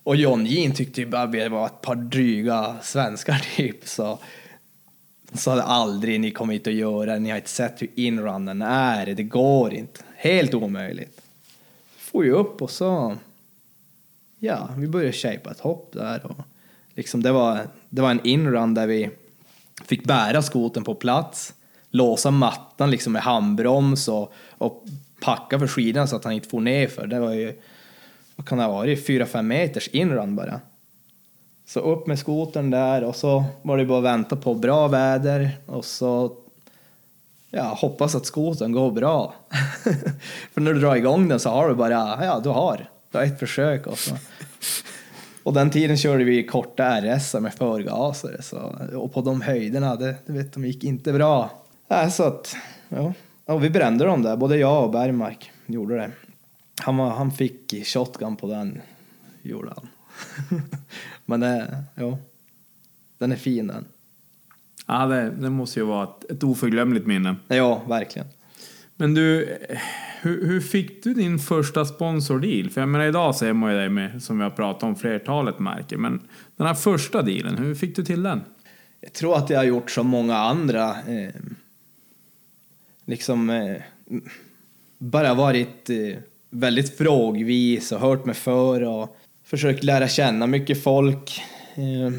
Och 0.02 0.16
John 0.16 0.46
Jean 0.46 0.72
tyckte 0.72 1.00
ju 1.00 1.06
bara 1.06 1.26
vi 1.26 1.48
var 1.48 1.66
ett 1.66 1.80
par 1.80 1.94
dryga 1.94 2.76
svenskar 2.82 3.46
typ. 3.56 3.88
Så, 3.88 4.18
så 5.34 5.50
hade 5.50 5.62
aldrig 5.62 6.20
ni 6.20 6.30
kommit 6.30 6.54
hit 6.54 6.66
att 6.66 6.74
göra 6.74 7.18
Ni 7.18 7.30
har 7.30 7.36
inte 7.36 7.48
sett 7.48 7.82
hur 7.82 7.90
inrunnen 7.94 8.62
är. 8.62 9.06
Det 9.06 9.22
går 9.22 9.74
inte. 9.74 10.00
Helt 10.16 10.54
omöjligt. 10.54 11.20
Får 11.98 12.24
ju 12.24 12.30
upp 12.30 12.62
och 12.62 12.70
så... 12.70 13.16
Ja, 14.38 14.68
vi 14.76 14.86
började 14.86 15.12
shapea 15.12 15.52
ett 15.52 15.60
hopp 15.60 15.92
där. 15.92 16.26
Och 16.26 16.36
liksom 16.94 17.22
det, 17.22 17.32
var, 17.32 17.60
det 17.88 18.02
var 18.02 18.10
en 18.10 18.26
inrun 18.26 18.74
där 18.74 18.86
vi 18.86 19.10
fick 19.84 20.04
bära 20.04 20.42
skoten 20.42 20.84
på 20.84 20.94
plats. 20.94 21.54
låsa 21.90 22.30
mattan 22.30 22.90
liksom 22.90 23.12
med 23.12 23.22
handbroms 23.22 24.08
och, 24.08 24.32
och 24.50 24.84
packa 25.20 25.58
för 25.58 25.66
skidan 25.66 26.08
så 26.08 26.16
att 26.16 26.24
han 26.24 26.32
inte 26.32 26.48
får 26.48 26.60
ner 26.60 26.88
för. 26.88 27.06
Det 27.06 27.20
var 27.20 27.32
ju, 27.32 27.60
vad 28.36 28.48
kan 28.48 28.58
det 28.58 28.64
ha 28.64 28.72
varit, 28.72 29.08
4-5 29.08 29.42
meters 29.42 29.88
inrun 29.88 30.36
bara. 30.36 30.60
Så 31.66 31.80
upp 31.80 32.06
med 32.06 32.18
skotern 32.18 32.70
där 32.70 33.04
och 33.04 33.16
så 33.16 33.44
var 33.62 33.76
det 33.76 33.84
bara 33.84 33.98
att 33.98 34.04
vänta 34.04 34.36
på 34.36 34.54
bra 34.54 34.88
väder 34.88 35.50
och 35.66 35.84
så 35.84 36.36
ja, 37.50 37.62
hoppas 37.62 38.14
att 38.14 38.26
skotern 38.26 38.72
går 38.72 38.90
bra. 38.90 39.34
för 40.52 40.60
när 40.60 40.72
du 40.72 40.80
drar 40.80 40.96
igång 40.96 41.28
den 41.28 41.40
så 41.40 41.50
har 41.50 41.68
du 41.68 41.74
bara, 41.74 41.92
ja 42.24 42.40
du 42.42 42.48
har, 42.48 42.88
du 43.10 43.18
har 43.18 43.24
ett 43.24 43.38
försök 43.38 43.86
och 43.86 43.98
så. 43.98 44.14
Och 45.42 45.52
den 45.52 45.70
tiden 45.70 45.96
körde 45.96 46.24
vi 46.24 46.46
korta 46.46 47.00
RS 47.00 47.34
med 47.34 47.54
förgasare 47.54 48.42
så, 48.42 48.72
och 48.94 49.12
på 49.12 49.20
de 49.20 49.40
höjderna, 49.40 49.96
det, 49.96 50.14
det 50.26 50.32
vet 50.32 50.52
de 50.52 50.64
gick 50.64 50.84
inte 50.84 51.12
bra. 51.12 51.50
Äh, 51.88 52.08
så 52.08 52.22
att, 52.22 52.56
ja. 52.88 53.12
Och 53.46 53.64
vi 53.64 53.70
brände 53.70 54.04
dem 54.04 54.22
där, 54.22 54.36
både 54.36 54.56
jag 54.56 54.84
och 54.84 54.90
Bergmark 54.90 55.50
gjorde 55.66 55.96
det. 55.96 56.10
Han, 56.82 56.96
var, 56.96 57.10
han 57.10 57.30
fick 57.30 57.86
shotgun 57.86 58.36
på 58.36 58.46
den, 58.46 58.80
gjorde 59.42 59.72
han. 59.76 59.88
Men 61.24 61.40
det, 61.40 61.84
ja, 61.94 62.18
den 63.18 63.32
är 63.32 63.36
fin 63.36 63.66
den. 63.66 63.84
Ja, 64.86 65.06
det, 65.06 65.30
det 65.30 65.50
måste 65.50 65.80
ju 65.80 65.86
vara 65.86 66.04
ett, 66.04 66.30
ett 66.30 66.42
oförglömligt 66.42 67.06
minne. 67.06 67.36
Ja, 67.48 67.82
verkligen. 67.88 68.28
Men 68.96 69.14
du, 69.14 69.56
hur, 70.20 70.46
hur 70.46 70.60
fick 70.60 71.04
du 71.04 71.14
din 71.14 71.38
första 71.38 71.84
sponsordeal? 71.84 72.70
För 72.70 72.80
jag 72.80 72.88
menar 72.88 73.04
idag 73.04 73.34
ser 73.36 73.52
man 73.52 73.72
ju 73.72 73.78
dig 73.78 73.88
med, 73.88 74.22
som 74.22 74.38
vi 74.38 74.44
har 74.44 74.50
pratat 74.50 74.82
om, 74.82 74.96
flertalet 74.96 75.58
märken. 75.58 76.00
Men 76.00 76.20
den 76.56 76.66
här 76.66 76.74
första 76.74 77.22
dealen, 77.22 77.58
hur 77.58 77.74
fick 77.74 77.96
du 77.96 78.04
till 78.04 78.22
den? 78.22 78.40
Jag 79.00 79.12
tror 79.12 79.36
att 79.36 79.50
jag 79.50 79.58
har 79.58 79.64
gjort 79.64 79.90
som 79.90 80.06
många 80.06 80.36
andra. 80.36 80.90
Eh, 80.90 81.34
liksom 83.04 83.50
eh, 83.50 83.76
bara 84.98 85.34
varit 85.34 85.90
eh, 85.90 86.18
väldigt 86.50 86.98
frågvis 86.98 87.92
och 87.92 88.00
hört 88.00 88.24
mig 88.24 88.34
för 88.34 88.82
och 88.82 89.16
försökt 89.56 89.84
lära 89.84 90.08
känna 90.08 90.46
mycket 90.46 90.82
folk. 90.82 91.42
Eh, 91.74 92.12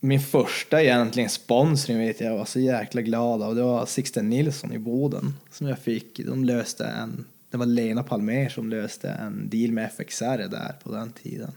min 0.00 0.20
första 0.20 0.82
egentligen 0.82 1.28
sponsring 1.28 1.98
vet 1.98 2.20
jag 2.20 2.38
var 2.38 2.44
så 2.44 2.60
jäkla 2.60 3.02
glad 3.02 3.42
av. 3.42 3.54
Det 3.54 3.62
var 3.62 3.86
Sixten 3.86 4.30
Nilsson 4.30 4.72
i 4.72 4.78
Boden 4.78 5.34
som 5.50 5.66
jag 5.66 5.78
fick. 5.78 6.20
De 6.26 6.44
löste 6.44 6.84
en, 6.84 7.24
det 7.50 7.56
var 7.56 7.66
Lena 7.66 8.02
Palmer 8.02 8.48
som 8.48 8.68
löste 8.68 9.08
en 9.08 9.48
deal 9.48 9.72
med 9.72 9.86
FXR 9.86 10.48
där 10.48 10.72
på 10.82 10.92
den 10.92 11.12
tiden. 11.12 11.52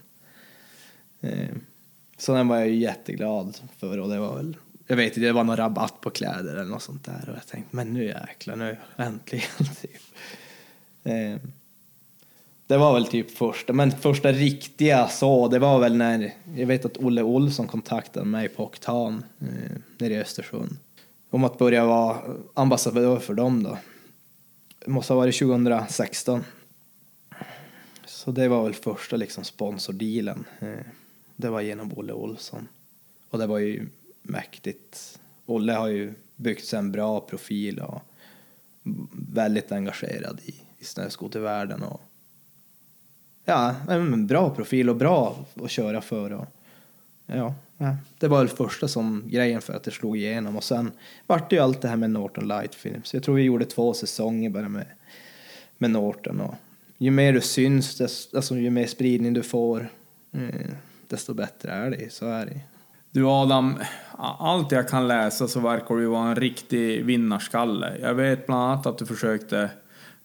Eh, 1.20 1.48
så 2.18 2.34
den 2.34 2.48
var 2.48 2.56
jag 2.56 2.68
ju 2.68 2.76
jätteglad 2.76 3.58
för 3.78 3.98
och 3.98 4.08
det 4.08 4.18
var 4.18 4.36
väl 4.36 4.56
jag 4.86 4.96
vet 4.96 5.06
inte, 5.06 5.20
det 5.20 5.32
var 5.32 5.44
någon 5.44 5.56
rabatt 5.56 6.00
på 6.00 6.10
kläder 6.10 6.52
eller 6.52 6.70
något 6.70 6.82
sånt 6.82 7.04
där 7.04 7.28
och 7.28 7.36
jag 7.36 7.46
tänkte 7.46 7.76
men 7.76 7.92
nu 7.92 8.04
jäklar, 8.04 8.56
nu 8.56 8.76
äntligen 8.96 9.48
typ. 9.82 10.02
Eh, 11.04 11.50
det 12.66 12.76
var 12.76 12.94
väl 12.94 13.06
typ 13.06 13.30
första, 13.30 13.72
men 13.72 13.90
första 13.90 14.32
riktiga 14.32 15.08
så, 15.08 15.48
det 15.48 15.58
var 15.58 15.78
väl 15.78 15.96
när, 15.96 16.34
jag 16.56 16.66
vet 16.66 16.84
att 16.84 16.96
Olle 16.96 17.22
Olsson 17.22 17.66
kontaktade 17.68 18.26
mig 18.26 18.48
på 18.48 18.64
Oktan 18.64 19.24
eh, 19.40 19.76
nere 19.98 20.14
i 20.14 20.18
Östersund. 20.18 20.76
Om 21.30 21.44
att 21.44 21.58
börja 21.58 21.84
vara 21.84 22.18
ambassadör 22.54 23.18
för 23.18 23.34
dem 23.34 23.62
då. 23.62 23.78
Det 24.78 24.90
måste 24.90 25.12
ha 25.12 25.20
varit 25.20 25.38
2016. 25.38 26.44
Så 28.06 28.30
det 28.30 28.48
var 28.48 28.62
väl 28.64 28.74
första 28.74 29.16
liksom 29.16 29.44
sponsordealen. 29.44 30.44
Eh, 30.60 30.86
det 31.36 31.48
var 31.48 31.60
genom 31.60 31.92
Olle 31.98 32.12
Olsson. 32.12 32.68
Och 33.30 33.38
det 33.38 33.46
var 33.46 33.58
ju 33.58 33.88
mäktigt. 34.22 35.18
Olle 35.46 35.72
har 35.72 35.88
ju 35.88 36.14
byggt 36.36 36.64
sig 36.64 36.78
en 36.78 36.92
bra 36.92 37.20
profil 37.20 37.78
och 37.78 38.02
väldigt 39.12 39.72
engagerad 39.72 40.40
i, 40.44 40.54
i 40.78 40.84
snöskotervärlden 40.84 41.82
och 41.82 42.00
ja, 43.44 43.74
en 43.88 44.26
bra 44.26 44.50
profil 44.50 44.90
och 44.90 44.96
bra 44.96 45.36
att 45.62 45.70
köra 45.70 46.00
för. 46.00 46.32
Och, 46.32 46.46
ja, 47.26 47.54
det 48.18 48.28
var 48.28 48.38
väl 48.38 48.48
första 48.48 48.88
som 48.88 49.24
grejen 49.26 49.60
för 49.60 49.72
att 49.72 49.84
det 49.84 49.90
slog 49.90 50.16
igenom 50.16 50.56
och 50.56 50.64
sen 50.64 50.92
vart 51.26 51.50
det 51.50 51.56
ju 51.56 51.62
allt 51.62 51.80
det 51.80 51.88
här 51.88 51.96
med 51.96 52.10
Norton 52.10 52.48
Light 52.48 52.74
Films. 52.74 53.14
Jag 53.14 53.22
tror 53.22 53.34
vi 53.34 53.42
gjorde 53.42 53.64
två 53.64 53.94
säsonger 53.94 54.50
bara 54.50 54.68
med, 54.68 54.86
med 55.78 55.90
Norton 55.90 56.40
och 56.40 56.54
ju 56.98 57.10
mer 57.10 57.32
du 57.32 57.40
syns, 57.40 57.98
desto, 57.98 58.36
alltså 58.36 58.56
ju 58.56 58.70
mer 58.70 58.86
spridning 58.86 59.32
du 59.32 59.42
får, 59.42 59.88
eh, 60.32 60.70
desto 61.08 61.34
bättre 61.34 61.72
är 61.72 61.90
det. 61.90 62.12
Så 62.12 62.26
är 62.26 62.46
det. 62.46 62.60
Du 63.10 63.26
Adam, 63.26 63.78
allt 64.38 64.72
jag 64.72 64.88
kan 64.88 65.08
läsa 65.08 65.48
så 65.48 65.60
verkar 65.60 65.94
du 65.94 66.06
vara 66.06 66.28
en 66.28 66.36
riktig 66.36 67.04
vinnarskalle. 67.04 67.96
Jag 68.00 68.14
vet 68.14 68.46
bland 68.46 68.62
annat 68.62 68.86
att 68.86 68.98
du 68.98 69.06
försökte 69.06 69.70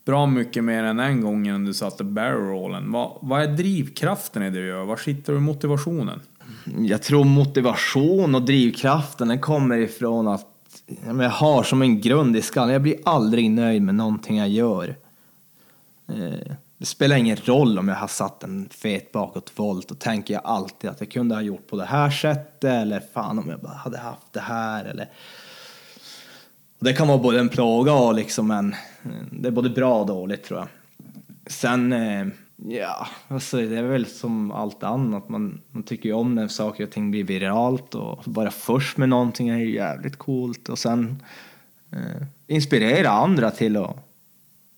bra 0.08 0.26
mycket 0.26 0.63
mer 0.63 0.84
än 0.84 1.00
en 1.00 1.22
gång 1.22 1.48
innan 1.48 1.65
du 1.65 1.74
satte 1.74 2.04
barrel 2.04 2.38
rollen. 2.38 2.91
Vad, 2.91 3.17
vad 3.22 3.41
är 3.41 3.48
drivkraften 3.48 4.43
i 4.43 4.50
det 4.50 4.60
du 4.60 4.67
gör? 4.67 4.86
Var 4.86 4.98
sitter 4.98 5.34
du 5.34 5.39
motivationen? 5.39 6.20
Jag 6.78 7.04
tror 7.04 7.24
motivation 7.24 8.36
och 8.36 8.41
drivkraften 8.41 9.28
den 9.28 9.39
kommer 9.39 9.78
ifrån 9.78 10.28
att 10.28 10.46
jag 11.06 11.30
har 11.30 11.63
som 11.63 11.82
en 11.82 12.02
grund 12.02 12.38
i 12.38 12.41
skallen, 12.41 12.74
jag 12.74 12.82
blir 12.82 12.98
aldrig 13.06 13.52
nöjd 13.52 13.82
med 13.82 13.96
någonting 13.96 14.38
jag 14.38 14.50
gör. 14.50 14.96
Eh, 16.08 16.54
det 16.78 16.86
spelar 16.86 17.15
ingen 17.15 17.38
roll 17.38 17.80
om 17.80 17.88
jag 17.88 17.96
har 17.96 18.08
satt 18.08 18.43
en 18.43 18.70
fet 18.72 19.12
bakåtvolt 19.12 19.91
och 19.91 20.00
tänker 20.00 20.34
jag 20.34 20.43
alltid 20.46 20.89
att 20.89 21.00
jag 21.00 21.12
kunde 21.12 21.36
ha 21.36 21.41
gjort 21.41 21.67
på 21.70 21.78
det 21.78 21.86
här 21.86 22.10
sättet 22.10 22.63
eller 22.63 23.04
fan 23.13 23.39
om 23.39 23.50
jag 23.50 23.60
bara 23.60 23.74
hade 23.74 23.98
haft 23.98 24.34
det 24.34 24.39
här 24.39 24.86
eller 24.86 25.10
det 26.79 26.93
kan 26.93 27.07
vara 27.07 27.17
både 27.17 27.39
en 27.39 27.49
plåga 27.49 27.93
och 27.93 28.15
liksom 28.15 28.51
en, 28.51 28.75
det 29.31 29.47
är 29.47 29.51
både 29.51 29.69
bra 29.69 29.99
och 29.99 30.07
dåligt 30.07 30.43
tror 30.43 30.59
jag. 30.59 30.67
Sen, 31.47 31.93
eh, 31.93 32.27
ja, 32.67 33.07
alltså 33.27 33.57
det 33.57 33.77
är 33.77 33.83
väl 33.83 34.05
som 34.05 34.51
allt 34.51 34.83
annat, 34.83 35.29
man, 35.29 35.61
man 35.71 35.83
tycker 35.83 36.09
ju 36.09 36.15
om 36.15 36.35
när 36.35 36.47
saker 36.47 36.83
och 36.83 36.91
ting 36.91 37.11
blir 37.11 37.23
viralt 37.23 37.95
och 37.95 38.21
vara 38.25 38.51
först 38.51 38.97
med 38.97 39.09
någonting 39.09 39.49
är 39.49 39.57
ju 39.57 39.73
jävligt 39.73 40.17
coolt 40.17 40.69
och 40.69 40.79
sen 40.79 41.23
eh, 41.91 42.27
inspirera 42.47 43.09
andra 43.09 43.51
till 43.51 43.77
att 43.77 43.97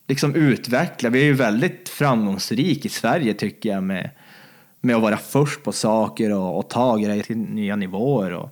liksom 0.07 0.35
utveckla. 0.35 1.09
Vi 1.09 1.19
är 1.19 1.25
ju 1.25 1.33
väldigt 1.33 1.89
framgångsrika 1.89 2.85
i 2.85 2.89
Sverige 2.89 3.33
tycker 3.33 3.69
jag 3.69 3.83
med, 3.83 4.09
med 4.81 4.95
att 4.95 5.01
vara 5.01 5.17
först 5.17 5.63
på 5.63 5.71
saker 5.71 6.33
och, 6.33 6.57
och 6.57 6.69
ta 6.69 6.97
grejer 6.97 7.23
till 7.23 7.37
nya 7.37 7.75
nivåer 7.75 8.33
och 8.33 8.49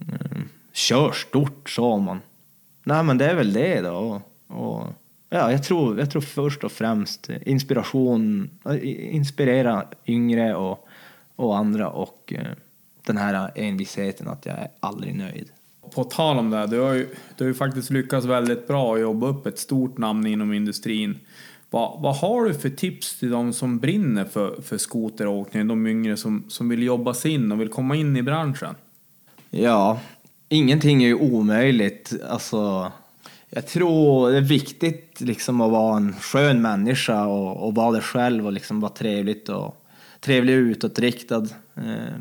eh, 0.00 0.38
kör 0.72 1.12
stort 1.12 1.70
så 1.70 1.98
man. 1.98 2.20
Nej 2.84 3.04
men 3.04 3.18
det 3.18 3.26
är 3.26 3.34
väl 3.34 3.52
det 3.52 3.80
då. 3.80 4.22
Och, 4.46 4.86
ja, 5.30 5.52
jag, 5.52 5.64
tror, 5.64 5.98
jag 5.98 6.10
tror 6.10 6.22
först 6.22 6.64
och 6.64 6.72
främst 6.72 7.30
inspiration, 7.46 8.50
inspirera 8.82 9.84
yngre 10.06 10.54
och, 10.54 10.88
och 11.36 11.56
andra 11.56 11.88
och 11.88 12.32
eh, 12.36 12.46
den 13.06 13.16
här 13.16 13.50
envisheten 13.54 14.28
att 14.28 14.46
jag 14.46 14.58
är 14.58 14.68
aldrig 14.80 15.14
nöjd. 15.14 15.48
På 15.94 16.04
tal 16.04 16.38
om 16.38 16.50
det, 16.50 16.66
du 16.66 16.80
har 16.80 16.92
ju, 16.92 17.08
du 17.36 17.44
har 17.44 17.48
ju 17.48 17.54
faktiskt 17.54 17.90
lyckats 17.90 18.26
väldigt 18.26 18.68
bra 18.68 18.94
att 18.94 19.00
jobba 19.00 19.26
upp 19.26 19.46
ett 19.46 19.58
stort 19.58 19.98
namn 19.98 20.26
inom 20.26 20.52
industrin. 20.52 21.18
Vad, 21.70 22.02
vad 22.02 22.16
har 22.16 22.44
du 22.44 22.54
för 22.54 22.70
tips 22.70 23.18
till 23.18 23.30
de 23.30 23.52
som 23.52 23.78
brinner 23.78 24.24
för, 24.24 24.62
för 24.62 24.78
skoteråkning, 24.78 25.68
de 25.68 25.86
yngre 25.86 26.16
som, 26.16 26.44
som 26.48 26.68
vill 26.68 26.82
jobba 26.82 27.14
sig 27.14 27.30
in 27.30 27.52
och 27.52 27.60
vill 27.60 27.68
komma 27.68 27.96
in 27.96 28.16
i 28.16 28.22
branschen? 28.22 28.74
Ja, 29.50 30.00
ingenting 30.54 31.02
är 31.02 31.06
ju 31.06 31.14
omöjligt. 31.14 32.12
Alltså, 32.28 32.92
jag 33.50 33.66
tror 33.66 34.30
det 34.30 34.36
är 34.36 34.40
viktigt 34.40 35.20
liksom 35.20 35.60
att 35.60 35.70
vara 35.70 35.96
en 35.96 36.12
skön 36.12 36.62
människa 36.62 37.26
och, 37.26 37.66
och 37.66 37.74
vara 37.74 37.92
det 37.92 38.00
själv 38.00 38.46
och 38.46 38.52
liksom 38.52 38.80
vara 38.80 38.92
trevligt 38.92 39.48
och 39.48 39.84
trevlig 40.20 40.56
och 40.56 40.62
utåtriktad. 40.62 41.46
Eh, 41.74 42.14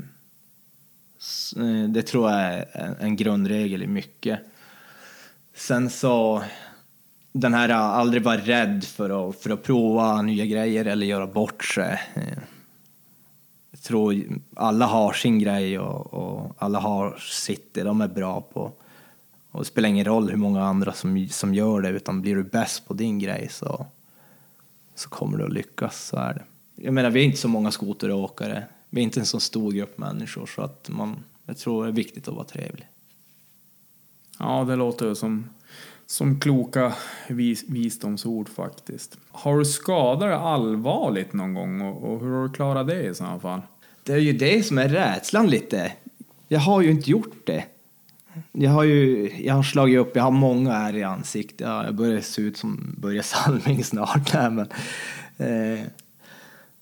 eh, 1.58 1.90
det 1.90 2.02
tror 2.02 2.32
jag 2.32 2.40
är 2.42 2.96
en 3.00 3.16
grundregel 3.16 3.84
i 3.84 3.88
mycket. 3.88 4.40
Sen 5.56 5.90
så, 5.90 6.44
den 7.32 7.54
här 7.54 7.70
eh, 7.70 7.78
aldrig 7.78 8.24
vara 8.24 8.38
rädd 8.38 8.84
för 8.84 9.30
att, 9.30 9.36
för 9.42 9.50
att 9.50 9.64
prova 9.64 10.22
nya 10.22 10.46
grejer 10.46 10.86
eller 10.86 11.06
göra 11.06 11.28
bort 11.28 11.64
sig. 11.64 12.00
Tror 13.84 14.24
alla 14.56 14.86
har 14.86 15.14
sin 15.14 15.40
grej 15.40 15.80
och, 15.80 16.14
och 16.14 16.56
alla 16.58 16.80
har 16.80 17.18
sitt, 17.20 17.74
det 17.74 17.84
de 17.84 18.02
är 18.02 18.08
bra 18.08 18.42
på. 18.42 18.72
Och 19.52 19.60
det 19.60 19.66
spelar 19.66 19.90
ingen 19.90 20.06
roll 20.06 20.30
hur 20.30 20.38
många 20.38 20.64
andra 20.64 20.94
som, 20.94 21.28
som 21.30 21.54
gör 21.54 21.82
det, 21.82 21.90
utan 21.90 22.22
blir 22.22 22.36
du 22.36 22.44
bäst 22.44 22.88
på 22.88 22.94
din 22.94 23.20
grej 23.20 23.48
så, 23.52 23.86
så 24.96 25.10
kommer 25.10 25.38
du 25.38 25.44
att 25.44 25.54
lyckas, 25.54 26.06
så 26.08 26.18
är 26.18 26.34
det. 26.34 26.44
Jag 26.76 26.94
menar, 26.94 27.10
vi 27.10 27.22
är 27.22 27.26
inte 27.26 27.38
så 27.38 27.48
många 27.48 27.72
skoteråkare. 27.72 28.64
Vi 28.90 29.02
är 29.02 29.04
inte 29.04 29.20
en 29.20 29.26
så 29.26 29.40
stor 29.40 29.72
grupp 29.72 29.98
människor 29.98 30.46
så 30.46 30.62
att 30.62 30.90
man, 30.90 31.24
jag 31.46 31.58
tror 31.58 31.84
det 31.84 31.90
är 31.90 31.94
viktigt 31.94 32.28
att 32.28 32.34
vara 32.36 32.46
trevlig. 32.46 32.88
Ja, 34.40 34.64
det 34.64 34.76
låter 34.76 35.14
som, 35.14 35.50
som 36.06 36.40
kloka 36.40 36.94
vis, 37.28 37.64
visdomsord 37.70 38.50
faktiskt. 38.50 39.18
Har 39.32 39.58
du 39.58 39.66
skadat 39.66 40.20
dig 40.20 40.34
allvarligt 40.34 41.34
någon 41.34 41.54
gång 41.54 41.82
och, 41.82 42.04
och 42.04 42.20
hur 42.20 42.32
har 42.32 42.48
du 42.48 42.54
klarat 42.54 42.88
det 42.88 43.04
i 43.04 43.16
sådana 43.16 43.40
fall? 43.40 43.62
Det 44.04 44.14
är 44.14 44.18
ju 44.18 44.34
det 44.34 44.64
som 44.64 44.78
är 44.78 44.90
rädslan 44.90 45.48
lite. 45.48 45.92
Jag 46.48 46.60
har 46.60 46.82
ju 46.82 46.92
inte 46.92 47.12
gjort 47.12 47.46
det. 47.46 47.66
Jag 48.52 48.72
har 48.72 48.84
ju 48.84 49.32
jag 49.44 49.56
har 49.56 49.64
slagit 49.64 50.00
upp, 50.00 50.16
jag 50.16 50.24
har 50.24 50.32
många 50.32 50.74
här 50.74 50.96
i 50.96 51.04
ansiktet. 51.04 51.68
Ja, 51.68 51.86
jag 51.86 51.96
börjar 51.96 52.22
se 52.22 52.42
ut 52.42 52.58
som 52.58 52.96
Börje 52.98 53.24
Salming 53.24 53.84
snart. 53.84 54.34
Nej, 54.34 54.50
men, 54.50 54.68
eh, 55.38 55.86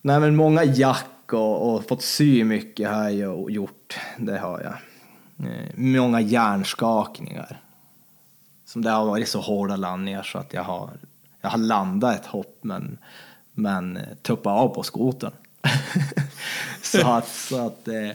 nej, 0.02 0.20
men 0.20 0.36
många 0.36 0.64
jack 0.64 1.34
och, 1.34 1.76
och 1.76 1.88
fått 1.88 2.02
sy 2.02 2.44
mycket 2.44 2.90
har 2.90 3.10
jag 3.10 3.52
gjort. 3.52 4.00
Det 4.18 4.38
har 4.38 4.62
jag. 4.62 4.74
Eh, 5.50 5.70
många 5.76 6.22
hjärnskakningar. 6.22 7.62
Som 8.66 8.82
det 8.82 8.90
har 8.90 9.06
varit 9.06 9.28
så 9.28 9.40
hårda 9.40 9.76
landningar 9.76 10.24
så 10.24 10.38
att 10.38 10.54
jag 10.54 10.64
har, 10.64 10.90
jag 11.42 11.50
har 11.50 11.58
landat 11.58 12.20
ett 12.20 12.26
hopp 12.26 12.60
men, 12.62 12.98
men 13.54 13.98
eh, 13.98 14.04
tuppat 14.22 14.60
av 14.60 14.68
på 14.68 14.84
skoten. 14.84 15.32
så 16.82 17.08
att, 17.08 17.28
så 17.28 17.67
att 17.67 17.88
eh, 17.88 18.12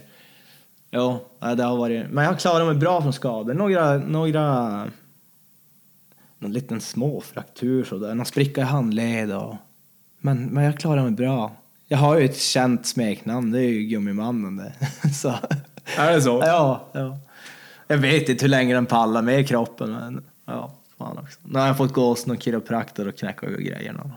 ja, 0.90 1.20
det 1.56 1.62
har 1.62 1.76
varit, 1.76 2.11
men 2.11 2.24
jag 2.24 2.32
har 2.32 2.38
klarat 2.38 2.66
mig 2.66 2.76
bra 2.76 3.02
från 3.02 3.12
skador. 3.12 3.54
Några, 3.54 3.98
några, 3.98 4.68
någon 6.38 6.52
liten 6.52 6.80
små 6.80 7.20
fraktur 7.20 7.85
sådär, 7.85 8.14
någon 8.14 8.26
spricka 8.26 8.61
i 8.61 8.64
handled 8.64 9.32
och, 9.32 9.56
men, 10.18 10.46
men 10.46 10.64
jag 10.64 10.78
klarar 10.78 11.02
mig 11.02 11.12
bra. 11.12 11.56
Jag 11.88 11.98
har 11.98 12.18
ju 12.18 12.24
ett 12.24 12.38
känt 12.38 12.87
smeknamn, 12.87 13.50
det 13.50 13.61
är 13.61 13.68
ju 13.68 13.82
Gummimannen 13.82 14.56
det. 14.56 14.72
så. 15.14 15.35
Är 15.96 16.12
det 16.12 16.22
så? 16.22 16.40
Ja, 16.44 16.88
ja. 16.92 17.18
Jag 17.88 17.98
vet 17.98 18.28
inte 18.28 18.44
hur 18.44 18.50
länge 18.50 18.74
den 18.74 18.87
pallar 18.87 19.22
med 19.22 19.48
kroppen, 19.48 19.92
men 19.92 20.24
ja, 20.46 20.72
fan 20.98 21.18
också. 21.18 21.38
Nu 21.42 21.59
har 21.59 21.66
jag 21.66 21.76
fått 21.76 21.92
gå 21.92 22.09
hos 22.09 22.26
någon 22.26 22.38
kiropraktor 22.38 23.09
och 23.09 23.18
knäcka 23.18 23.46
grejerna. 23.50 24.11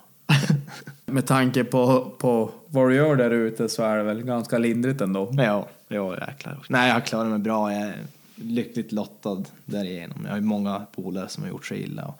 Med 1.11 1.25
tanke 1.25 1.63
på, 1.63 2.11
på 2.17 2.51
vad 2.67 2.89
du 2.89 2.95
gör 2.95 3.15
där 3.15 3.31
ute 3.31 3.69
så 3.69 3.83
är 3.83 3.97
det 3.97 4.03
väl 4.03 4.23
ganska 4.23 4.57
lindrigt 4.57 5.01
ändå? 5.01 5.33
Ja, 5.37 5.67
ja 5.87 6.17
jäklar. 6.27 6.59
Nej, 6.69 6.87
jag 6.87 6.93
har 6.93 7.01
klarat 7.01 7.27
mig 7.27 7.39
bra. 7.39 7.73
Jag 7.73 7.81
är 7.81 7.95
lyckligt 8.35 8.91
lottad 8.91 9.43
därigenom. 9.65 10.17
Jag 10.23 10.29
har 10.29 10.37
ju 10.37 10.43
många 10.43 10.85
polare 10.95 11.29
som 11.29 11.43
har 11.43 11.49
gjort 11.49 11.65
sig 11.65 11.81
illa. 11.81 12.05
Och 12.05 12.19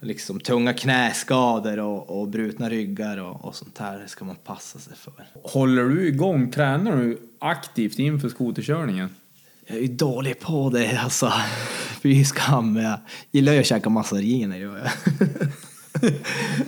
liksom 0.00 0.40
tunga 0.40 0.72
knäskador 0.72 1.78
och, 1.78 2.20
och 2.20 2.28
brutna 2.28 2.70
ryggar 2.70 3.18
och, 3.18 3.44
och 3.44 3.54
sånt 3.54 3.78
här 3.78 4.04
ska 4.06 4.24
man 4.24 4.36
passa 4.36 4.78
sig 4.78 4.96
för. 4.96 5.12
Håller 5.42 5.84
du 5.84 6.08
igång? 6.08 6.50
Tränar 6.50 6.96
du 6.96 7.18
aktivt 7.38 7.98
inför 7.98 8.28
skoterkörningen? 8.28 9.08
Jag 9.66 9.76
är 9.76 9.82
ju 9.82 9.88
dålig 9.88 10.40
på 10.40 10.70
det 10.70 10.96
alltså. 10.96 11.32
Fy 12.02 12.24
skam. 12.24 12.76
Jag 12.76 12.98
gillar 13.30 13.52
ju 13.52 13.60
att 13.60 13.66
käka 13.66 13.90
massariner 13.90 14.56
gör 14.56 14.78
jag. 14.78 14.90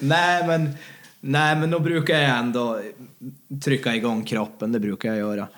nej 0.01 0.47
men, 0.47 0.75
nej 1.21 1.57
men 1.57 1.71
då 1.71 1.81
brukar 1.81 2.15
jag 2.15 2.39
ändå 2.39 2.81
trycka 3.65 3.95
igång 3.95 4.25
kroppen, 4.25 4.73
det 4.73 4.81
brukar 4.81 5.09
jag 5.09 5.19
göra. 5.19 5.49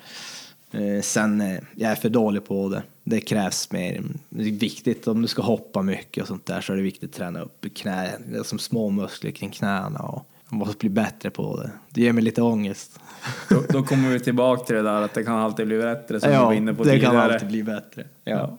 Eh, 0.71 1.03
sen, 1.03 1.40
eh, 1.40 1.59
jag 1.75 1.90
är 1.90 1.94
för 1.94 2.09
dålig 2.09 2.44
på 2.44 2.68
det. 2.68 2.83
Det 3.05 3.21
krävs 3.21 3.73
mer. 3.73 4.03
Det 4.29 4.49
är 4.49 4.53
viktigt 4.53 5.09
om 5.09 5.23
du 5.23 5.29
ska 5.29 5.42
hoppa 5.42 5.83
mycket 5.83 6.23
och 6.23 6.29
sånt 6.29 6.47
där 6.47 6.61
så 6.61 6.73
är 6.73 6.77
det 6.77 6.83
viktigt 6.83 7.11
att 7.11 7.16
träna 7.16 7.40
upp 7.40 7.66
knä, 7.75 8.11
som 8.44 8.59
små 8.59 8.90
muskler 8.90 9.31
kring 9.31 9.51
knäna 9.51 9.99
och 9.99 10.27
jag 10.51 10.59
måste 10.59 10.77
bli 10.77 10.88
bättre 10.88 11.31
på 11.31 11.57
det. 11.57 11.71
Det 11.90 12.01
ger 12.01 12.12
mig 12.12 12.25
lite 12.25 12.42
ångest. 12.42 13.01
Då, 13.49 13.62
då 13.68 13.83
kommer 13.83 14.09
vi 14.09 14.21
tillbaka 14.21 14.64
till 14.64 14.77
det 14.77 14.83
där 14.83 15.03
att 15.03 15.14
det 15.14 15.25
kan 15.25 15.38
alltid 15.38 15.66
bli 15.66 15.79
bättre 15.79 16.21
som 16.21 16.29
du 16.29 16.35
ja, 16.35 16.44
var 16.44 16.53
inne 16.53 16.75
på 16.75 16.85
det 16.85 16.90
tidigare. 16.90 17.12
kan 17.12 17.33
alltid 17.33 17.49
bli 17.49 17.62
bättre. 17.62 18.05
Ja. 18.25 18.33
Ja. 18.33 18.59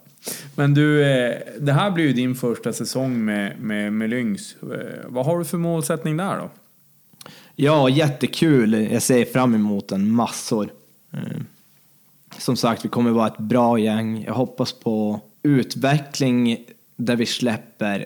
Men 0.55 0.73
du, 0.73 1.03
eh, 1.03 1.35
det 1.59 1.73
här 1.73 1.91
blir 1.91 2.05
ju 2.05 2.13
din 2.13 2.35
första 2.35 2.73
säsong 2.73 3.25
med, 3.25 3.59
med, 3.59 3.93
med 3.93 4.09
Lynx. 4.09 4.55
Vad 5.05 5.25
har 5.25 5.39
du 5.39 5.45
för 5.45 5.57
målsättning 5.57 6.17
där 6.17 6.37
då? 6.37 6.49
Ja, 7.61 7.89
jättekul. 7.89 8.73
Jag 8.91 9.01
ser 9.01 9.25
fram 9.25 9.55
emot 9.55 9.87
den 9.87 10.11
massor. 10.11 10.71
Eh, 11.13 11.41
som 12.37 12.55
sagt, 12.55 12.85
vi 12.85 12.89
kommer 12.89 13.11
vara 13.11 13.27
ett 13.27 13.37
bra 13.37 13.79
gäng. 13.79 14.23
Jag 14.23 14.33
hoppas 14.33 14.73
på 14.73 15.19
utveckling 15.43 16.57
där 16.95 17.15
vi 17.15 17.25
släpper 17.25 18.05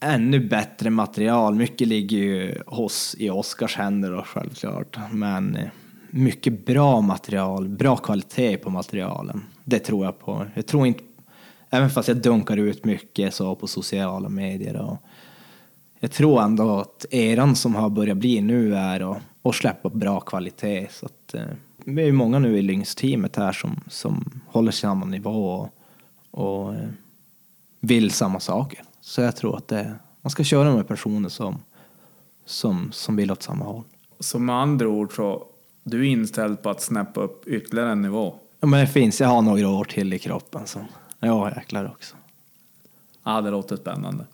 ännu 0.00 0.40
bättre 0.48 0.90
material. 0.90 1.54
Mycket 1.54 1.88
ligger 1.88 2.18
ju 2.18 2.62
hos, 2.66 3.16
i 3.18 3.30
Oscars 3.30 3.76
händer 3.76 4.10
då, 4.12 4.22
självklart. 4.22 4.98
Men 5.10 5.56
eh, 5.56 5.68
mycket 6.10 6.66
bra 6.66 7.00
material, 7.00 7.68
bra 7.68 7.96
kvalitet 7.96 8.56
på 8.56 8.70
materialen. 8.70 9.42
Det 9.64 9.78
tror 9.78 10.04
jag 10.04 10.18
på. 10.18 10.46
Jag 10.54 10.66
tror 10.66 10.86
inte, 10.86 11.04
även 11.70 11.90
fast 11.90 12.08
jag 12.08 12.16
dunkar 12.16 12.56
ut 12.56 12.84
mycket 12.84 13.34
så 13.34 13.54
på 13.54 13.66
sociala 13.66 14.28
medier 14.28 14.76
och 14.76 15.02
jag 16.00 16.10
tror 16.10 16.42
ändå 16.42 16.78
att 16.78 17.06
eran 17.10 17.56
som 17.56 17.74
har 17.74 17.90
börjat 17.90 18.16
bli 18.16 18.40
nu 18.40 18.74
är 18.74 19.12
att, 19.12 19.22
att 19.42 19.54
släppa 19.54 19.88
bra 19.88 20.20
kvalitet. 20.20 20.86
Så 20.90 21.06
att, 21.06 21.34
eh, 21.34 21.42
vi 21.84 22.08
är 22.08 22.12
många 22.12 22.38
nu 22.38 22.58
i 22.58 22.62
Lynx-teamet 22.62 23.36
här 23.36 23.52
som, 23.52 23.80
som 23.88 24.40
håller 24.46 24.72
samma 24.72 25.06
nivå 25.06 25.30
och, 25.30 25.70
och 26.30 26.74
eh, 26.74 26.88
vill 27.80 28.10
samma 28.10 28.40
saker. 28.40 28.82
Så 29.00 29.20
jag 29.20 29.36
tror 29.36 29.56
att 29.56 29.68
det, 29.68 29.94
man 30.22 30.30
ska 30.30 30.44
köra 30.44 30.74
med 30.74 30.88
personer 30.88 31.28
som, 31.28 31.58
som, 32.44 32.92
som 32.92 33.16
vill 33.16 33.30
åt 33.30 33.42
samma 33.42 33.64
håll. 33.64 33.82
Så 34.20 34.38
med 34.38 34.56
andra 34.56 34.88
ord 34.88 35.16
så, 35.16 35.46
du 35.82 36.00
är 36.00 36.04
inställd 36.04 36.62
på 36.62 36.70
att 36.70 36.82
snäppa 36.82 37.20
upp 37.20 37.48
ytterligare 37.48 37.92
en 37.92 38.02
nivå? 38.02 38.34
Ja, 38.60 38.66
men 38.66 38.80
det 38.80 38.86
finns, 38.86 39.20
jag 39.20 39.28
har 39.28 39.42
några 39.42 39.68
år 39.68 39.84
till 39.84 40.12
i 40.12 40.18
kroppen. 40.18 40.66
Så. 40.66 40.78
Ja, 41.20 41.50
jäklar 41.56 41.84
också. 41.84 42.16
Ja, 43.24 43.40
det 43.40 43.50
låter 43.50 43.76
spännande. 43.76 44.24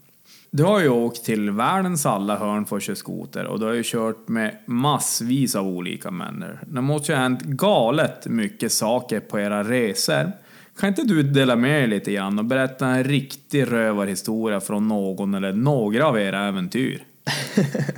Du 0.56 0.64
har 0.64 0.80
ju 0.80 0.88
åkt 0.88 1.24
till 1.24 1.50
världens 1.50 2.06
alla 2.06 2.36
hörn 2.36 2.66
för 2.66 2.76
att 2.76 2.82
köra 2.82 2.96
skoter 2.96 3.46
och 3.46 3.60
du 3.60 3.66
har 3.66 3.72
ju 3.72 3.82
kört 3.84 4.28
med 4.28 4.56
massvis 4.66 5.54
av 5.54 5.66
olika 5.66 6.10
människor. 6.10 6.60
Det 6.66 6.80
måste 6.80 7.12
ju 7.12 7.16
ha 7.16 7.22
hänt 7.22 7.42
galet 7.42 8.26
mycket 8.26 8.72
saker 8.72 9.20
på 9.20 9.40
era 9.40 9.64
resor. 9.64 10.32
Kan 10.80 10.88
inte 10.88 11.02
du 11.02 11.22
dela 11.22 11.56
med 11.56 11.80
dig 11.80 11.86
lite 11.86 12.12
grann 12.12 12.38
och 12.38 12.44
berätta 12.44 12.86
en 12.86 13.04
riktig 13.04 13.72
rövarhistoria 13.72 14.60
från 14.60 14.88
någon 14.88 15.34
eller 15.34 15.52
några 15.52 16.06
av 16.06 16.20
era 16.20 16.48
äventyr? 16.48 17.04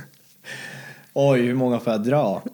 Oj, 1.13 1.41
hur 1.41 1.55
många 1.55 1.79
får 1.79 1.93
jag 1.93 2.03
dra? 2.03 2.43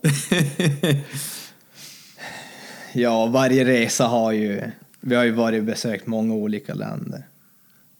ja, 2.93 3.25
varje 3.25 3.65
resa 3.65 4.05
har 4.05 4.31
ju... 4.31 4.61
Vi 4.99 5.15
har 5.15 5.23
ju 5.23 5.31
varit 5.31 5.59
och 5.59 5.65
besökt 5.65 6.07
många 6.07 6.33
olika 6.33 6.73
länder. 6.73 7.23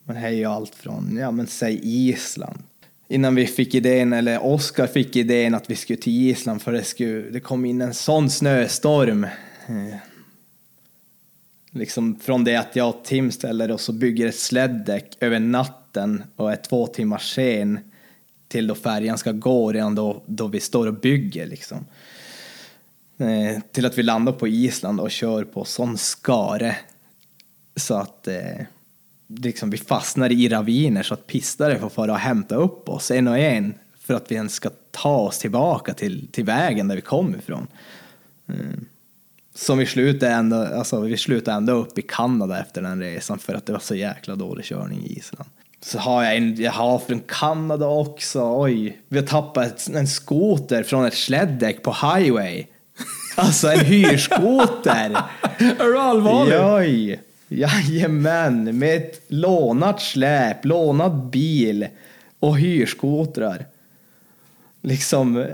Men 0.06 0.16
det 0.16 0.28
är 0.28 0.32
ju 0.32 0.46
allt 0.46 0.76
från, 0.76 1.18
ja 1.18 1.32
men 1.32 1.48
säg 1.48 1.80
Island. 1.84 2.64
Innan 3.08 3.36
vi 3.36 3.48
fick 3.48 3.76
idén, 3.76 4.14
eller 4.14 4.46
Oskar 4.46 4.88
fick 4.88 5.16
idén 5.16 5.56
att 5.56 5.70
vi 5.70 5.76
skulle 5.76 5.98
till 5.98 6.30
Island 6.30 6.62
för 6.62 6.72
det, 6.72 6.84
skulle, 6.84 7.22
det 7.22 7.40
kom 7.40 7.66
in 7.66 7.82
en 7.82 7.94
sån 7.94 8.30
snöstorm. 8.30 9.24
Eh, 9.68 9.96
liksom 11.72 12.20
från 12.20 12.44
det 12.44 12.56
att 12.56 12.76
jag 12.76 12.90
och 12.90 13.04
Tim 13.04 13.32
ställer 13.32 13.72
oss 13.72 13.90
och 13.90 13.96
bygger 13.96 14.28
ett 14.28 14.40
släddäck 14.40 15.18
över 15.20 15.40
natten 15.40 16.24
och 16.36 16.52
är 16.52 16.56
två 16.56 16.88
timmar 16.88 17.18
sen 17.18 17.80
till 18.48 18.68
då 18.68 18.76
färjan 18.76 19.18
ska 19.18 19.32
gå 19.32 19.72
redan 19.72 19.96
då, 19.96 20.24
då 20.26 20.48
vi 20.48 20.60
står 20.60 20.88
och 20.88 20.94
bygger 20.94 21.46
liksom. 21.46 21.86
Eh, 23.18 23.62
till 23.72 23.86
att 23.86 23.98
vi 23.98 24.04
landar 24.04 24.32
på 24.32 24.48
Island 24.48 25.00
och 25.00 25.12
kör 25.12 25.44
på 25.44 25.66
sån 25.66 25.98
skare 25.98 26.76
så 27.76 27.94
att 27.96 28.28
eh, 28.28 28.62
liksom 29.28 29.70
vi 29.70 29.78
fastnar 29.78 30.32
i 30.32 30.50
raviner 30.50 31.04
så 31.04 31.14
att 31.14 31.28
pistare 31.28 31.80
får 31.80 31.90
fara 31.90 32.12
och 32.12 32.20
hämta 32.20 32.56
upp 32.56 32.90
oss 32.90 33.12
en 33.12 33.28
och 33.28 33.40
en 33.40 33.74
för 34.00 34.14
att 34.14 34.32
vi 34.32 34.36
ens 34.36 34.54
ska 34.54 34.70
ta 34.92 35.18
oss 35.18 35.40
tillbaka 35.40 35.94
till, 35.94 36.28
till 36.32 36.46
vägen 36.46 36.88
där 36.88 36.96
vi 36.96 37.02
kom 37.02 37.36
ifrån. 37.36 37.68
Mm. 38.50 38.86
Som 39.54 39.78
vi 39.78 39.86
slutade 39.86 40.32
ändå, 40.32 40.56
alltså 40.56 41.02
vi 41.02 41.18
slutade 41.18 41.58
ändå 41.58 41.74
upp 41.74 41.98
i 41.98 42.02
Kanada 42.02 42.60
efter 42.60 42.82
den 42.82 43.02
resan 43.02 43.40
för 43.40 43.54
att 43.54 43.66
det 43.66 43.74
var 43.74 43.80
så 43.80 43.96
jäkla 43.96 44.36
dålig 44.36 44.66
körning 44.66 45.06
i 45.06 45.18
Island. 45.18 45.50
Så 45.82 46.00
har 46.00 46.24
jag 46.24 46.38
en, 46.38 46.56
jag 46.56 46.72
har 46.72 47.00
från 47.00 47.20
Kanada 47.20 47.88
också, 47.88 48.60
oj. 48.62 49.02
Vi 49.08 49.20
har 49.20 49.28
tappat 49.28 49.88
en 49.94 50.08
skoter 50.08 50.84
från 50.84 51.06
ett 51.06 51.14
släddäck 51.14 51.84
på 51.84 51.92
highway. 51.92 52.66
Alltså 53.36 53.68
en 53.68 53.80
hyrskoter. 53.80 55.18
Är 55.58 55.86
du 55.86 56.00
allvarlig? 56.00 56.56
Oj! 56.62 57.20
Jajamän, 57.56 58.78
med 58.78 58.98
ett 58.98 59.22
lånat 59.28 60.02
släp, 60.02 60.66
lånad 60.66 61.30
bil 61.30 61.88
och 62.40 62.58
hyrskotrar. 62.58 63.66
Liksom, 64.82 65.46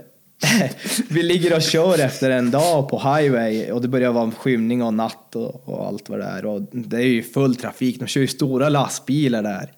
vi 1.10 1.24
ligger 1.24 1.56
och 1.56 1.62
kör 1.62 2.00
efter 2.00 2.30
en 2.30 2.52
dag 2.52 2.90
på 2.90 3.00
highway 3.00 3.72
och 3.72 3.82
det 3.82 3.88
börjar 3.88 4.12
vara 4.12 4.32
skymning 4.32 4.84
och 4.84 4.94
natt 4.94 5.36
och, 5.36 5.70
och 5.70 5.88
allt 5.88 6.10
vad 6.10 6.20
det 6.20 6.26
är. 6.26 6.46
Och 6.46 6.62
det 6.72 6.98
är 6.98 7.08
ju 7.08 7.24
full 7.24 7.56
trafik, 7.56 8.00
de 8.00 8.08
kör 8.08 8.22
ju 8.22 8.28
stora 8.28 8.70
lastbilar 8.70 9.44
där. 9.44 9.72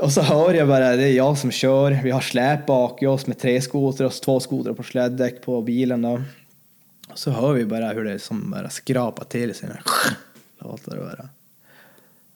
Och 0.00 0.12
så 0.12 0.20
hör 0.20 0.54
jag 0.54 0.68
bara, 0.68 0.96
det 0.96 1.04
är 1.04 1.12
jag 1.12 1.38
som 1.38 1.50
kör, 1.50 2.00
vi 2.04 2.10
har 2.10 2.20
släp 2.20 2.66
bak 2.66 3.02
i 3.02 3.06
oss 3.06 3.26
med 3.26 3.38
tre 3.38 3.60
skotrar 3.60 4.06
och 4.06 4.12
två 4.12 4.40
skotrar 4.40 4.74
på 4.74 4.82
släddäck 4.82 5.42
på 5.42 5.62
bilen 5.62 6.02
då. 6.02 6.22
Och 7.12 7.18
så 7.18 7.30
hör 7.30 7.52
vi 7.52 7.64
bara 7.64 7.92
hur 7.92 8.04
det 8.04 8.18
som 8.18 8.50
bara 8.50 8.70
skrapar 8.70 9.24
till 9.24 9.54
sig. 9.54 9.68
Låter 10.58 10.96
det 10.96 11.00
bara. 11.00 11.28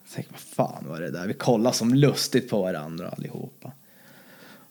Jag 0.03 0.15
tänker, 0.15 0.33
vad 0.33 0.41
fan 0.41 0.85
var 0.89 1.01
det 1.01 1.11
där? 1.11 1.27
Vi 1.27 1.35
kollar 1.35 1.73
som 1.73 1.95
lustigt 1.95 2.51
på 2.51 2.63
varandra 2.63 3.09
allihopa. 3.09 3.73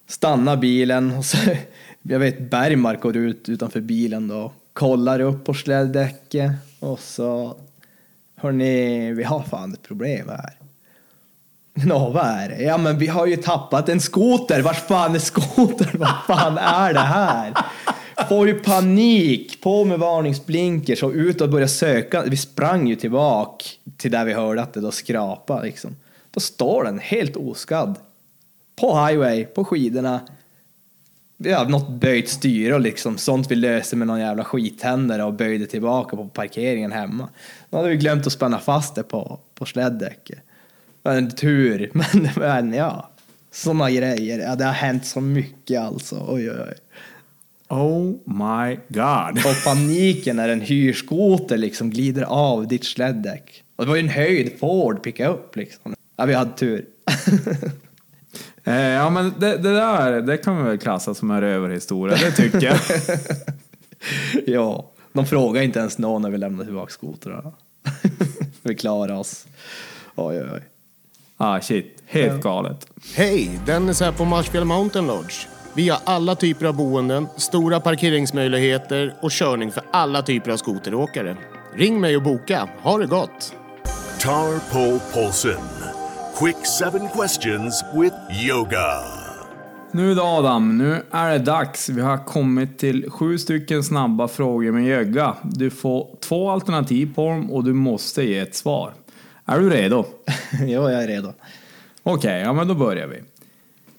Stannar 0.07 0.57
bilen 0.57 1.11
och 1.11 1.25
så, 1.25 1.37
jag 2.01 2.19
vet 2.19 2.49
Bergmark 2.49 3.01
går 3.01 3.17
ut 3.17 3.49
utanför 3.49 3.81
bilen 3.81 4.27
då. 4.27 4.51
Kollar 4.73 5.19
upp 5.19 5.45
på 5.45 5.53
släddäcket 5.53 6.51
och 6.79 6.99
så 6.99 7.57
Hörni, 8.35 9.11
vi 9.11 9.23
har 9.23 9.43
fan 9.43 9.73
ett 9.73 9.81
problem 9.81 10.29
här. 10.29 10.53
Nå, 11.73 12.09
vad 12.09 12.25
är 12.25 12.49
det? 12.49 12.61
Ja, 12.61 12.77
men 12.77 12.97
vi 12.97 13.07
har 13.07 13.25
ju 13.25 13.35
tappat 13.37 13.89
en 13.89 14.01
skoter. 14.01 14.61
Vart 14.61 14.87
fan 14.87 15.15
är 15.15 15.19
skotern? 15.19 15.99
Vad 15.99 16.13
fan 16.27 16.57
är 16.57 16.93
det 16.93 16.99
här? 16.99 17.53
Får 18.29 18.47
ju 18.47 18.59
panik, 18.59 19.61
på 19.61 19.85
med 19.85 19.99
varningsblinkers 19.99 21.03
och 21.03 21.11
ut 21.11 21.41
och 21.41 21.49
börja 21.49 21.67
söka. 21.67 22.23
Vi 22.23 22.37
sprang 22.37 22.87
ju 22.87 22.95
tillbaka 22.95 23.65
till 23.97 24.11
där 24.11 24.25
vi 24.25 24.33
hörde 24.33 24.61
att 24.61 24.73
det 24.73 24.81
då 24.81 24.91
skrapa 24.91 25.61
liksom. 25.61 25.95
Då 26.31 26.39
står 26.39 26.83
den 26.83 26.99
helt 26.99 27.35
oskadd. 27.35 27.95
På 28.75 29.05
highway, 29.05 29.45
på 29.45 29.65
skidorna. 29.65 30.19
Vi 31.37 31.51
har 31.51 31.65
något 31.65 31.89
böjt 31.89 32.29
styre 32.29 32.73
och 32.73 32.81
liksom 32.81 33.17
sånt 33.17 33.51
vi 33.51 33.55
löste 33.55 33.95
med 33.95 34.07
någon 34.07 34.19
jävla 34.19 34.43
skithändare 34.43 35.23
och 35.23 35.33
böjde 35.33 35.65
tillbaka 35.65 36.17
på 36.17 36.27
parkeringen 36.27 36.91
hemma. 36.91 37.29
Då 37.69 37.77
hade 37.77 37.89
vi 37.89 37.95
glömt 37.95 38.27
att 38.27 38.33
spänna 38.33 38.59
fast 38.59 38.95
det 38.95 39.03
på, 39.03 39.39
på 39.55 39.65
släddäcket. 39.65 40.39
Men 41.03 41.31
tur, 41.31 41.91
men, 41.93 42.29
men 42.35 42.73
ja. 42.73 43.09
Såna 43.51 43.91
grejer. 43.91 44.39
Ja, 44.39 44.55
det 44.55 44.65
har 44.65 44.73
hänt 44.73 45.05
så 45.05 45.21
mycket 45.21 45.81
alltså. 45.81 46.25
Oj, 46.29 46.51
oj, 46.51 46.57
oj. 46.67 46.75
Oh 47.69 48.03
my 48.25 48.77
god. 48.87 49.45
Och 49.45 49.63
paniken 49.63 50.35
när 50.35 50.49
en 50.49 50.61
hyrskoter 50.61 51.57
liksom 51.57 51.89
glider 51.89 52.23
av 52.23 52.67
ditt 52.67 52.85
släddäck. 52.85 53.63
Och 53.75 53.85
det 53.85 53.89
var 53.89 53.95
ju 53.95 54.03
en 54.03 54.09
höjd 54.09 54.59
Ford 54.59 55.03
pickup 55.03 55.55
liksom. 55.55 55.95
Ja, 56.15 56.25
vi 56.25 56.33
hade 56.33 56.51
tur. 56.51 56.85
Eh, 58.67 58.75
ja 58.75 59.09
men 59.09 59.33
det, 59.39 59.57
det 59.57 59.73
där, 59.73 60.21
det 60.21 60.37
kan 60.37 60.57
vi 60.57 60.63
väl 60.63 60.77
klassa 60.77 61.13
som 61.13 61.31
en 61.31 61.41
rövarhistoria, 61.41 62.17
det 62.17 62.31
tycker 62.31 62.61
jag. 62.61 62.79
ja, 64.55 64.91
de 65.13 65.25
frågar 65.25 65.61
inte 65.61 65.79
ens 65.79 65.97
någon 65.97 66.21
när 66.21 66.29
vi 66.29 66.37
lämnar 66.37 66.65
tillbaka 66.65 66.91
skotrarna. 66.91 67.51
vi 68.61 68.75
klarar 68.75 69.15
oss. 69.15 69.45
Oj, 70.15 70.41
oj, 70.41 70.49
oj. 70.53 70.61
ah 71.37 71.61
shit, 71.61 72.03
helt 72.05 72.43
galet. 72.43 72.87
Hej! 73.15 73.59
Dennis 73.65 73.99
här 73.99 74.11
på 74.11 74.25
Marshfield 74.25 74.67
Mountain 74.67 75.07
Lodge. 75.07 75.47
Vi 75.75 75.89
har 75.89 75.99
alla 76.03 76.35
typer 76.35 76.65
av 76.65 76.75
boenden, 76.75 77.27
stora 77.35 77.79
parkeringsmöjligheter 77.79 79.15
och 79.21 79.31
körning 79.31 79.71
för 79.71 79.83
alla 79.91 80.21
typer 80.21 80.51
av 80.51 80.57
skoteråkare. 80.57 81.37
Ring 81.73 82.01
mig 82.01 82.15
och 82.15 82.23
boka. 82.23 82.69
Ha 82.81 82.97
det 82.97 83.05
gott! 83.05 83.53
Tar 84.21 84.73
Pole 84.73 84.99
Polson. 85.13 85.63
Quick 86.39 86.65
seven 86.65 87.09
questions 87.09 87.83
with 87.93 88.15
yoga. 88.47 89.03
Nu 89.91 90.15
då 90.15 90.23
Adam, 90.23 90.77
nu 90.77 91.01
är 91.11 91.31
det 91.31 91.39
dags. 91.39 91.89
Vi 91.89 92.01
har 92.01 92.25
kommit 92.25 92.79
till 92.79 93.09
sju 93.11 93.37
stycken 93.37 93.83
snabba 93.83 94.27
frågor 94.27 94.71
med 94.71 94.85
Jögga. 94.85 95.35
Du 95.43 95.69
får 95.69 96.17
två 96.21 96.49
alternativ 96.49 97.13
på 97.15 97.29
dem 97.29 97.51
och 97.51 97.63
du 97.63 97.73
måste 97.73 98.23
ge 98.23 98.39
ett 98.39 98.55
svar. 98.55 98.93
Är 99.45 99.59
du 99.59 99.69
redo? 99.69 100.05
ja, 100.51 100.91
jag 100.91 101.03
är 101.03 101.07
redo. 101.07 101.33
Okej, 102.03 102.41
ja 102.41 102.53
men 102.53 102.67
då 102.67 102.73
börjar 102.73 103.07
vi. 103.07 103.21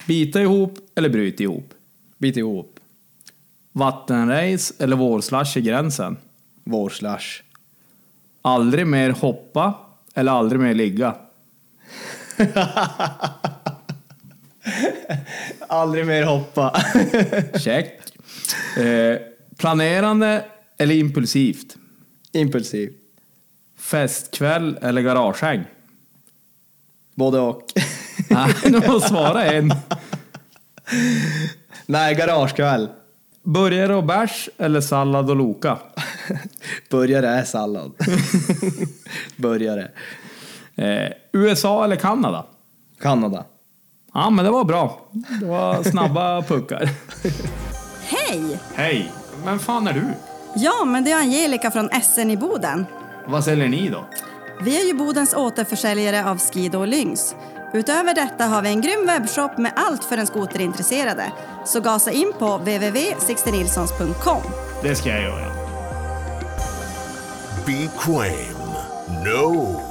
Bita 0.07 0.41
ihop 0.41 0.77
eller 0.95 1.09
bryta 1.09 1.43
ihop? 1.43 1.73
Bit 2.17 2.37
ihop. 2.37 2.79
Vattenrace 3.71 4.73
eller 4.79 4.95
vårslash 4.95 5.57
i 5.57 5.61
gränsen? 5.61 6.17
Vår 6.63 6.89
slash. 6.89 7.41
Aldrig 8.41 8.87
mer 8.87 9.09
hoppa 9.09 9.73
eller 10.13 10.31
aldrig 10.31 10.61
mer 10.61 10.73
ligga? 10.73 11.15
Aldrig 15.67 16.05
mer 16.05 16.23
hoppa. 16.23 16.81
Check. 17.59 17.93
Eh, 18.77 19.17
planerande 19.57 20.45
eller 20.77 20.95
impulsivt? 20.95 21.77
Impulsiv. 22.31 22.93
Festkväll 23.77 24.77
eller 24.81 25.01
garagehäng? 25.01 25.63
Både 27.15 27.39
och. 27.39 27.63
Nej, 28.45 28.53
du 28.81 28.87
måste 28.87 29.09
svara 29.09 29.45
en. 29.45 29.73
Nej, 31.85 32.15
garagekväll. 32.15 32.89
Burgare 33.43 33.95
och 33.95 34.03
bärs 34.03 34.49
eller 34.57 34.81
sallad 34.81 35.29
och 35.29 35.35
loka? 35.35 35.77
Burgare 36.89 37.27
är 37.29 37.43
sallad. 37.43 37.91
Burgare. 39.35 39.87
Eh, 40.75 41.11
USA 41.31 41.83
eller 41.83 41.95
Kanada? 41.95 42.45
Kanada. 43.01 43.43
Ja, 44.13 44.29
men 44.29 44.45
det 44.45 44.51
var 44.51 44.63
bra. 44.63 45.01
Det 45.39 45.45
var 45.45 45.83
snabba 45.83 46.41
puckar. 46.47 46.89
Hej! 48.03 48.59
Hej! 48.75 49.11
Vem 49.45 49.59
fan 49.59 49.87
är 49.87 49.93
du? 49.93 50.05
Ja, 50.55 50.85
men 50.85 51.03
det 51.03 51.11
är 51.11 51.19
Angelica 51.19 51.71
från 51.71 51.89
SN 52.03 52.31
i 52.31 52.37
Boden. 52.37 52.85
Vad 53.27 53.43
säljer 53.43 53.67
ni 53.67 53.89
då? 53.89 54.05
Vi 54.61 54.81
är 54.81 54.85
ju 54.87 54.93
Bodens 54.93 55.33
återförsäljare 55.33 56.29
av 56.29 56.39
Skido 56.39 56.79
och 56.79 56.87
Lynx. 56.87 57.35
Utöver 57.73 58.15
detta 58.15 58.43
har 58.43 58.61
vi 58.61 58.69
en 58.69 58.81
grym 58.81 59.05
webbshop 59.07 59.57
med 59.57 59.71
allt 59.75 60.03
för 60.03 60.17
den 60.17 60.27
skoterintresserade. 60.27 61.31
Så 61.65 61.81
gasa 61.81 62.11
in 62.11 62.33
på 62.39 62.57
www.sixtenilssons.com. 62.57 64.41
Det 64.83 64.95
ska 64.95 65.09
jag 65.09 65.21
göra. 65.21 65.51
Be 67.65 67.89
quaim. 67.99 68.57
No. 69.25 69.81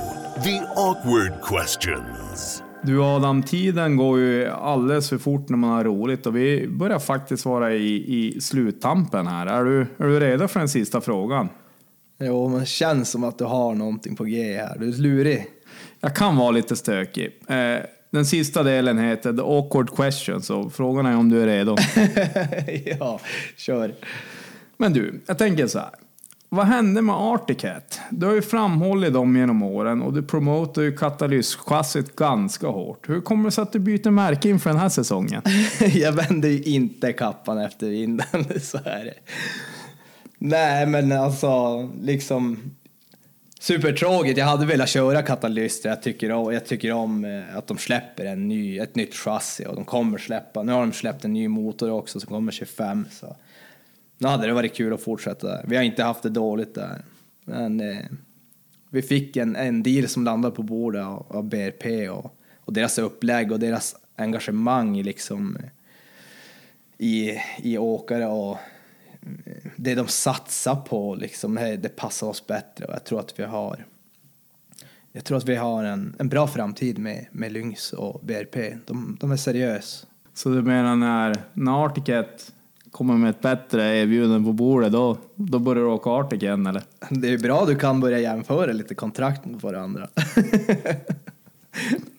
The 0.45 0.62
awkward 0.77 1.33
questions. 1.45 2.62
Du 2.83 3.03
Adam, 3.03 3.43
tiden 3.43 3.97
går 3.97 4.18
ju 4.18 4.49
alldeles 4.49 5.09
för 5.09 5.18
fort 5.18 5.49
när 5.49 5.57
man 5.57 5.70
har 5.70 5.85
roligt 5.85 6.27
och 6.27 6.37
vi 6.37 6.68
börjar 6.68 6.99
faktiskt 6.99 7.45
vara 7.45 7.74
i, 7.74 7.95
i 8.18 8.41
sluttampen 8.41 9.27
här. 9.27 9.47
Är 9.47 9.64
du, 9.64 9.81
är 9.81 10.09
du 10.09 10.20
redo 10.20 10.49
för 10.49 10.61
den 10.61 10.68
sista 10.68 11.01
frågan? 11.01 11.49
Jo, 12.20 12.49
men 12.49 12.61
det 12.61 12.66
känns 12.66 13.11
som 13.11 13.24
att 13.24 13.39
du 13.39 13.45
har 13.45 13.74
någonting 13.74 14.16
på 14.16 14.24
G 14.24 14.57
här. 14.57 14.79
Du 14.79 14.89
är 14.89 14.93
lurig. 14.93 15.47
Jag 16.07 16.15
kan 16.15 16.37
vara 16.37 16.51
lite 16.51 16.77
stökig. 16.77 17.31
Eh, 17.49 17.79
den 18.11 18.27
sista 18.27 18.63
delen 18.63 18.99
heter 18.99 19.33
The 19.33 19.43
awkward 19.43 19.97
question, 19.97 20.43
så 20.43 20.71
frågan 20.71 21.07
är 21.07 21.17
om 21.17 21.29
du 21.29 21.43
är 21.43 21.47
redo. 21.47 21.77
ja, 23.01 23.21
kör. 23.57 23.95
Men 24.77 24.93
du, 24.93 25.23
jag 25.27 25.39
tänker 25.39 25.67
så 25.67 25.79
här. 25.79 25.91
Vad 26.49 26.67
hände 26.67 27.03
med 27.03 27.15
Articat? 27.15 28.01
Du 28.11 28.27
har 28.27 28.35
ju 28.35 28.43
framhållit 28.43 29.13
dem 29.13 29.37
genom 29.37 29.63
åren 29.63 30.03
och 30.03 30.13
du 30.13 30.23
promotar 30.23 30.83
ju 30.83 30.97
katalyschassit 30.97 32.17
ganska 32.17 32.67
hårt. 32.67 33.09
Hur 33.09 33.21
kommer 33.21 33.45
det 33.45 33.51
sig 33.51 33.63
att 33.63 33.73
du 33.73 33.79
byter 33.79 34.11
märke 34.11 34.49
inför 34.49 34.71
den 34.71 34.79
här 34.79 34.89
säsongen? 34.89 35.43
jag 35.95 36.13
vänder 36.13 36.49
ju 36.49 36.63
inte 36.63 37.13
kappan 37.13 37.59
efter 37.59 37.89
vinden, 37.89 38.27
så 38.61 38.79
är 38.79 39.05
det. 39.05 39.15
Nej, 40.39 40.87
men 40.87 41.13
alltså, 41.13 41.83
liksom... 42.01 42.76
Supertråkigt. 43.61 44.39
Jag 44.39 44.47
hade 44.47 44.67
velat 44.67 44.89
köra 44.89 45.23
katalyster. 45.23 45.89
Jag 45.89 46.03
tycker 46.03 46.33
om, 46.33 46.53
jag 46.53 46.67
tycker 46.67 46.93
om 46.93 47.25
eh, 47.25 47.57
att 47.57 47.67
de 47.67 47.79
släpper 47.79 48.25
en 48.25 48.49
ny, 48.49 48.79
ett 48.79 48.95
nytt 48.95 49.15
chassi 49.15 49.67
och 49.67 49.75
de 49.75 49.85
kommer 49.85 50.19
släppa. 50.19 50.63
Nu 50.63 50.73
har 50.73 50.81
de 50.81 50.93
släppt 50.93 51.25
en 51.25 51.33
ny 51.33 51.49
motor 51.49 51.91
också 51.91 52.21
som 52.21 52.29
kommer 52.29 52.53
25. 52.53 53.07
Så. 53.11 53.37
Nu 54.19 54.29
hade 54.29 54.47
det 54.47 54.53
varit 54.53 54.75
kul 54.75 54.93
att 54.93 55.03
fortsätta. 55.03 55.61
Vi 55.67 55.77
har 55.77 55.83
inte 55.83 56.03
haft 56.03 56.23
det 56.23 56.29
dåligt 56.29 56.75
där. 56.75 57.03
Men 57.45 57.81
eh, 57.81 58.05
vi 58.91 59.03
fick 59.03 59.37
en, 59.37 59.57
en 59.57 59.83
deal 59.83 60.09
som 60.09 60.25
landade 60.25 60.55
på 60.55 60.63
bordet 60.63 61.05
av, 61.05 61.27
av 61.29 61.45
BRP 61.45 62.11
och, 62.11 62.41
och 62.65 62.73
deras 62.73 62.99
upplägg 62.99 63.53
och 63.53 63.61
deras 63.61 63.97
engagemang 64.17 65.03
liksom 65.03 65.59
i, 66.99 67.33
i 67.59 67.79
åkare 67.79 68.27
och 68.27 68.59
det 69.77 69.95
de 69.95 70.09
satsar 70.09 70.77
på 70.77 71.14
liksom, 71.14 71.55
det, 71.55 71.97
passar 71.97 72.27
oss 72.27 72.47
bättre 72.47 72.85
och 72.85 72.95
jag 72.95 73.05
tror 73.05 73.20
att 73.20 73.39
vi 73.39 73.45
har 73.45 73.85
jag 75.12 75.24
tror 75.24 75.39
att 75.39 75.49
vi 75.49 75.57
har 75.57 75.85
en, 75.85 76.16
en 76.18 76.29
bra 76.29 76.47
framtid 76.47 76.99
med, 76.99 77.27
med 77.31 77.53
Lynx 77.53 77.93
och 77.93 78.20
BRP. 78.24 78.74
De, 78.87 79.16
de 79.20 79.33
är 79.33 79.37
seriösa. 79.37 80.07
Så 80.35 80.49
du 80.49 80.62
menar 80.62 80.97
när, 80.97 81.37
när 81.53 81.72
kommer 82.91 83.14
med 83.14 83.31
ett 83.31 83.41
bättre 83.41 83.97
erbjudande 83.99 84.47
på 84.47 84.53
bordet, 84.53 84.93
då, 84.93 85.18
då 85.35 85.59
börjar 85.59 85.83
du 85.83 85.91
åka 85.91 86.11
Artic 86.11 86.43
igen 86.43 86.66
eller? 86.66 86.83
Det 87.11 87.29
är 87.29 87.39
bra 87.39 87.64
du 87.64 87.77
kan 87.77 88.01
börja 88.01 88.18
jämföra 88.18 88.72
lite 88.72 88.95
kontrakt 88.95 89.45
mot 89.45 89.62
varandra. 89.62 90.09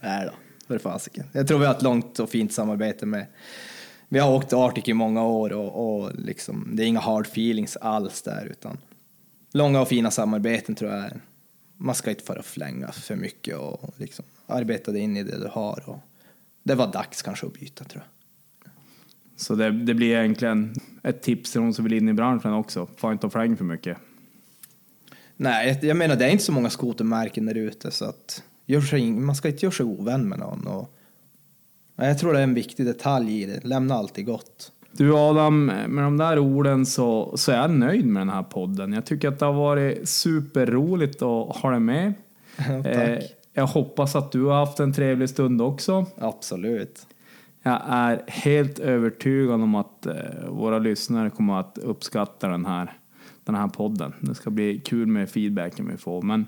Nej 0.02 0.26
då, 0.26 0.32
för 0.68 0.78
fasiken. 0.78 1.26
Jag 1.32 1.48
tror 1.48 1.60
vi 1.60 1.66
har 1.66 1.74
ett 1.74 1.82
långt 1.82 2.20
och 2.20 2.30
fint 2.30 2.54
samarbete 2.54 3.06
med 3.06 3.26
vi 4.10 4.20
har 4.20 4.36
åkt 4.36 4.54
Arctic 4.54 4.88
i 4.88 4.94
många 4.94 5.24
år 5.24 5.54
och, 5.54 6.00
och 6.02 6.12
liksom, 6.16 6.70
det 6.74 6.84
är 6.84 6.88
inga 6.88 7.00
hard 7.00 7.26
feelings 7.26 7.78
alls 7.78 8.22
där 8.22 8.46
utan 8.46 8.78
långa 9.54 9.82
och 9.82 9.88
fina 9.88 10.12
samarbeten 10.12 10.76
tror 10.76 10.92
jag 10.92 11.00
är, 11.00 11.22
man 11.78 11.96
ska 11.96 12.10
inte 12.10 12.24
fara 12.24 12.40
och 12.40 12.46
flänga 12.46 12.92
för 12.92 13.16
mycket 13.16 13.58
och 13.58 13.94
liksom 13.98 14.26
arbeta 14.48 14.92
dig 14.92 15.02
in 15.02 15.18
i 15.18 15.24
det 15.24 15.40
du 15.40 15.48
har 15.48 15.84
och 15.90 16.00
det 16.64 16.76
var 16.76 16.92
dags 16.92 17.22
kanske 17.22 17.46
att 17.46 17.54
byta 17.54 17.84
tror 17.84 18.04
jag. 18.04 18.12
Så 19.36 19.56
det, 19.56 19.72
det 19.72 19.94
blir 19.94 20.16
egentligen 20.18 20.76
ett 21.04 21.22
tips 21.22 21.52
till 21.52 21.62
de 21.62 21.74
som 21.74 21.84
vill 21.84 21.94
in 21.94 22.10
i 22.10 22.14
branschen 22.14 22.54
också. 22.54 22.88
Få 22.98 23.12
inte 23.12 23.30
fläng 23.30 23.58
för 23.58 23.66
mycket. 23.66 23.98
Nej, 25.38 25.80
jag, 25.82 25.98
menar 25.98 26.16
det 26.16 26.26
är 26.26 26.30
inte 26.30 26.44
så 26.44 26.52
många 26.52 26.70
skotermärken 26.70 27.46
där 27.46 27.56
ute 27.56 27.92
så 27.92 28.06
att 28.06 28.44
sig, 28.90 29.12
man 29.12 29.36
ska 29.36 29.48
inte 29.48 29.66
göra 29.66 29.74
sig 29.74 29.86
ovän 29.86 30.30
med 30.30 30.40
någon. 30.40 30.68
Och, 30.68 30.97
jag 32.06 32.20
tror 32.20 32.34
det 32.34 32.40
är 32.40 32.44
en 32.44 32.54
viktig 32.54 32.86
detalj 32.86 33.42
i 33.42 33.46
det. 33.46 33.66
Lämna 33.66 33.96
alltid 33.96 34.26
gott. 34.26 34.72
Du 34.92 35.16
Adam, 35.16 35.66
med 35.66 36.04
de 36.04 36.18
där 36.18 36.40
orden 36.40 36.86
så, 36.86 37.38
så 37.38 37.52
är 37.52 37.58
jag 37.58 37.72
nöjd 37.72 38.06
med 38.06 38.22
den 38.22 38.30
här 38.30 38.44
podden. 38.44 38.94
Jag 38.94 39.06
tycker 39.06 39.28
att 39.28 39.40
det 39.40 39.46
har 39.46 39.54
varit 39.54 40.10
superroligt 40.10 41.22
att 41.22 41.56
ha 41.56 41.72
dig 41.72 41.80
med. 41.80 42.14
Eh, 42.86 43.20
jag 43.54 43.68
hoppas 43.68 44.16
att 44.16 44.32
du 44.32 44.44
har 44.44 44.56
haft 44.56 44.80
en 44.80 44.94
trevlig 44.94 45.30
stund 45.30 45.62
också. 45.62 46.06
Absolut. 46.18 47.08
Jag 47.64 47.82
är 47.88 48.22
helt 48.28 48.80
övertygad 48.80 49.62
om 49.62 49.76
att 49.76 50.06
eh, 50.06 50.14
våra 50.50 50.80
lyssnare 50.80 51.30
kommer 51.30 51.60
att 51.60 51.78
uppskatta 51.78 52.48
den 52.48 52.66
här, 52.66 52.94
den 53.44 53.56
här 53.56 53.68
podden. 53.68 54.14
Det 54.20 54.36
ska 54.36 54.50
bli 54.50 54.80
kul 54.80 55.08
med 55.08 55.30
feedbacken 55.30 55.88
vi 55.92 55.98
får. 55.98 56.22
Men 56.22 56.46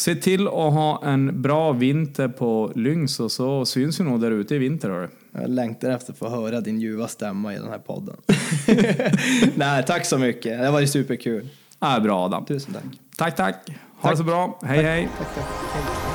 se 0.00 0.14
till 0.14 0.46
att 0.46 0.52
ha 0.52 1.02
en 1.04 1.42
bra 1.42 1.72
vinter 1.72 2.28
på 2.28 2.72
Lynx 2.74 3.20
och 3.20 3.32
så 3.32 3.66
syns 3.66 4.00
vi 4.00 4.04
nog 4.04 4.20
där 4.20 4.30
ute 4.30 4.54
i 4.54 4.58
vinter. 4.58 4.90
Hörru. 4.90 5.08
Jag 5.32 5.50
längtar 5.50 5.90
efter 5.90 6.12
att 6.12 6.18
få 6.18 6.28
höra 6.28 6.60
din 6.60 6.80
ljuva 6.80 7.08
stämma 7.08 7.54
i 7.54 7.56
den 7.56 7.68
här 7.68 7.78
podden. 7.78 8.16
Nej, 9.54 9.84
tack 9.86 10.06
så 10.06 10.18
mycket. 10.18 10.58
Det 10.58 10.64
har 10.64 10.72
varit 10.72 10.90
superkul. 10.90 11.48
Ja, 11.78 12.00
bra 12.00 12.24
Adam. 12.24 12.44
Tusen 12.44 12.74
tack. 12.74 12.84
Tack, 13.16 13.36
tack. 13.36 13.70
Ha 14.00 14.10
det 14.10 14.16
så 14.16 14.24
bra. 14.24 14.60
Hej, 14.62 14.82
hej. 14.82 15.08
Tack, 15.18 15.34
tack. 15.34 15.44
Hej. 15.72 16.09